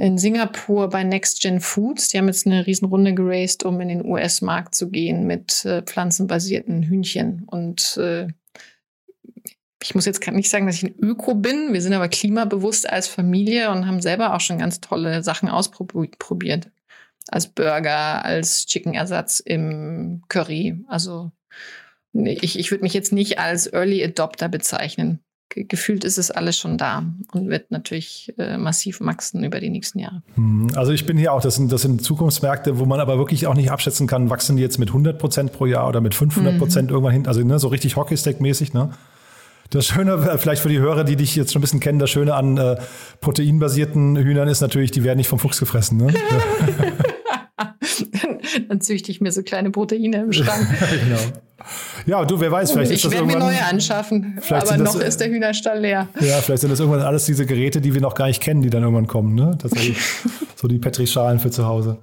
in 0.00 0.16
Singapur 0.16 0.88
bei 0.88 1.04
Next 1.04 1.42
Gen 1.42 1.60
Foods. 1.60 2.08
Die 2.08 2.16
haben 2.16 2.26
jetzt 2.26 2.46
eine 2.46 2.66
Riesenrunde 2.66 3.12
geraced, 3.12 3.64
um 3.64 3.78
in 3.82 3.88
den 3.88 4.04
US-Markt 4.04 4.74
zu 4.74 4.88
gehen 4.88 5.26
mit 5.26 5.62
äh, 5.66 5.82
pflanzenbasierten 5.82 6.82
Hühnchen. 6.82 7.44
Und 7.46 7.98
äh, 7.98 8.28
ich 9.82 9.94
muss 9.94 10.06
jetzt 10.06 10.26
nicht 10.26 10.48
sagen, 10.48 10.66
dass 10.66 10.76
ich 10.76 10.84
ein 10.84 10.98
Öko 10.98 11.34
bin. 11.34 11.74
Wir 11.74 11.82
sind 11.82 11.92
aber 11.92 12.08
klimabewusst 12.08 12.88
als 12.88 13.08
Familie 13.08 13.70
und 13.70 13.86
haben 13.86 14.00
selber 14.00 14.34
auch 14.34 14.40
schon 14.40 14.58
ganz 14.58 14.80
tolle 14.80 15.22
Sachen 15.22 15.50
ausprobiert. 15.50 16.70
Als 17.28 17.48
Burger, 17.48 18.24
als 18.24 18.64
Chicken-Ersatz 18.64 19.40
im 19.40 20.22
Curry. 20.28 20.82
Also 20.88 21.30
ich, 22.14 22.58
ich 22.58 22.70
würde 22.70 22.84
mich 22.84 22.94
jetzt 22.94 23.12
nicht 23.12 23.38
als 23.38 23.70
Early 23.70 24.02
Adopter 24.02 24.48
bezeichnen. 24.48 25.20
Ge 25.50 25.64
gefühlt 25.64 26.04
ist 26.04 26.16
es 26.16 26.30
alles 26.30 26.56
schon 26.56 26.78
da 26.78 27.02
und 27.32 27.48
wird 27.48 27.70
natürlich 27.70 28.32
äh, 28.38 28.56
massiv 28.56 29.00
wachsen 29.00 29.44
über 29.44 29.60
die 29.60 29.68
nächsten 29.68 29.98
Jahre. 29.98 30.22
Hm, 30.36 30.68
Also 30.76 30.92
ich 30.92 31.04
bin 31.06 31.18
hier 31.18 31.32
auch, 31.32 31.42
das 31.42 31.56
sind, 31.56 31.70
das 31.72 31.82
sind 31.82 32.02
Zukunftsmärkte, 32.02 32.78
wo 32.78 32.86
man 32.86 33.00
aber 33.00 33.18
wirklich 33.18 33.46
auch 33.46 33.54
nicht 33.54 33.70
abschätzen 33.70 34.06
kann, 34.06 34.30
wachsen 34.30 34.56
die 34.56 34.62
jetzt 34.62 34.78
mit 34.78 34.88
100 34.88 35.18
Prozent 35.18 35.52
pro 35.52 35.66
Jahr 35.66 35.88
oder 35.88 36.00
mit 36.00 36.14
500 36.14 36.56
Prozent 36.58 36.90
irgendwann 36.90 37.12
hin, 37.12 37.26
also 37.26 37.42
ne, 37.42 37.58
so 37.58 37.68
richtig 37.68 37.96
Hockeystack-mäßig, 37.96 38.72
ne? 38.72 38.90
Das 39.70 39.86
Schöne, 39.86 40.14
äh, 40.14 40.38
vielleicht 40.38 40.62
für 40.62 40.68
die 40.68 40.78
Hörer, 40.80 41.04
die 41.04 41.16
dich 41.16 41.36
jetzt 41.36 41.52
schon 41.52 41.60
ein 41.60 41.62
bisschen 41.62 41.80
kennen, 41.80 41.98
das 41.98 42.10
Schöne 42.10 42.34
an 42.34 42.56
äh, 42.56 42.76
proteinbasierten 43.20 44.16
Hühnern 44.16 44.48
ist 44.48 44.60
natürlich, 44.60 44.90
die 44.90 45.04
werden 45.04 45.18
nicht 45.18 45.28
vom 45.28 45.38
Fuchs 45.38 45.60
gefressen. 45.60 45.98
Ne? 45.98 46.08
Dann 48.68 48.80
züchte 48.80 49.10
ich 49.10 49.20
mir 49.20 49.32
so 49.32 49.42
kleine 49.42 49.70
Proteine 49.70 50.22
im 50.22 50.32
Schrank. 50.32 50.66
genau. 51.04 51.20
Ja, 52.06 52.24
du, 52.24 52.40
wer 52.40 52.50
weiß, 52.50 52.72
vielleicht 52.72 52.90
ist 52.90 52.98
ich 52.98 53.02
das 53.02 53.12
werde 53.12 53.26
mir 53.26 53.38
neue 53.38 53.62
anschaffen, 53.62 54.40
aber 54.48 54.78
das, 54.78 54.78
noch 54.78 55.00
ist 55.00 55.20
der 55.20 55.28
Hühnerstall 55.28 55.80
leer. 55.80 56.08
Ja, 56.20 56.36
vielleicht 56.40 56.62
sind 56.62 56.70
das 56.70 56.80
irgendwann 56.80 57.02
alles 57.02 57.26
diese 57.26 57.44
Geräte, 57.44 57.80
die 57.80 57.92
wir 57.92 58.00
noch 58.00 58.14
gar 58.14 58.26
nicht 58.26 58.42
kennen, 58.42 58.62
die 58.62 58.70
dann 58.70 58.82
irgendwann 58.82 59.06
kommen. 59.06 59.34
Ne? 59.34 59.58
Tatsächlich 59.60 59.98
so 60.56 60.68
die 60.68 60.78
Petrischalen 60.78 61.38
für 61.38 61.50
zu 61.50 61.66
Hause. 61.66 61.98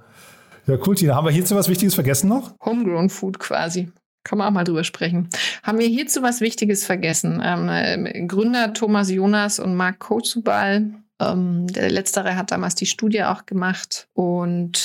Ja, 0.66 0.76
cool, 0.86 0.94
Tina. 0.94 1.14
Haben 1.14 1.26
wir 1.26 1.32
hierzu 1.32 1.56
was 1.56 1.68
Wichtiges 1.68 1.94
vergessen 1.94 2.28
noch? 2.28 2.54
Homegrown 2.64 3.10
Food 3.10 3.38
quasi. 3.38 3.90
Kann 4.22 4.38
man 4.38 4.48
auch 4.48 4.52
mal 4.52 4.64
drüber 4.64 4.84
sprechen. 4.84 5.28
Haben 5.62 5.78
wir 5.78 5.86
hierzu 5.86 6.22
was 6.22 6.40
Wichtiges 6.40 6.84
vergessen? 6.84 7.42
Ähm, 7.42 7.68
äh, 7.68 8.26
Gründer 8.26 8.74
Thomas 8.74 9.10
Jonas 9.10 9.58
und 9.58 9.74
Marc 9.74 9.98
Kozubal, 10.00 10.90
ähm, 11.20 11.66
der 11.68 11.90
letztere 11.90 12.36
hat 12.36 12.50
damals 12.50 12.74
die 12.74 12.86
Studie 12.86 13.24
auch 13.24 13.46
gemacht 13.46 14.08
und 14.12 14.80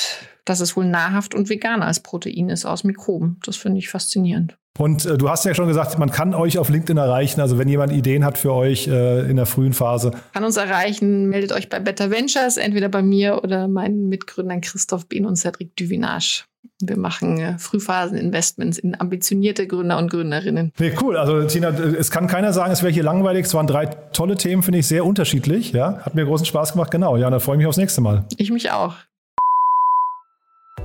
dass 0.45 0.59
es 0.59 0.75
wohl 0.75 0.85
nahrhaft 0.85 1.35
und 1.35 1.49
vegan 1.49 1.81
als 1.81 1.99
Protein 2.01 2.49
ist 2.49 2.65
aus 2.65 2.83
Mikroben. 2.83 3.39
Das 3.45 3.55
finde 3.55 3.79
ich 3.79 3.89
faszinierend. 3.89 4.57
Und 4.77 5.05
äh, 5.05 5.17
du 5.17 5.29
hast 5.29 5.45
ja 5.45 5.53
schon 5.53 5.67
gesagt, 5.67 5.99
man 5.99 6.09
kann 6.09 6.33
euch 6.33 6.57
auf 6.57 6.69
LinkedIn 6.69 6.97
erreichen. 6.97 7.41
Also 7.41 7.59
wenn 7.59 7.67
jemand 7.67 7.93
Ideen 7.93 8.25
hat 8.25 8.37
für 8.37 8.53
euch 8.53 8.87
äh, 8.87 9.29
in 9.29 9.35
der 9.35 9.45
frühen 9.45 9.73
Phase. 9.73 10.11
Kann 10.33 10.43
uns 10.43 10.57
erreichen, 10.57 11.29
meldet 11.29 11.51
euch 11.51 11.69
bei 11.69 11.79
Better 11.79 12.09
Ventures, 12.09 12.57
entweder 12.57 12.89
bei 12.89 13.03
mir 13.03 13.43
oder 13.43 13.67
meinen 13.67 14.09
Mitgründern 14.09 14.61
Christoph 14.61 15.07
Behn 15.07 15.25
und 15.25 15.35
Cedric 15.35 15.75
Duvinage. 15.75 16.45
Wir 16.81 16.97
machen 16.97 17.39
äh, 17.39 17.57
Frühphasen-Investments 17.59 18.79
in 18.79 18.99
ambitionierte 18.99 19.67
Gründer 19.67 19.99
und 19.99 20.09
Gründerinnen. 20.09 20.71
Nee, 20.79 20.93
cool. 21.01 21.17
Also 21.17 21.43
Tina, 21.43 21.69
es 21.69 22.09
kann 22.09 22.27
keiner 22.27 22.51
sagen, 22.51 22.71
es 22.71 22.81
wäre 22.81 22.91
hier 22.91 23.03
langweilig. 23.03 23.45
Es 23.45 23.53
waren 23.53 23.67
drei 23.67 23.85
tolle 23.85 24.37
Themen, 24.37 24.63
finde 24.63 24.79
ich, 24.79 24.87
sehr 24.87 25.05
unterschiedlich. 25.05 25.71
Ja, 25.71 25.99
hat 26.01 26.15
mir 26.15 26.25
großen 26.25 26.45
Spaß 26.45 26.73
gemacht. 26.73 26.89
Genau. 26.89 27.15
Ja, 27.15 27.27
und 27.27 27.31
dann 27.31 27.41
freue 27.41 27.55
ich 27.55 27.59
mich 27.59 27.67
aufs 27.67 27.77
nächste 27.77 28.01
Mal. 28.01 28.25
Ich 28.37 28.51
mich 28.51 28.71
auch. 28.71 28.95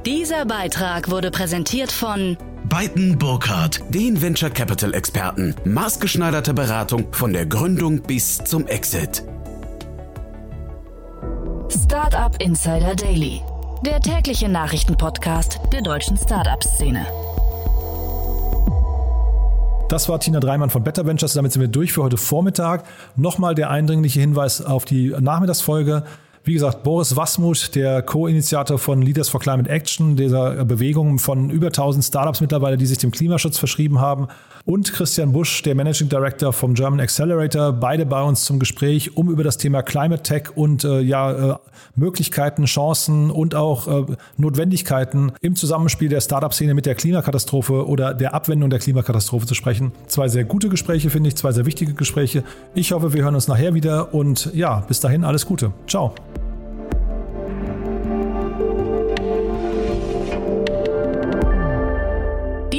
Dieser 0.06 0.46
Beitrag 0.46 1.10
wurde 1.10 1.30
präsentiert 1.30 1.90
von 1.90 2.36
Beiten 2.68 3.18
Burkhardt, 3.18 3.80
den 3.88 4.22
Venture 4.22 4.50
Capital 4.50 4.94
Experten. 4.94 5.56
Maßgeschneiderte 5.64 6.54
Beratung 6.54 7.12
von 7.12 7.32
der 7.32 7.46
Gründung 7.46 8.02
bis 8.02 8.38
zum 8.38 8.66
Exit. 8.68 9.24
Startup 11.68 12.34
Insider 12.40 12.94
Daily, 12.94 13.42
der 13.84 14.00
tägliche 14.00 14.48
Nachrichtenpodcast 14.48 15.58
der 15.72 15.82
deutschen 15.82 16.16
Startup-Szene. 16.16 17.04
Das 19.88 20.08
war 20.08 20.20
Tina 20.20 20.38
Dreimann 20.38 20.70
von 20.70 20.84
Better 20.84 21.06
Ventures. 21.06 21.32
Damit 21.32 21.52
sind 21.52 21.62
wir 21.62 21.68
durch 21.68 21.92
für 21.92 22.02
heute 22.04 22.18
Vormittag. 22.18 22.84
Nochmal 23.16 23.54
der 23.54 23.70
eindringliche 23.70 24.20
Hinweis 24.20 24.62
auf 24.62 24.84
die 24.84 25.14
Nachmittagsfolge. 25.18 26.04
Wie 26.48 26.54
gesagt, 26.54 26.82
Boris 26.82 27.14
Wasmuth, 27.14 27.74
der 27.74 28.00
Co-Initiator 28.00 28.78
von 28.78 29.02
Leaders 29.02 29.28
for 29.28 29.38
Climate 29.38 29.68
Action, 29.68 30.16
dieser 30.16 30.64
Bewegung 30.64 31.18
von 31.18 31.50
über 31.50 31.66
1000 31.66 32.02
Startups 32.02 32.40
mittlerweile, 32.40 32.78
die 32.78 32.86
sich 32.86 32.96
dem 32.96 33.10
Klimaschutz 33.10 33.58
verschrieben 33.58 34.00
haben, 34.00 34.28
und 34.64 34.92
Christian 34.92 35.32
Busch, 35.32 35.62
der 35.62 35.74
Managing 35.74 36.08
Director 36.08 36.54
vom 36.54 36.72
German 36.72 37.00
Accelerator, 37.00 37.72
beide 37.72 38.06
bei 38.06 38.22
uns 38.22 38.44
zum 38.46 38.58
Gespräch, 38.58 39.14
um 39.14 39.30
über 39.30 39.44
das 39.44 39.58
Thema 39.58 39.82
Climate 39.82 40.22
Tech 40.22 40.56
und 40.56 40.84
äh, 40.84 41.00
ja, 41.00 41.52
äh, 41.52 41.56
Möglichkeiten, 41.96 42.64
Chancen 42.64 43.30
und 43.30 43.54
auch 43.54 43.86
äh, 43.86 44.16
Notwendigkeiten 44.38 45.32
im 45.42 45.54
Zusammenspiel 45.54 46.08
der 46.08 46.22
Startup-Szene 46.22 46.72
mit 46.72 46.86
der 46.86 46.94
Klimakatastrophe 46.94 47.86
oder 47.86 48.14
der 48.14 48.32
Abwendung 48.32 48.70
der 48.70 48.78
Klimakatastrophe 48.78 49.46
zu 49.46 49.54
sprechen. 49.54 49.92
Zwei 50.06 50.28
sehr 50.28 50.44
gute 50.44 50.70
Gespräche, 50.70 51.10
finde 51.10 51.28
ich, 51.28 51.36
zwei 51.36 51.52
sehr 51.52 51.66
wichtige 51.66 51.92
Gespräche. 51.92 52.42
Ich 52.74 52.92
hoffe, 52.92 53.12
wir 53.12 53.22
hören 53.22 53.34
uns 53.34 53.48
nachher 53.48 53.74
wieder 53.74 54.14
und 54.14 54.50
ja, 54.54 54.80
bis 54.88 55.00
dahin 55.00 55.24
alles 55.24 55.44
Gute. 55.44 55.72
Ciao. 55.86 56.14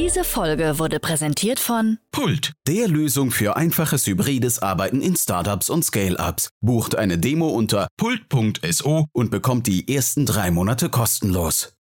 Diese 0.10 0.24
Folge 0.24 0.80
wurde 0.80 1.00
präsentiert 1.00 1.60
von 1.60 2.00
Pult, 2.10 2.54
der 2.68 2.88
Lösung 2.88 3.30
für 3.30 3.56
einfaches 3.56 4.08
hybrides 4.08 4.58
Arbeiten 4.58 5.04
in 5.04 5.16
Startups 5.16 5.70
und 5.70 5.86
Scale-Ups. 5.86 6.50
Bucht 6.62 6.96
eine 6.96 7.20
Demo 7.20 7.50
unter 7.50 7.88
pult.so 7.96 9.06
und 9.14 9.30
bekommt 9.30 9.68
die 9.68 9.88
ersten 9.88 10.26
drei 10.26 10.50
Monate 10.50 10.90
kostenlos. 10.90 11.74